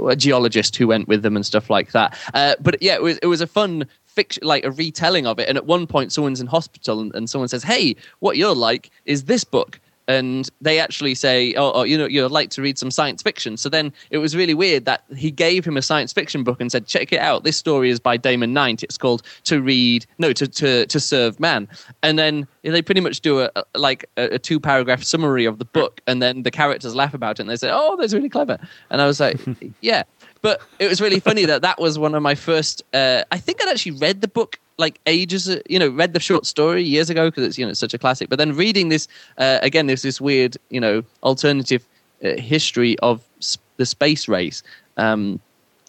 a 0.06 0.14
geologist 0.14 0.76
who 0.76 0.86
went 0.86 1.08
with 1.08 1.22
them 1.22 1.34
and 1.34 1.44
stuff 1.44 1.68
like 1.68 1.90
that. 1.90 2.16
Uh, 2.32 2.54
but 2.60 2.80
yeah, 2.80 2.94
it 2.94 3.02
was 3.02 3.18
it 3.18 3.26
was 3.26 3.40
a 3.40 3.46
fun 3.46 3.84
fiction, 4.06 4.44
like 4.46 4.64
a 4.64 4.70
retelling 4.70 5.26
of 5.26 5.40
it. 5.40 5.48
And 5.48 5.58
at 5.58 5.66
one 5.66 5.88
point, 5.88 6.12
someone's 6.12 6.40
in 6.40 6.46
hospital 6.46 7.00
and, 7.00 7.12
and 7.16 7.28
someone 7.28 7.48
says, 7.48 7.64
"Hey, 7.64 7.96
what 8.20 8.36
you're 8.36 8.54
like 8.54 8.90
is 9.04 9.24
this 9.24 9.42
book." 9.42 9.80
And 10.06 10.50
they 10.60 10.78
actually 10.78 11.14
say, 11.14 11.54
oh, 11.54 11.72
oh, 11.72 11.82
you 11.82 11.96
know, 11.96 12.06
you'd 12.06 12.28
like 12.28 12.50
to 12.50 12.62
read 12.62 12.78
some 12.78 12.90
science 12.90 13.22
fiction. 13.22 13.56
So 13.56 13.68
then 13.68 13.92
it 14.10 14.18
was 14.18 14.36
really 14.36 14.54
weird 14.54 14.84
that 14.84 15.04
he 15.16 15.30
gave 15.30 15.64
him 15.64 15.76
a 15.76 15.82
science 15.82 16.12
fiction 16.12 16.44
book 16.44 16.60
and 16.60 16.70
said, 16.70 16.86
check 16.86 17.12
it 17.12 17.20
out. 17.20 17.44
This 17.44 17.56
story 17.56 17.90
is 17.90 17.98
by 18.00 18.16
Damon 18.16 18.52
Knight. 18.52 18.82
It's 18.82 18.98
called 18.98 19.22
To 19.44 19.62
Read, 19.62 20.04
no, 20.18 20.32
To, 20.32 20.46
to, 20.46 20.86
to 20.86 21.00
Serve 21.00 21.40
Man. 21.40 21.68
And 22.02 22.18
then 22.18 22.46
they 22.62 22.82
pretty 22.82 23.00
much 23.00 23.20
do 23.20 23.40
a, 23.40 23.50
a- 23.56 23.64
like 23.78 24.04
a, 24.16 24.34
a 24.34 24.38
two 24.38 24.60
paragraph 24.60 25.02
summary 25.02 25.44
of 25.46 25.58
the 25.58 25.64
book. 25.64 26.00
And 26.06 26.20
then 26.20 26.42
the 26.42 26.50
characters 26.50 26.94
laugh 26.94 27.14
about 27.14 27.38
it 27.38 27.42
and 27.42 27.50
they 27.50 27.56
say, 27.56 27.70
oh, 27.72 27.96
that's 27.96 28.12
really 28.12 28.28
clever. 28.28 28.58
And 28.90 29.00
I 29.00 29.06
was 29.06 29.20
like, 29.20 29.40
yeah. 29.80 30.02
But 30.42 30.60
it 30.78 30.88
was 30.88 31.00
really 31.00 31.20
funny 31.20 31.46
that 31.46 31.62
that 31.62 31.80
was 31.80 31.98
one 31.98 32.14
of 32.14 32.22
my 32.22 32.34
first. 32.34 32.82
Uh, 32.92 33.22
I 33.32 33.38
think 33.38 33.62
I'd 33.62 33.70
actually 33.70 33.92
read 33.92 34.20
the 34.20 34.28
book 34.28 34.58
like 34.78 35.00
ages, 35.06 35.48
you 35.68 35.78
know, 35.78 35.88
read 35.88 36.12
the 36.14 36.20
short 36.20 36.46
story 36.46 36.82
years 36.82 37.10
ago 37.10 37.30
because 37.30 37.44
it's 37.44 37.58
you 37.58 37.66
know 37.66 37.72
such 37.72 37.94
a 37.94 37.98
classic. 37.98 38.28
But 38.28 38.38
then 38.38 38.54
reading 38.56 38.88
this 38.88 39.08
uh, 39.38 39.58
again, 39.62 39.86
there's 39.86 40.02
this 40.02 40.20
weird, 40.20 40.56
you 40.70 40.80
know, 40.80 41.02
alternative 41.22 41.86
uh, 42.24 42.40
history 42.40 42.98
of 43.00 43.22
s- 43.40 43.58
the 43.76 43.86
space 43.86 44.28
race. 44.28 44.62
Um, 44.96 45.40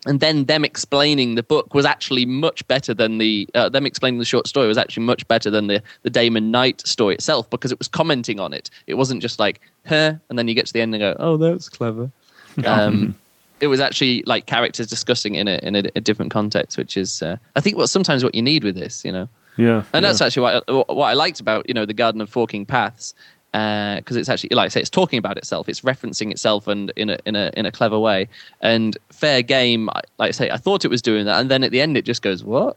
and 0.07 0.19
then 0.19 0.45
them 0.45 0.63
explaining 0.63 1.33
the 1.33 1.41
book 1.41 1.73
was 1.73 1.83
actually 1.83 2.27
much 2.27 2.67
better 2.67 2.93
than 2.93 3.17
the 3.17 3.49
uh, 3.55 3.69
them 3.69 3.88
explaining 3.88 4.19
the 4.19 4.25
short 4.25 4.45
story 4.47 4.67
was 4.67 4.77
actually 4.77 5.03
much 5.03 5.27
better 5.27 5.49
than 5.49 5.65
the 5.65 5.81
the 6.03 6.11
Damon 6.11 6.51
Knight 6.51 6.86
story 6.86 7.15
itself 7.15 7.49
because 7.49 7.71
it 7.71 7.79
was 7.79 7.88
commenting 7.88 8.39
on 8.39 8.53
it. 8.53 8.69
It 8.86 8.95
wasn't 8.95 9.21
just 9.21 9.39
like, 9.39 9.61
huh, 9.88 10.13
and 10.29 10.38
then 10.38 10.47
you 10.47 10.53
get 10.53 10.67
to 10.67 10.73
the 10.73 10.81
end 10.81 10.93
and 10.93 11.01
go, 11.01 11.15
oh, 11.19 11.38
that's 11.38 11.69
clever. 11.69 12.11
Um, 12.63 13.15
it 13.59 13.67
was 13.67 13.79
actually 13.79 14.23
like 14.25 14.45
characters 14.45 14.87
discussing 14.87 15.35
in 15.35 15.47
a 15.47 15.59
in 15.63 15.75
a, 15.75 15.83
a 15.95 16.01
different 16.01 16.31
context, 16.31 16.77
which 16.77 16.97
is 16.97 17.21
uh, 17.21 17.37
I 17.55 17.61
think 17.61 17.77
what 17.77 17.87
sometimes 17.89 18.23
what 18.23 18.35
you 18.35 18.41
need 18.41 18.63
with 18.63 18.75
this, 18.75 19.03
you 19.05 19.11
know, 19.11 19.27
Yeah, 19.57 19.83
and 19.93 19.93
yeah. 19.93 19.99
that's 20.01 20.21
actually 20.21 20.43
what 20.43 20.63
I, 20.67 20.71
what 20.93 21.05
I 21.05 21.13
liked 21.13 21.39
about 21.39 21.67
you 21.67 21.73
know 21.73 21.85
the 21.85 21.93
Garden 21.93 22.21
of 22.21 22.29
Forking 22.29 22.65
Paths 22.65 23.13
because 23.51 24.17
it's 24.17 24.27
actually 24.27 24.49
like 24.53 24.65
I 24.65 24.67
say 24.67 24.81
it's 24.81 24.89
talking 24.89 25.17
about 25.17 25.37
itself, 25.37 25.69
it's 25.69 25.79
referencing 25.81 26.29
itself 26.29 26.67
and 26.67 26.91
in 26.97 27.09
a 27.09 27.17
in 27.25 27.37
a 27.37 27.51
in 27.55 27.65
a 27.65 27.71
clever 27.71 27.97
way. 27.97 28.27
And 28.61 28.97
fair 29.11 29.41
game, 29.41 29.85
like 30.17 30.27
I 30.27 30.31
say, 30.31 30.49
I 30.49 30.57
thought 30.57 30.83
it 30.83 30.89
was 30.89 31.01
doing 31.01 31.25
that, 31.25 31.39
and 31.39 31.49
then 31.49 31.63
at 31.63 31.71
the 31.71 31.79
end 31.79 31.95
it 31.95 32.03
just 32.03 32.21
goes 32.21 32.43
what. 32.43 32.75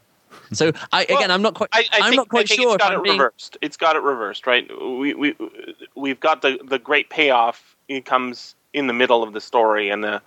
So 0.53 0.71
I 0.93 1.03
again, 1.03 1.31
I'm 1.31 1.41
not 1.41 1.53
quite. 1.55 1.69
I, 1.73 1.83
I 1.91 1.97
am 1.97 2.03
think, 2.03 2.15
not 2.15 2.29
quite 2.29 2.45
I 2.45 2.47
think 2.47 2.61
sure 2.61 2.75
It's 2.75 2.75
if 2.75 2.79
got 2.79 2.93
I'm 2.93 2.99
it 2.99 3.03
being. 3.03 3.17
reversed. 3.19 3.57
It's 3.61 3.75
got 3.77 3.95
it 3.97 4.01
reversed, 4.03 4.47
right? 4.47 4.69
We 4.81 5.13
we 5.13 5.35
we've 5.95 6.19
got 6.21 6.41
the 6.41 6.57
the 6.63 6.79
great 6.79 7.09
payoff. 7.09 7.75
It 7.89 8.05
comes 8.05 8.55
in 8.73 8.87
the 8.87 8.93
middle 8.93 9.21
of 9.21 9.33
the 9.33 9.41
story, 9.41 9.89
and 9.89 10.01
the 10.01 10.21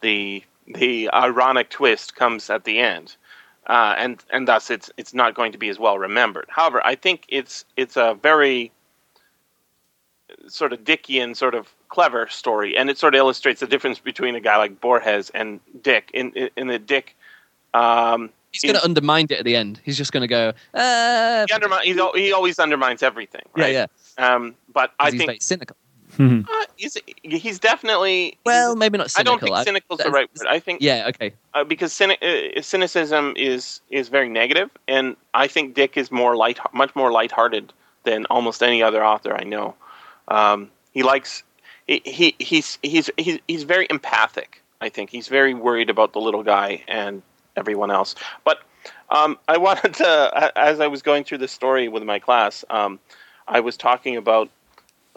the 0.00 0.42
the 0.74 1.10
ironic 1.12 1.70
twist 1.70 2.14
comes 2.14 2.50
at 2.50 2.64
the 2.64 2.78
end, 2.78 3.16
uh, 3.66 3.94
and 3.96 4.22
and 4.30 4.46
thus 4.46 4.70
it's 4.70 4.90
it's 4.96 5.14
not 5.14 5.34
going 5.34 5.52
to 5.52 5.58
be 5.58 5.68
as 5.68 5.78
well 5.78 5.98
remembered. 5.98 6.46
However, 6.48 6.84
I 6.84 6.94
think 6.94 7.24
it's 7.28 7.64
it's 7.76 7.96
a 7.96 8.18
very 8.22 8.72
sort 10.46 10.72
of 10.72 10.80
Dickian, 10.80 11.36
sort 11.36 11.54
of 11.54 11.72
clever 11.88 12.28
story, 12.28 12.76
and 12.76 12.90
it 12.90 12.98
sort 12.98 13.14
of 13.14 13.18
illustrates 13.18 13.60
the 13.60 13.66
difference 13.66 13.98
between 13.98 14.34
a 14.34 14.40
guy 14.40 14.56
like 14.56 14.80
Borges 14.80 15.30
and 15.30 15.60
Dick. 15.82 16.10
In 16.14 16.32
in, 16.32 16.50
in 16.56 16.66
the 16.68 16.78
Dick. 16.78 17.16
Um, 17.74 18.30
He's 18.50 18.62
going 18.62 18.76
to 18.76 18.84
undermine 18.84 19.26
it 19.28 19.32
at 19.32 19.44
the 19.44 19.54
end. 19.56 19.78
He's 19.84 19.98
just 19.98 20.10
going 20.10 20.22
to 20.22 20.26
go. 20.26 20.52
Uh, 20.72 21.44
he, 21.46 21.52
undermine, 21.52 21.84
he 22.14 22.32
always 22.32 22.58
undermines 22.58 23.02
everything. 23.02 23.42
Right? 23.54 23.72
yeah, 23.74 23.86
yeah. 24.18 24.34
Um, 24.34 24.54
but 24.72 24.92
I 24.98 25.10
think 25.10 25.42
cynical. 25.42 25.76
Mm-hmm. 26.18 26.50
uh, 26.50 26.64
he's, 26.76 26.96
he's 27.22 27.58
definitely. 27.58 28.38
Well, 28.44 28.70
he's- 28.70 28.78
maybe 28.78 28.98
not 28.98 29.12
I 29.16 29.22
don't 29.22 29.40
think 29.40 29.56
cynical 29.64 29.96
is 29.96 30.04
the 30.04 30.10
right 30.10 30.28
word. 30.36 30.46
I 30.48 30.58
think 30.58 30.80
Yeah. 30.82 31.06
Okay. 31.08 31.32
uh, 31.54 31.64
because 31.64 31.92
cynic, 31.92 32.18
uh, 32.22 32.60
cynicism 32.60 33.34
is 33.36 33.80
is 33.90 34.08
very 34.08 34.28
negative, 34.28 34.70
and 34.88 35.16
I 35.34 35.46
think 35.46 35.74
Dick 35.74 35.96
is 35.96 36.10
more 36.10 36.36
light, 36.36 36.58
much 36.72 36.94
more 36.96 37.12
lighthearted 37.12 37.72
than 38.04 38.26
almost 38.26 38.62
any 38.62 38.82
other 38.82 39.04
author 39.04 39.34
I 39.34 39.44
know. 39.44 39.74
Um, 40.28 40.70
he 40.92 41.02
likes 41.02 41.42
he, 41.86 42.02
he 42.04 42.34
he's 42.38 42.78
he's 42.82 43.10
he's 43.16 43.38
he's 43.46 43.62
very 43.62 43.86
empathic. 43.90 44.62
I 44.80 44.88
think 44.88 45.10
he's 45.10 45.28
very 45.28 45.54
worried 45.54 45.90
about 45.90 46.12
the 46.12 46.20
little 46.20 46.42
guy 46.42 46.82
and 46.88 47.22
everyone 47.56 47.90
else. 47.90 48.14
But 48.44 48.58
um, 49.10 49.38
I 49.48 49.56
wanted 49.66 49.94
to, 49.94 50.52
as 50.56 50.80
I 50.80 50.86
was 50.86 51.02
going 51.02 51.24
through 51.24 51.38
the 51.38 51.48
story 51.48 51.88
with 51.88 52.02
my 52.02 52.18
class, 52.18 52.64
um, 52.70 52.98
I 53.46 53.60
was 53.60 53.76
talking 53.76 54.16
about. 54.16 54.48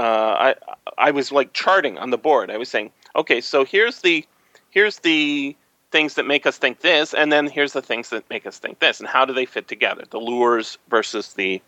Uh, 0.02 0.56
I 0.56 0.56
I 0.97 1.12
was 1.12 1.32
like 1.32 1.54
charting 1.54 1.99
on 1.99 2.10
the 2.10 2.18
board. 2.18 2.49
I 2.49 2.58
was 2.58 2.70
saying, 2.70 2.91
okay, 3.16 3.39
so 3.39 3.64
here's 3.64 4.02
the 4.02 4.26
here's 4.72 4.97
the 4.99 5.56
things 5.91 6.16
that 6.16 6.26
make 6.26 6.47
us 6.47 6.58
think 6.58 6.80
this, 6.80 7.14
and 7.14 7.32
then 7.32 7.47
here's 7.47 7.74
the 7.74 7.84
things 7.84 8.10
that 8.10 8.28
make 8.28 8.47
us 8.47 8.58
think 8.58 8.80
this, 8.80 8.99
and 8.99 9.08
how 9.08 9.26
do 9.26 9.34
they 9.34 9.45
fit 9.45 9.68
together? 9.68 10.04
The 10.10 10.18
lures 10.18 10.80
versus 10.89 11.34
the 11.34 11.62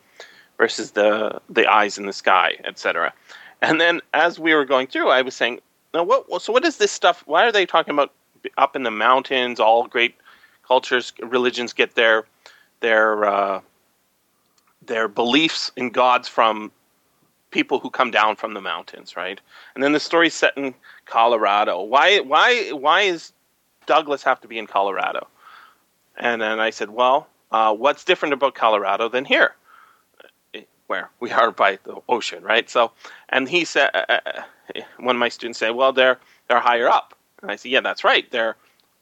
versus 0.57 0.91
the 0.91 1.41
the 1.47 1.67
eyes 1.67 1.99
in 1.99 2.07
the 2.07 2.13
sky, 2.13 2.55
etc. 2.65 3.13
And 3.61 3.79
then 3.79 4.01
as 4.15 4.39
we 4.39 4.55
were 4.55 4.65
going 4.65 4.87
through, 4.87 5.09
I 5.09 5.21
was 5.21 5.35
saying, 5.35 5.59
now 5.93 6.03
what? 6.03 6.41
So 6.41 6.51
what 6.51 6.65
is 6.65 6.77
this 6.77 6.91
stuff? 6.91 7.21
Why 7.27 7.45
are 7.45 7.51
they 7.51 7.67
talking 7.67 7.93
about 7.93 8.13
up 8.57 8.75
in 8.75 8.81
the 8.81 8.91
mountains? 8.91 9.59
All 9.59 9.85
great 9.85 10.15
cultures, 10.67 11.13
religions 11.21 11.71
get 11.71 11.93
their 11.93 12.25
their 12.79 13.25
uh, 13.25 13.61
their 14.83 15.07
beliefs 15.07 15.71
in 15.75 15.91
gods 15.91 16.27
from 16.27 16.71
people 17.53 17.79
who 17.79 17.89
come 17.89 18.11
down 18.11 18.35
from 18.35 18.53
the 18.53 18.61
mountains, 18.61 19.15
right? 19.15 19.39
And 19.75 19.83
then 19.83 19.93
the 19.93 19.99
story's 19.99 20.33
set 20.33 20.57
in 20.57 20.73
Colorado. 21.05 21.81
Why 21.81 22.19
why 22.19 22.71
why 22.71 23.01
is 23.01 23.31
Douglas 23.85 24.23
have 24.23 24.41
to 24.41 24.47
be 24.49 24.57
in 24.57 24.67
Colorado? 24.67 25.27
And 26.17 26.41
then 26.41 26.59
I 26.59 26.71
said, 26.71 26.89
well, 26.89 27.27
uh, 27.51 27.73
what's 27.73 28.03
different 28.03 28.33
about 28.33 28.55
Colorado 28.55 29.07
than 29.07 29.25
here, 29.25 29.55
where 30.87 31.09
we 31.19 31.31
are 31.31 31.51
by 31.51 31.79
the 31.83 32.01
ocean, 32.09 32.43
right? 32.43 32.69
So, 32.69 32.91
and 33.29 33.47
he 33.47 33.63
said, 33.65 33.89
uh, 33.93 34.19
uh, 34.25 34.41
one 34.97 35.15
of 35.15 35.19
my 35.19 35.29
students 35.29 35.59
said, 35.59 35.71
well, 35.71 35.93
they're 35.93 36.19
they're 36.47 36.59
higher 36.59 36.89
up, 36.89 37.15
and 37.41 37.51
I 37.51 37.55
said, 37.55 37.71
yeah, 37.71 37.81
that's 37.81 38.03
right, 38.03 38.29
they're 38.31 38.55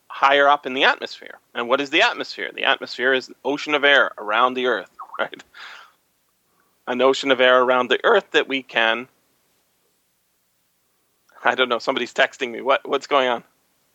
higher 0.07 0.47
up 0.47 0.65
in 0.65 0.73
the 0.73 0.83
atmosphere. 0.83 1.39
And 1.55 1.67
what 1.69 1.81
is 1.81 1.89
the 1.89 2.01
atmosphere? 2.01 2.51
The 2.53 2.65
atmosphere 2.65 3.13
is 3.13 3.29
an 3.29 3.35
ocean 3.45 3.73
of 3.73 3.83
air 3.85 4.11
around 4.17 4.53
the 4.53 4.67
Earth, 4.67 4.91
right? 5.19 5.43
An 6.91 7.01
ocean 7.01 7.31
of 7.31 7.39
air 7.39 7.61
around 7.63 7.89
the 7.89 8.03
Earth 8.03 8.31
that 8.31 8.49
we 8.49 8.63
can. 8.63 9.07
I 11.41 11.55
don't 11.55 11.69
know. 11.69 11.79
Somebody's 11.79 12.13
texting 12.13 12.51
me. 12.51 12.59
What 12.59 12.85
what's 12.85 13.07
going 13.07 13.29
on? 13.29 13.45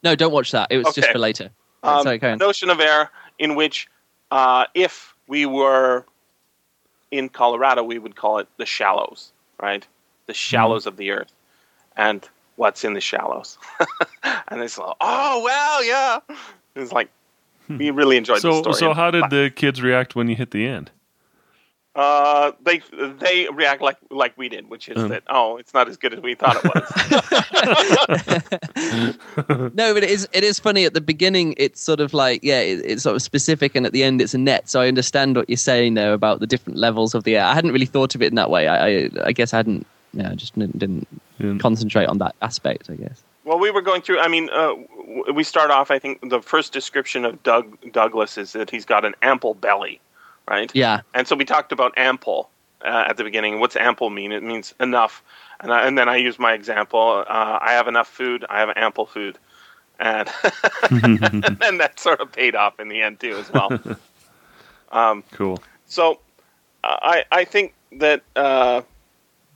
No, 0.02 0.14
don't 0.14 0.32
watch 0.32 0.50
that. 0.52 0.68
It 0.70 0.78
was 0.78 0.86
okay. 0.86 1.02
just 1.02 1.12
for 1.12 1.18
later. 1.18 1.50
Um, 1.82 2.04
Sorry, 2.04 2.18
an 2.22 2.42
ocean 2.42 2.70
of 2.70 2.80
air 2.80 3.10
in 3.38 3.54
which, 3.54 3.86
uh, 4.30 4.64
if 4.74 5.14
we 5.28 5.44
were 5.44 6.06
in 7.10 7.28
Colorado, 7.28 7.82
we 7.82 7.98
would 7.98 8.16
call 8.16 8.38
it 8.38 8.48
the 8.56 8.64
shallows, 8.64 9.30
right? 9.60 9.86
The 10.26 10.32
shallows 10.34 10.84
mm. 10.84 10.86
of 10.86 10.96
the 10.96 11.10
Earth, 11.10 11.32
and 11.98 12.26
what's 12.56 12.82
in 12.82 12.94
the 12.94 13.02
shallows. 13.02 13.58
and 14.48 14.62
it's 14.62 14.78
like, 14.78 14.96
oh 15.02 15.42
well, 15.44 15.84
yeah. 15.84 16.20
It's 16.74 16.92
like 16.92 17.10
we 17.68 17.90
really 17.90 18.16
enjoyed 18.16 18.40
so, 18.40 18.62
the 18.62 18.72
story. 18.72 18.74
So 18.76 18.94
how 18.94 19.10
did 19.10 19.24
the 19.28 19.52
kids 19.54 19.82
react 19.82 20.16
when 20.16 20.28
you 20.28 20.36
hit 20.36 20.50
the 20.50 20.66
end? 20.66 20.90
Uh, 21.96 22.52
they 22.60 22.82
they 23.20 23.48
react 23.50 23.80
like 23.80 23.96
like 24.10 24.36
we 24.36 24.50
did, 24.50 24.68
which 24.68 24.90
is 24.90 24.98
um. 24.98 25.08
that 25.08 25.22
oh, 25.30 25.56
it's 25.56 25.72
not 25.72 25.88
as 25.88 25.96
good 25.96 26.12
as 26.12 26.20
we 26.20 26.34
thought 26.34 26.62
it 26.62 26.64
was. 26.74 26.92
no, 29.74 29.94
but 29.94 30.04
it 30.04 30.10
is 30.10 30.28
it 30.34 30.44
is 30.44 30.58
funny 30.58 30.84
at 30.84 30.92
the 30.92 31.00
beginning. 31.00 31.54
It's 31.56 31.80
sort 31.80 32.00
of 32.00 32.12
like 32.12 32.44
yeah, 32.44 32.60
it, 32.60 32.84
it's 32.84 33.02
sort 33.02 33.16
of 33.16 33.22
specific, 33.22 33.74
and 33.74 33.86
at 33.86 33.92
the 33.92 34.04
end, 34.04 34.20
it's 34.20 34.34
a 34.34 34.38
net. 34.38 34.68
So 34.68 34.82
I 34.82 34.88
understand 34.88 35.36
what 35.36 35.48
you're 35.48 35.56
saying 35.56 35.94
there 35.94 36.12
about 36.12 36.40
the 36.40 36.46
different 36.46 36.78
levels 36.78 37.14
of 37.14 37.24
the 37.24 37.38
air. 37.38 37.46
I 37.46 37.54
hadn't 37.54 37.72
really 37.72 37.86
thought 37.86 38.14
of 38.14 38.20
it 38.20 38.26
in 38.26 38.34
that 38.34 38.50
way. 38.50 38.68
I 38.68 38.88
I, 38.88 39.10
I 39.24 39.32
guess 39.32 39.54
I 39.54 39.56
hadn't. 39.56 39.86
Yeah, 40.12 40.32
I 40.32 40.34
just 40.34 40.54
didn't, 40.54 40.78
didn't 40.78 41.08
yeah. 41.38 41.56
concentrate 41.58 42.06
on 42.06 42.18
that 42.18 42.34
aspect. 42.42 42.90
I 42.90 42.96
guess. 42.96 43.22
Well, 43.44 43.58
we 43.58 43.70
were 43.70 43.80
going 43.80 44.02
through. 44.02 44.18
I 44.20 44.28
mean, 44.28 44.50
uh, 44.52 44.74
we 45.32 45.44
start 45.44 45.70
off. 45.70 45.90
I 45.90 45.98
think 45.98 46.28
the 46.28 46.42
first 46.42 46.74
description 46.74 47.24
of 47.24 47.42
Doug 47.42 47.74
Douglas 47.90 48.36
is 48.36 48.52
that 48.52 48.68
he's 48.68 48.84
got 48.84 49.06
an 49.06 49.14
ample 49.22 49.54
belly 49.54 49.98
right? 50.48 50.70
Yeah. 50.74 51.00
And 51.14 51.26
so 51.26 51.36
we 51.36 51.44
talked 51.44 51.72
about 51.72 51.96
ample 51.96 52.50
uh, 52.84 53.04
at 53.08 53.16
the 53.16 53.24
beginning. 53.24 53.60
What's 53.60 53.76
ample 53.76 54.10
mean? 54.10 54.32
It 54.32 54.42
means 54.42 54.74
enough. 54.80 55.22
And, 55.60 55.72
I, 55.72 55.86
and 55.86 55.96
then 55.96 56.08
I 56.08 56.16
use 56.16 56.38
my 56.38 56.52
example. 56.52 57.24
Uh, 57.26 57.58
I 57.60 57.72
have 57.72 57.88
enough 57.88 58.08
food. 58.08 58.44
I 58.48 58.60
have 58.60 58.70
ample 58.76 59.06
food. 59.06 59.38
And 59.98 60.28
and 60.90 61.80
that 61.80 61.94
sort 61.98 62.20
of 62.20 62.30
paid 62.30 62.54
off 62.54 62.78
in 62.78 62.88
the 62.88 63.00
end 63.00 63.20
too, 63.20 63.36
as 63.36 63.50
well. 63.52 63.80
Um, 64.92 65.24
cool. 65.32 65.60
So 65.86 66.20
uh, 66.84 66.96
I 67.02 67.24
I 67.32 67.44
think 67.44 67.74
that 67.92 68.22
uh, 68.36 68.82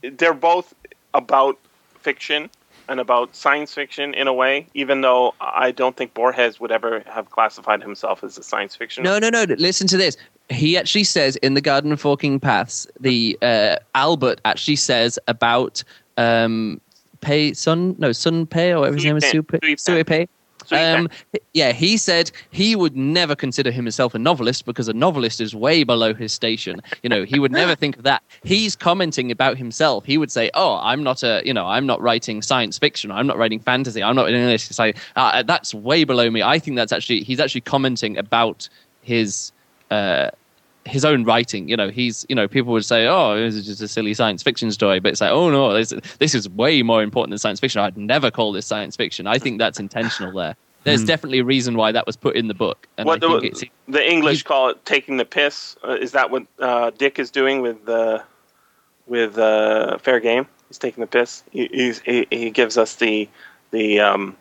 they're 0.01 0.33
both 0.33 0.73
about 1.13 1.57
fiction 1.99 2.49
and 2.87 2.99
about 2.99 3.35
science 3.35 3.73
fiction 3.73 4.13
in 4.13 4.27
a 4.27 4.33
way, 4.33 4.67
even 4.73 5.01
though 5.01 5.33
I 5.39 5.71
don't 5.71 5.95
think 5.95 6.13
Borges 6.13 6.59
would 6.59 6.71
ever 6.71 7.03
have 7.07 7.29
classified 7.29 7.81
himself 7.81 8.23
as 8.23 8.37
a 8.37 8.43
science 8.43 8.75
fiction. 8.75 9.03
No, 9.03 9.19
no, 9.19 9.29
no. 9.29 9.45
Listen 9.57 9.87
to 9.87 9.97
this 9.97 10.17
he 10.51 10.77
actually 10.77 11.03
says 11.03 11.35
in 11.37 11.53
the 11.53 11.61
Garden 11.61 11.91
of 11.91 12.01
Forking 12.01 12.39
Paths, 12.39 12.87
the 12.99 13.37
uh, 13.41 13.77
Albert 13.95 14.41
actually 14.45 14.75
says 14.75 15.17
about 15.27 15.83
um, 16.17 16.81
Pei 17.21 17.53
Sun, 17.53 17.95
no 17.97 18.11
Sun 18.11 18.47
Pei 18.47 18.71
or 18.71 18.79
whatever 18.79 18.95
his 18.95 19.05
name 19.05 19.17
is, 19.17 19.81
Sui 19.81 20.03
Pei. 20.03 20.27
Um, 20.71 21.09
yeah, 21.53 21.71
he 21.71 21.97
said 21.97 22.31
he 22.51 22.75
would 22.75 22.95
never 22.95 23.35
consider 23.35 23.71
himself 23.71 24.13
a 24.13 24.19
novelist 24.19 24.65
because 24.65 24.87
a 24.87 24.93
novelist 24.93 25.41
is 25.41 25.55
way 25.55 25.83
below 25.83 26.13
his 26.13 26.33
station. 26.33 26.81
You 27.03 27.09
know, 27.09 27.23
he 27.23 27.39
would 27.39 27.51
never 27.51 27.75
think 27.75 27.97
of 27.97 28.03
that. 28.03 28.23
He's 28.43 28.75
commenting 28.75 29.31
about 29.31 29.57
himself. 29.57 30.05
He 30.05 30.17
would 30.17 30.31
say, 30.31 30.51
"Oh, 30.53 30.79
I'm 30.81 31.03
not 31.03 31.23
a, 31.23 31.41
you 31.45 31.53
know, 31.53 31.67
I'm 31.67 31.85
not 31.85 32.01
writing 32.01 32.41
science 32.41 32.77
fiction. 32.77 33.11
I'm 33.11 33.27
not 33.27 33.37
writing 33.37 33.59
fantasy. 33.59 34.03
I'm 34.03 34.15
not 34.15 34.29
in 34.29 34.35
English." 34.35 34.63
Say, 34.63 34.93
uh, 35.15 35.43
that's 35.43 35.73
way 35.73 36.03
below 36.03 36.29
me. 36.29 36.41
I 36.41 36.59
think 36.59 36.75
that's 36.75 36.91
actually 36.91 37.23
he's 37.23 37.39
actually 37.39 37.61
commenting 37.61 38.17
about 38.17 38.69
his 39.01 39.51
uh, 39.89 40.29
his 40.85 41.05
own 41.05 41.23
writing. 41.23 41.69
You 41.69 41.77
know, 41.77 41.89
he's 41.89 42.25
you 42.29 42.35
know 42.35 42.47
people 42.47 42.73
would 42.73 42.85
say, 42.85 43.07
"Oh, 43.07 43.35
this 43.37 43.55
is 43.55 43.65
just 43.65 43.81
a 43.81 43.87
silly 43.87 44.13
science 44.13 44.43
fiction 44.43 44.71
story," 44.71 44.99
but 44.99 45.11
it's 45.11 45.21
like, 45.21 45.31
"Oh 45.31 45.49
no, 45.49 45.73
this, 45.73 45.93
this 46.19 46.35
is 46.35 46.49
way 46.49 46.81
more 46.83 47.03
important 47.03 47.31
than 47.31 47.37
science 47.37 47.59
fiction." 47.59 47.81
I'd 47.81 47.97
never 47.97 48.31
call 48.31 48.51
this 48.51 48.65
science 48.65 48.95
fiction. 48.95 49.27
I 49.27 49.37
think 49.37 49.59
that's 49.59 49.79
intentional 49.79 50.31
there. 50.33 50.55
There's 50.83 51.03
mm. 51.03 51.07
definitely 51.07 51.39
a 51.39 51.43
reason 51.43 51.75
why 51.75 51.91
that 51.91 52.07
was 52.07 52.17
put 52.17 52.35
in 52.35 52.47
the 52.47 52.55
book. 52.55 52.87
And 52.97 53.05
what 53.05 53.21
the, 53.21 53.69
the, 53.87 54.09
English 54.11 54.43
call 54.43 54.69
it 54.69 54.83
taking 54.83 55.17
the 55.17 55.25
piss. 55.25 55.75
Uh, 55.83 55.91
is 55.91 56.11
that 56.13 56.31
what 56.31 56.47
uh, 56.59 56.89
Dick 56.97 57.19
is 57.19 57.29
doing 57.29 57.61
with 57.61 57.87
uh, 57.87 58.23
with 59.05 59.37
uh, 59.37 59.99
Fair 59.99 60.19
Game? 60.19 60.47
He's 60.67 60.79
taking 60.79 61.01
the 61.01 61.07
piss. 61.07 61.43
He, 61.51 61.93
he, 62.05 62.27
he 62.31 62.49
gives 62.49 62.77
us 62.77 62.95
the 62.95 63.29
the 63.69 63.99
um, 63.99 64.35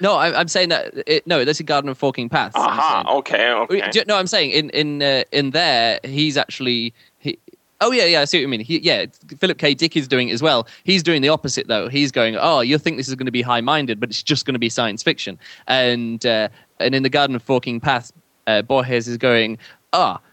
no, 0.00 0.16
I, 0.16 0.40
am 0.40 0.48
saying 0.48 0.70
that 0.70 0.92
it, 1.06 1.26
no, 1.26 1.44
this 1.44 1.60
is 1.60 1.66
Garden 1.66 1.88
of 1.88 1.98
Forking 1.98 2.28
Paths. 2.28 2.56
Aha, 2.56 3.04
okay, 3.18 3.50
okay. 3.50 4.04
No, 4.06 4.16
I'm 4.16 4.26
saying 4.26 4.50
in 4.50 4.70
in 4.70 5.02
uh, 5.02 5.24
in 5.32 5.50
there 5.50 6.00
he's 6.04 6.36
actually 6.36 6.92
he, 7.18 7.38
Oh 7.80 7.90
yeah, 7.90 8.06
yeah, 8.06 8.20
I 8.22 8.24
see 8.24 8.38
what 8.38 8.42
you 8.42 8.48
mean. 8.48 8.60
He, 8.60 8.78
yeah, 8.78 9.06
Philip 9.38 9.58
K. 9.58 9.74
Dick 9.74 9.96
is 9.96 10.08
doing 10.08 10.28
it 10.28 10.32
as 10.32 10.40
well. 10.40 10.66
He's 10.84 11.02
doing 11.02 11.22
the 11.22 11.28
opposite 11.28 11.66
though. 11.66 11.88
He's 11.88 12.12
going, 12.12 12.36
oh, 12.36 12.60
you 12.60 12.78
think 12.78 12.96
this 12.96 13.08
is 13.08 13.14
going 13.14 13.26
to 13.26 13.32
be 13.32 13.42
high-minded, 13.42 14.00
but 14.00 14.08
it's 14.08 14.22
just 14.22 14.46
going 14.46 14.54
to 14.54 14.58
be 14.58 14.68
science 14.68 15.02
fiction. 15.02 15.38
And 15.66 16.24
uh, 16.24 16.48
and 16.80 16.94
in 16.94 17.02
the 17.02 17.10
Garden 17.10 17.36
of 17.36 17.42
Forking 17.42 17.80
Paths, 17.80 18.12
uh, 18.46 18.62
Borges 18.62 19.08
is 19.08 19.18
going, 19.18 19.58
ah, 19.92 20.18
oh, 20.18 20.26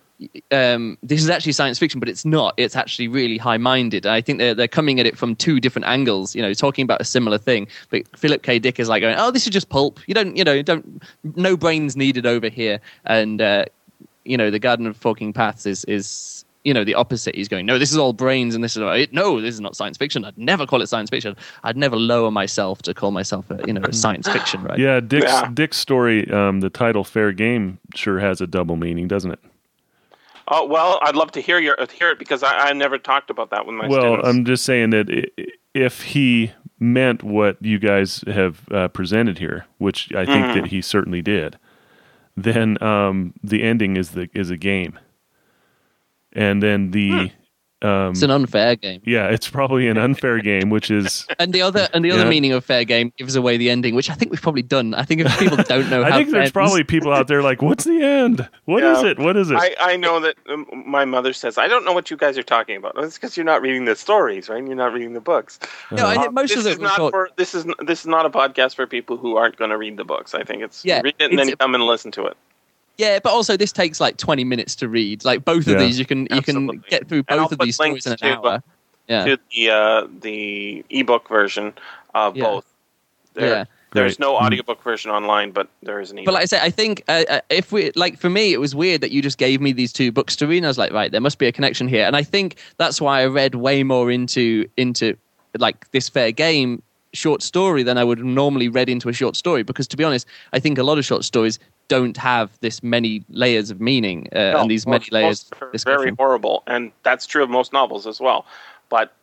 um, 0.51 0.97
this 1.01 1.21
is 1.21 1.29
actually 1.29 1.51
science 1.53 1.79
fiction, 1.79 1.99
but 1.99 2.09
it's 2.09 2.25
not. 2.25 2.53
It's 2.57 2.75
actually 2.75 3.07
really 3.07 3.37
high 3.37 3.57
minded. 3.57 4.05
I 4.05 4.21
think 4.21 4.39
they're, 4.39 4.53
they're 4.53 4.67
coming 4.67 4.99
at 4.99 5.05
it 5.05 5.17
from 5.17 5.35
two 5.35 5.59
different 5.59 5.87
angles, 5.87 6.35
you 6.35 6.41
know, 6.41 6.53
talking 6.53 6.83
about 6.83 7.01
a 7.01 7.05
similar 7.05 7.37
thing. 7.37 7.67
But 7.89 8.03
Philip 8.17 8.43
K. 8.43 8.59
Dick 8.59 8.79
is 8.79 8.89
like 8.89 9.01
going, 9.01 9.15
oh, 9.17 9.31
this 9.31 9.45
is 9.47 9.53
just 9.53 9.69
pulp. 9.69 9.99
You 10.07 10.13
don't, 10.13 10.35
you 10.35 10.43
know, 10.43 10.61
don't, 10.61 11.01
no 11.35 11.57
brains 11.57 11.95
needed 11.95 12.25
over 12.25 12.49
here. 12.49 12.79
And, 13.05 13.41
uh, 13.41 13.65
you 14.25 14.37
know, 14.37 14.51
the 14.51 14.59
Garden 14.59 14.85
of 14.85 14.95
Forking 14.97 15.33
Paths 15.33 15.65
is, 15.65 15.83
is, 15.85 16.45
you 16.63 16.73
know, 16.73 16.83
the 16.83 16.93
opposite. 16.93 17.33
He's 17.33 17.47
going, 17.47 17.65
no, 17.65 17.79
this 17.79 17.91
is 17.91 17.97
all 17.97 18.13
brains 18.13 18.53
and 18.53 18.63
this 18.63 18.77
is, 18.77 18.83
it. 18.83 19.11
no, 19.13 19.41
this 19.41 19.55
is 19.55 19.61
not 19.61 19.75
science 19.75 19.97
fiction. 19.97 20.23
I'd 20.23 20.37
never 20.37 20.67
call 20.67 20.81
it 20.83 20.87
science 20.87 21.09
fiction. 21.09 21.35
I'd 21.63 21.77
never 21.77 21.95
lower 21.95 22.29
myself 22.29 22.83
to 22.83 22.93
call 22.93 23.09
myself 23.09 23.49
a, 23.49 23.59
you 23.65 23.73
know, 23.73 23.81
a 23.83 23.93
science 23.93 24.27
fiction, 24.27 24.61
right? 24.63 24.77
Yeah. 24.77 24.99
Dick's, 24.99 25.25
yeah. 25.25 25.49
Dick's 25.51 25.77
story, 25.77 26.29
um, 26.31 26.59
the 26.59 26.69
title 26.69 27.03
Fair 27.03 27.31
Game 27.31 27.79
sure 27.95 28.19
has 28.19 28.41
a 28.41 28.47
double 28.47 28.75
meaning, 28.75 29.07
doesn't 29.07 29.31
it? 29.31 29.39
Oh 30.53 30.65
well, 30.65 30.99
I'd 31.01 31.15
love 31.15 31.31
to 31.31 31.41
hear 31.41 31.59
your 31.59 31.77
hear 31.97 32.11
it 32.11 32.19
because 32.19 32.43
I, 32.43 32.69
I 32.69 32.73
never 32.73 32.97
talked 32.97 33.29
about 33.29 33.51
that 33.51 33.65
with 33.65 33.73
my 33.73 33.87
well, 33.87 34.01
students. 34.01 34.27
I'm 34.27 34.43
just 34.43 34.65
saying 34.65 34.89
that 34.89 35.31
if 35.73 36.01
he 36.01 36.51
meant 36.77 37.23
what 37.23 37.57
you 37.61 37.79
guys 37.79 38.21
have 38.27 38.67
uh, 38.69 38.89
presented 38.89 39.37
here, 39.37 39.65
which 39.77 40.13
I 40.13 40.25
think 40.25 40.47
mm-hmm. 40.47 40.61
that 40.61 40.67
he 40.67 40.81
certainly 40.81 41.21
did, 41.21 41.57
then 42.35 42.81
um, 42.83 43.33
the 43.41 43.63
ending 43.63 43.95
is 43.95 44.11
the 44.11 44.29
is 44.33 44.49
a 44.49 44.57
game, 44.57 44.99
and 46.33 46.61
then 46.61 46.91
the 46.91 47.11
hmm. 47.11 47.40
Um, 47.83 48.11
it's 48.11 48.21
an 48.21 48.29
unfair 48.29 48.75
game. 48.75 49.01
Yeah, 49.05 49.29
it's 49.29 49.49
probably 49.49 49.87
an 49.87 49.97
unfair 49.97 50.39
game, 50.41 50.69
which 50.69 50.91
is. 50.91 51.25
And 51.39 51.51
the 51.51 51.63
other 51.63 51.89
and 51.93 52.05
the 52.05 52.11
other 52.11 52.25
meaning 52.25 52.51
of 52.51 52.63
fair 52.63 52.85
game 52.85 53.11
gives 53.17 53.35
away 53.35 53.57
the 53.57 53.69
ending, 53.69 53.95
which 53.95 54.09
I 54.09 54.13
think 54.13 54.31
we've 54.31 54.41
probably 54.41 54.61
done. 54.61 54.93
I 54.93 55.03
think 55.03 55.21
if 55.21 55.39
people 55.39 55.57
don't 55.67 55.89
know, 55.89 56.03
I 56.03 56.11
think 56.11 56.29
there's 56.29 56.43
ends, 56.43 56.51
probably 56.51 56.83
people 56.83 57.11
out 57.11 57.27
there 57.27 57.41
like, 57.41 57.61
"What's 57.61 57.83
the 57.83 58.01
end? 58.01 58.47
What 58.65 58.83
yeah, 58.83 58.97
is 58.97 59.03
it? 59.03 59.19
What 59.19 59.35
is 59.35 59.49
it?" 59.49 59.57
I, 59.57 59.75
I 59.79 59.97
know 59.97 60.19
that 60.19 60.35
um, 60.47 60.67
my 60.85 61.05
mother 61.05 61.33
says, 61.33 61.57
"I 61.57 61.67
don't 61.67 61.83
know 61.83 61.93
what 61.93 62.11
you 62.11 62.17
guys 62.17 62.37
are 62.37 62.43
talking 62.43 62.77
about." 62.77 62.93
It's 62.97 63.15
because 63.15 63.35
you're 63.35 63.45
not 63.45 63.61
reading 63.61 63.85
the 63.85 63.95
stories, 63.95 64.47
right? 64.47 64.63
You're 64.63 64.75
not 64.75 64.93
reading 64.93 65.13
the 65.13 65.21
books. 65.21 65.59
No, 65.91 66.05
uh, 66.05 66.29
most 66.31 66.49
this 66.49 66.65
of 66.65 66.73
is 66.73 66.79
not 66.79 66.97
talk- 66.97 67.11
for 67.11 67.29
this 67.35 67.55
is 67.55 67.65
this 67.79 68.01
is 68.01 68.07
not 68.07 68.25
a 68.25 68.29
podcast 68.29 68.75
for 68.75 68.85
people 68.85 69.17
who 69.17 69.37
aren't 69.37 69.57
going 69.57 69.71
to 69.71 69.77
read 69.77 69.97
the 69.97 70.05
books. 70.05 70.35
I 70.35 70.43
think 70.43 70.61
it's 70.61 70.85
yeah, 70.85 71.01
read 71.01 71.15
it 71.17 71.31
and 71.31 71.39
then 71.39 71.49
you 71.49 71.57
come 71.57 71.73
and 71.73 71.83
listen 71.85 72.11
to 72.11 72.27
it. 72.27 72.37
Yeah, 73.01 73.17
but 73.17 73.33
also 73.33 73.57
this 73.57 73.71
takes 73.71 73.99
like 73.99 74.17
20 74.17 74.43
minutes 74.43 74.75
to 74.75 74.87
read. 74.87 75.25
Like 75.25 75.43
both 75.43 75.65
of 75.65 75.73
yeah. 75.73 75.79
these, 75.79 75.97
you 75.97 76.05
can 76.05 76.27
you 76.29 76.37
Absolutely. 76.37 76.77
can 76.77 76.85
get 76.87 77.09
through 77.09 77.23
both 77.23 77.51
of 77.51 77.57
these 77.57 77.73
stories 77.73 78.05
in 78.05 78.11
an 78.11 78.17
to, 78.19 78.37
hour. 78.37 78.63
Yeah. 79.07 79.25
To 79.25 79.39
the 79.49 79.69
uh, 79.71 80.07
the 80.21 80.85
ebook 80.91 81.27
version 81.27 81.73
of 82.13 82.37
yeah. 82.37 82.43
both. 82.43 82.65
There, 83.33 83.47
yeah. 83.47 83.65
There's 83.93 84.19
no 84.19 84.35
mm-hmm. 84.35 84.45
audiobook 84.45 84.83
version 84.83 85.09
online, 85.09 85.49
but 85.49 85.67
there 85.81 85.99
is 85.99 86.11
an 86.11 86.19
ebook. 86.19 86.27
But 86.27 86.33
like 86.35 86.43
I 86.43 86.45
say, 86.45 86.59
I 86.61 86.69
think 86.69 87.03
uh, 87.07 87.23
uh, 87.27 87.41
if 87.49 87.71
we 87.71 87.91
like 87.95 88.19
for 88.19 88.29
me, 88.29 88.53
it 88.53 88.59
was 88.59 88.75
weird 88.75 89.01
that 89.01 89.09
you 89.09 89.23
just 89.23 89.39
gave 89.39 89.61
me 89.61 89.71
these 89.71 89.91
two 89.91 90.11
books 90.11 90.35
to 90.35 90.45
read. 90.45 90.57
And 90.57 90.67
I 90.67 90.69
was 90.69 90.77
like, 90.77 90.93
right, 90.93 91.11
there 91.11 91.21
must 91.21 91.39
be 91.39 91.47
a 91.47 91.51
connection 91.51 91.87
here, 91.87 92.05
and 92.05 92.15
I 92.15 92.21
think 92.21 92.57
that's 92.77 93.01
why 93.01 93.21
I 93.21 93.25
read 93.25 93.55
way 93.55 93.81
more 93.81 94.11
into 94.11 94.69
into 94.77 95.17
like 95.57 95.89
this 95.89 96.07
fair 96.07 96.31
game 96.31 96.83
short 97.13 97.41
story 97.41 97.81
than 97.81 97.97
I 97.97 98.03
would 98.03 98.23
normally 98.23 98.69
read 98.69 98.89
into 98.89 99.09
a 99.09 99.13
short 99.13 99.35
story. 99.35 99.63
Because 99.63 99.87
to 99.87 99.97
be 99.97 100.03
honest, 100.03 100.27
I 100.53 100.59
think 100.59 100.77
a 100.77 100.83
lot 100.83 100.99
of 100.99 101.03
short 101.03 101.23
stories 101.23 101.57
don't 101.95 102.17
have 102.17 102.47
this 102.61 102.81
many 102.81 103.23
layers 103.29 103.69
of 103.71 103.79
meaning 103.81 104.27
uh, 104.33 104.39
no, 104.53 104.61
and 104.61 104.71
these 104.71 104.85
many 104.87 105.05
layers. 105.11 105.49
Most 105.73 105.85
very 105.85 106.11
horrible, 106.17 106.63
and 106.67 106.91
that's 107.03 107.25
true 107.25 107.43
of 107.43 107.49
most 107.49 107.73
novels 107.73 108.07
as 108.07 108.19
well. 108.19 108.45
But 108.89 109.13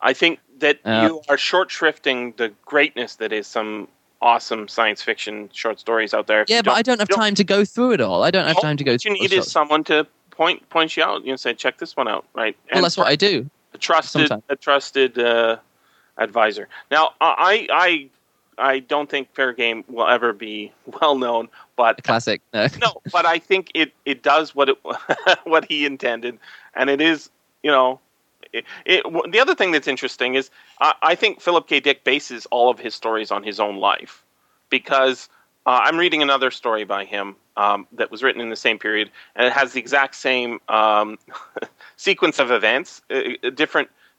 I 0.00 0.12
think 0.12 0.40
that 0.58 0.76
Yeah. 0.84 1.06
you 1.06 1.20
are 1.28 1.38
short 1.38 1.68
shrifting 1.70 2.36
the 2.36 2.48
greatness 2.64 3.16
that 3.16 3.32
is 3.32 3.46
some 3.46 3.88
awesome 4.20 4.66
science 4.68 5.02
fiction 5.02 5.48
short 5.52 5.78
stories 5.78 6.14
out 6.14 6.26
there. 6.26 6.44
Yeah, 6.48 6.62
but 6.62 6.74
I 6.74 6.82
don't 6.82 6.98
have 7.00 7.10
you 7.10 7.16
time 7.16 7.34
to 7.34 7.44
go 7.44 7.64
through 7.64 7.92
it 7.92 8.00
all. 8.00 8.22
I 8.24 8.30
don't 8.30 8.46
have 8.46 8.60
time 8.60 8.76
to 8.76 8.84
go 8.84 8.92
What 8.92 9.04
you 9.04 9.10
through 9.10 9.20
need 9.20 9.32
is 9.32 9.50
someone 9.50 9.84
to 9.84 10.06
point 10.30 10.68
point 10.68 10.96
you 10.96 11.02
out. 11.04 11.24
You 11.24 11.32
know, 11.32 11.36
say, 11.36 11.54
check 11.54 11.78
this 11.78 11.96
one 11.96 12.08
out, 12.08 12.24
right? 12.34 12.56
Well, 12.72 12.82
that's 12.82 12.96
what 12.96 13.08
I 13.08 13.16
do. 13.16 13.48
a 13.74 13.78
trusted 13.78 14.28
sometimes. 14.28 14.42
a 14.48 14.56
trusted 14.56 15.18
uh, 15.18 15.56
advisor. 16.18 16.68
Now, 16.90 17.12
I 17.20 17.66
I 17.70 18.08
I 18.58 18.80
don't 18.80 19.10
think 19.10 19.34
Fair 19.34 19.52
Game 19.52 19.84
will 19.88 20.06
ever 20.06 20.32
be 20.32 20.72
well 21.00 21.18
known, 21.18 21.48
but 21.76 22.02
Classic. 22.02 22.40
No. 22.52 22.68
no, 22.80 23.00
but 23.12 23.26
I 23.26 23.38
think 23.38 23.70
it 23.74 23.92
it 24.04 24.22
does 24.22 24.54
what 24.54 24.68
it 24.68 24.78
what 25.44 25.64
he 25.66 25.86
intended, 25.86 26.38
and 26.74 26.90
it 26.90 27.00
is 27.00 27.30
you 27.62 27.70
know. 27.70 28.00
It, 28.52 28.64
it, 28.86 29.02
the 29.32 29.40
other 29.40 29.56
thing 29.56 29.72
that's 29.72 29.88
interesting 29.88 30.34
is 30.34 30.50
I, 30.80 30.94
I 31.02 31.14
think 31.16 31.40
Philip 31.40 31.66
K. 31.66 31.80
Dick 31.80 32.04
bases 32.04 32.46
all 32.46 32.70
of 32.70 32.78
his 32.78 32.94
stories 32.94 33.32
on 33.32 33.42
his 33.42 33.58
own 33.58 33.76
life 33.76 34.22
because 34.70 35.28
uh, 35.66 35.80
I'm 35.82 35.98
reading 35.98 36.22
another 36.22 36.52
story 36.52 36.84
by 36.84 37.04
him 37.04 37.34
um, 37.56 37.86
that 37.92 38.10
was 38.10 38.22
written 38.22 38.40
in 38.40 38.50
the 38.50 38.56
same 38.56 38.78
period, 38.78 39.10
and 39.34 39.46
it 39.46 39.52
has 39.52 39.72
the 39.72 39.80
exact 39.80 40.14
same 40.14 40.60
um, 40.68 41.18
sequence 41.96 42.38
of 42.38 42.50
events, 42.50 43.02
uh, 43.10 43.20
uh, 43.42 43.50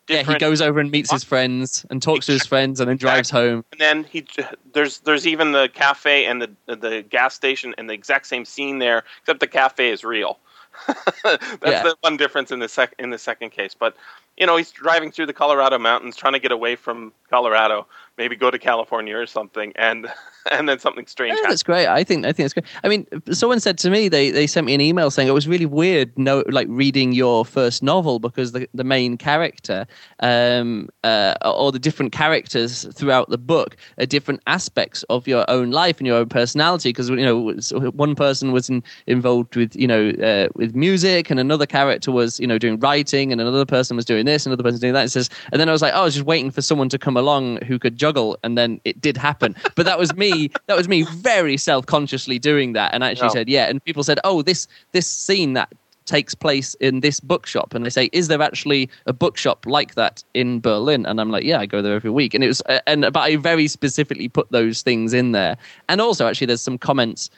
different. 0.07 0.27
Yeah, 0.27 0.33
he 0.33 0.39
goes 0.51 0.61
over 0.61 0.79
and 0.79 0.89
meets 0.89 1.11
his 1.11 1.23
friends 1.23 1.85
and 1.89 2.01
talks 2.01 2.25
to 2.25 2.31
his 2.31 2.45
friends 2.45 2.79
and 2.79 2.89
then 2.89 2.97
drives 2.97 3.29
home. 3.29 3.63
and 3.71 3.79
then 3.79 4.03
he 4.03 4.25
there's 4.73 4.99
there's 5.01 5.27
even 5.27 5.51
the 5.51 5.69
cafe 5.73 6.25
and 6.25 6.41
the 6.41 6.75
the 6.75 7.03
gas 7.09 7.33
station 7.35 7.75
and 7.77 7.89
the 7.89 7.93
exact 7.93 8.27
same 8.27 8.45
scene 8.45 8.79
there, 8.79 9.03
except 9.21 9.39
the 9.39 9.47
cafe 9.47 9.89
is 9.91 10.03
real. 10.03 10.39
That's 11.23 11.43
Yeah. 11.65 11.83
the 11.83 11.95
one 12.01 12.17
difference 12.17 12.51
in 12.51 12.59
the 12.59 12.69
sec 12.69 12.93
in 12.99 13.09
the 13.09 13.17
second 13.17 13.51
case. 13.51 13.75
But 13.77 13.95
you 14.37 14.45
know, 14.45 14.55
he's 14.57 14.71
driving 14.71 15.11
through 15.11 15.25
the 15.25 15.33
Colorado 15.33 15.79
mountains, 15.79 16.15
trying 16.15 16.33
to 16.33 16.39
get 16.39 16.51
away 16.51 16.75
from 16.75 17.11
Colorado, 17.29 17.87
maybe 18.17 18.35
go 18.35 18.49
to 18.49 18.59
California 18.59 19.15
or 19.15 19.25
something, 19.25 19.71
and 19.75 20.11
and 20.51 20.67
then 20.67 20.79
something 20.79 21.05
strange 21.07 21.37
Yeah, 21.41 21.49
that's 21.49 21.63
great. 21.63 21.87
I 21.87 22.03
think 22.03 22.25
I 22.25 22.31
think 22.31 22.45
that's 22.45 22.53
great. 22.53 22.65
I 22.83 22.87
mean, 22.87 23.05
someone 23.31 23.59
said 23.59 23.77
to 23.79 23.89
me 23.89 24.09
they, 24.09 24.31
they 24.31 24.47
sent 24.47 24.65
me 24.65 24.73
an 24.73 24.81
email 24.81 25.11
saying 25.11 25.27
it 25.27 25.33
was 25.33 25.47
really 25.47 25.65
weird, 25.65 26.17
no, 26.17 26.43
like 26.49 26.67
reading 26.69 27.11
your 27.13 27.45
first 27.45 27.83
novel 27.83 28.19
because 28.19 28.51
the 28.51 28.67
the 28.73 28.83
main 28.83 29.17
character, 29.17 29.85
um, 30.19 30.89
uh, 31.03 31.35
or 31.45 31.71
the 31.71 31.79
different 31.79 32.11
characters 32.11 32.87
throughout 32.93 33.29
the 33.29 33.37
book 33.37 33.77
are 33.99 34.05
different 34.05 34.41
aspects 34.47 35.03
of 35.03 35.27
your 35.27 35.49
own 35.49 35.71
life 35.71 35.97
and 35.97 36.07
your 36.07 36.17
own 36.17 36.29
personality. 36.29 36.89
Because 36.89 37.09
you 37.09 37.17
know, 37.17 37.53
one 37.91 38.15
person 38.15 38.51
was 38.51 38.69
in, 38.69 38.83
involved 39.05 39.55
with 39.55 39.75
you 39.75 39.87
know 39.87 40.09
uh, 40.09 40.47
with 40.55 40.75
music, 40.75 41.29
and 41.29 41.39
another 41.39 41.65
character 41.65 42.11
was 42.11 42.39
you 42.39 42.47
know 42.47 42.57
doing 42.57 42.79
writing, 42.79 43.31
and 43.31 43.41
another 43.41 43.65
person 43.65 43.95
was 43.95 44.05
doing 44.05 44.25
this, 44.25 44.45
another 44.45 44.63
person 44.63 44.79
doing 44.79 44.93
that. 44.93 45.05
It 45.05 45.09
says, 45.09 45.29
and 45.51 45.59
then 45.59 45.69
I 45.69 45.71
was 45.71 45.81
like, 45.81 45.93
oh, 45.93 46.01
I 46.01 46.03
was 46.03 46.15
just 46.15 46.25
waiting 46.25 46.51
for 46.51 46.61
someone 46.61 46.89
to 46.89 46.97
come 46.97 47.17
along 47.17 47.61
who 47.65 47.79
could 47.79 47.97
juggle, 48.07 48.37
and 48.43 48.57
then 48.57 48.79
it 48.85 49.01
did 49.01 49.17
happen. 49.17 49.55
But 49.75 49.85
that 49.85 49.99
was 49.99 50.15
me. 50.15 50.49
That 50.67 50.77
was 50.77 50.87
me 50.87 51.03
very 51.03 51.57
self 51.57 51.85
consciously 51.85 52.39
doing 52.39 52.73
that, 52.73 52.93
and 52.93 53.03
I 53.03 53.11
actually 53.11 53.27
No. 53.27 53.33
said, 53.33 53.49
yeah. 53.49 53.69
And 53.69 53.83
people 53.83 54.03
said, 54.03 54.19
oh, 54.23 54.41
this 54.41 54.67
this 54.93 55.07
scene 55.07 55.53
that 55.53 55.69
takes 56.05 56.33
place 56.33 56.73
in 56.79 57.01
this 57.01 57.19
bookshop 57.19 57.73
and 57.75 57.85
they 57.85 57.89
say 57.89 58.09
is 58.13 58.29
there 58.29 58.41
actually 58.41 58.89
a 59.07 59.11
bookshop 59.11 59.65
like 59.65 59.93
that 59.95 60.23
in 60.33 60.61
berlin 60.61 61.05
and 61.05 61.19
i'm 61.19 61.29
like 61.29 61.43
yeah 61.43 61.59
i 61.59 61.65
go 61.65 61.81
there 61.81 61.95
every 61.95 62.09
week 62.09 62.33
and 62.33 62.45
it 62.45 62.47
was 62.47 62.61
uh, 62.69 62.79
and 62.87 63.01
but 63.11 63.17
i 63.17 63.35
very 63.35 63.67
specifically 63.67 64.29
put 64.29 64.49
those 64.49 64.81
things 64.83 65.11
in 65.13 65.33
there 65.33 65.57
and 65.89 65.99
also 65.99 66.25
actually 66.25 66.47
there's 66.47 66.61
some 66.61 66.77
comments 66.77 67.29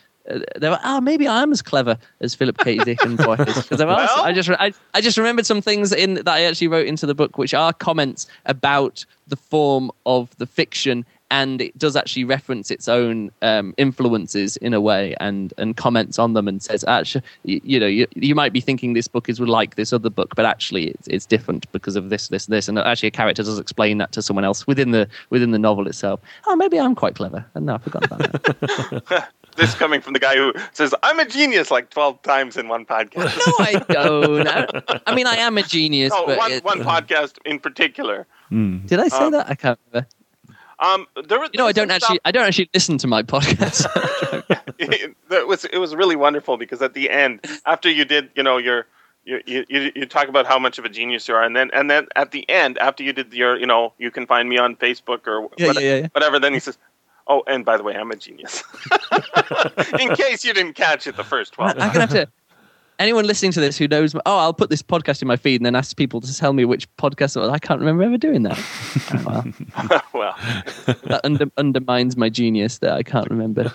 they 0.57 0.69
were, 0.69 0.80
oh, 0.84 1.01
maybe 1.01 1.27
I'm 1.27 1.51
as 1.51 1.61
clever 1.61 1.97
as 2.21 2.36
Philip 2.36 2.57
K. 2.59 2.77
Dick 2.77 3.01
and. 3.03 3.17
Because 3.17 3.80
Well- 3.97 4.23
I 4.23 4.32
just, 4.34 4.49
I, 4.49 4.73
I 4.93 5.01
just 5.01 5.17
remembered 5.17 5.45
some 5.45 5.61
things 5.61 5.91
in 5.91 6.15
that 6.15 6.27
I 6.27 6.43
actually 6.43 6.67
wrote 6.67 6.88
into 6.88 7.05
the 7.05 7.15
book, 7.15 7.38
which 7.38 7.53
are 7.53 7.73
comments 7.73 8.27
about 8.45 9.05
the 9.27 9.36
form 9.36 9.91
of 10.05 10.36
the 10.38 10.45
fiction, 10.47 11.05
and 11.32 11.61
it 11.61 11.77
does 11.77 11.95
actually 11.95 12.23
reference 12.23 12.71
its 12.71 12.88
own 12.88 13.30
um, 13.43 13.75
influences 13.77 14.57
in 14.57 14.73
a 14.73 14.82
way, 14.82 15.15
and 15.19 15.53
and 15.59 15.77
comments 15.77 16.17
on 16.17 16.34
them, 16.34 16.47
and 16.47 16.61
says, 16.63 16.84
actually, 16.88 17.23
you, 17.43 17.61
you 17.63 17.80
know, 17.80 17.86
you, 17.86 18.07
you 18.15 18.34
might 18.34 18.51
be 18.51 18.59
thinking 18.61 18.93
this 18.93 19.07
book 19.07 19.30
is 19.30 19.39
like 19.39 19.75
this 19.75 19.93
other 19.93 20.09
book, 20.09 20.34
but 20.36 20.45
actually 20.45 20.88
it's, 20.88 21.07
it's 21.07 21.25
different 21.27 21.71
because 21.71 21.95
of 21.95 22.09
this, 22.09 22.30
this, 22.30 22.47
this, 22.47 22.67
and 22.67 22.80
actually 22.80 23.07
a 23.07 23.11
character 23.11 23.43
does 23.43 23.59
explain 23.59 23.99
that 23.99 24.11
to 24.13 24.21
someone 24.23 24.43
else 24.43 24.65
within 24.65 24.89
the 24.91 25.07
within 25.30 25.51
the 25.51 25.59
novel 25.59 25.88
itself. 25.88 26.19
Oh, 26.47 26.55
maybe 26.55 26.80
I'm 26.80 26.95
quite 26.95 27.13
clever, 27.15 27.45
and 27.53 27.67
no, 27.67 27.75
I 27.75 27.77
forgot 27.77 28.05
about 28.05 28.19
that. 28.43 29.30
This 29.56 29.76
coming 29.76 30.02
from 30.02 30.14
the 30.14 30.20
guy 30.20 30.36
who 30.36 30.54
says 30.74 30.93
I'm 31.04 31.20
a 31.20 31.26
genius 31.26 31.70
like 31.72 31.89
twelve 31.89 32.22
times 32.22 32.56
in 32.58 32.68
one 32.68 32.86
podcast. 32.86 33.38
no, 33.38 33.54
I 33.60 33.74
don't. 33.89 34.47
I, 34.47 35.02
I 35.06 35.16
mean, 35.16 35.28
I 35.28 35.36
am 35.38 35.58
a 35.58 35.64
genius, 35.64 36.12
no, 36.12 36.26
but 36.26 36.38
one, 36.38 36.52
it- 36.52 36.64
one 36.64 36.80
podcast 36.82 37.38
in 37.45 37.60
particular. 37.60 38.26
did 38.52 39.00
I 39.00 39.08
say 39.10 39.18
Um, 39.26 39.32
that? 39.34 39.50
I 39.50 39.56
can't 39.56 39.80
remember. 39.91 40.08
Um, 40.82 41.08
there 41.28 41.39
was, 41.39 41.50
You 41.54 41.58
know, 41.58 41.68
I 41.68 41.74
don't 41.74 41.89
was 41.89 42.02
some 42.02 42.06
actually, 42.08 42.20
I 42.24 42.32
don't 42.32 42.45
actually 42.45 42.70
listen 42.74 42.97
to 43.00 43.08
my 43.08 43.22
podcast. 43.22 43.86
it, 44.80 45.14
it 45.30 45.47
was 45.47 45.66
it 45.66 45.78
was 45.78 45.93
really 45.93 46.16
wonderful 46.16 46.56
because 46.58 46.82
at 46.82 46.93
the 46.93 47.10
end, 47.10 47.41
after 47.66 47.89
you 47.89 48.06
did, 48.06 48.30
you 48.36 48.43
know, 48.43 48.58
your 48.58 48.86
you, 49.26 49.41
you 49.45 49.66
you 49.68 49.91
you 49.93 50.06
talk 50.06 50.30
about 50.30 50.47
how 50.47 50.58
much 50.58 50.80
of 50.80 50.86
a 50.86 50.89
genius 50.89 51.28
you 51.28 51.36
are, 51.36 51.43
and 51.43 51.54
then 51.54 51.70
and 51.74 51.91
then 51.91 52.08
at 52.16 52.32
the 52.32 52.50
end, 52.50 52.78
after 52.78 53.04
you 53.04 53.12
did 53.12 53.34
your, 53.34 53.58
you 53.60 53.66
know, 53.66 53.91
you 53.97 54.10
can 54.10 54.26
find 54.26 54.47
me 54.47 54.58
on 54.58 54.78
Facebook 54.78 55.28
or 55.28 55.50
Yeah, 55.58 55.68
what- 55.68 55.84
yeah, 55.84 55.95
yeah. 55.97 56.08
whatever. 56.14 56.39
Then 56.39 56.54
he 56.54 56.60
says, 56.62 56.78
"Oh, 57.30 57.43
and 57.47 57.63
by 57.63 57.77
the 57.77 57.84
way, 57.84 57.95
I'm 57.95 58.11
a 58.11 58.15
genius." 58.15 58.63
In 59.99 60.13
case 60.15 60.43
you 60.43 60.53
didn't 60.53 60.73
catch 60.73 61.07
it 61.07 61.15
the 61.15 61.23
first 61.23 61.53
I'm 61.57 61.77
gonna 61.77 61.99
have 62.01 62.09
to. 62.09 62.27
Anyone 62.99 63.25
listening 63.25 63.53
to 63.53 63.61
this 63.61 63.77
who 63.77 63.88
knows, 63.88 64.13
oh, 64.13 64.19
I'll 64.25 64.53
put 64.53 64.69
this 64.69 64.84
podcast 64.84 65.21
in 65.21 65.27
my 65.30 65.38
feed 65.38 65.61
and 65.61 65.65
then 65.65 65.73
ask 65.73 65.95
people 65.95 66.19
to 66.19 66.36
tell 66.36 66.51
me 66.51 66.65
which 66.65 66.93
podcast 66.97 67.38
it 67.38 67.39
was. 67.39 67.49
I 67.49 67.57
can't 67.57 67.80
remember 67.80 68.03
ever 68.03 68.17
doing 68.17 68.43
that. 68.43 68.59
Well, 69.25 69.45
well, 70.13 70.36
that 71.05 71.21
under, 71.23 71.49
undermines 71.57 72.17
my 72.17 72.27
genius 72.30 72.80
that 72.80 72.91
I 72.91 73.03
can't 73.03 73.30
remember. 73.30 73.71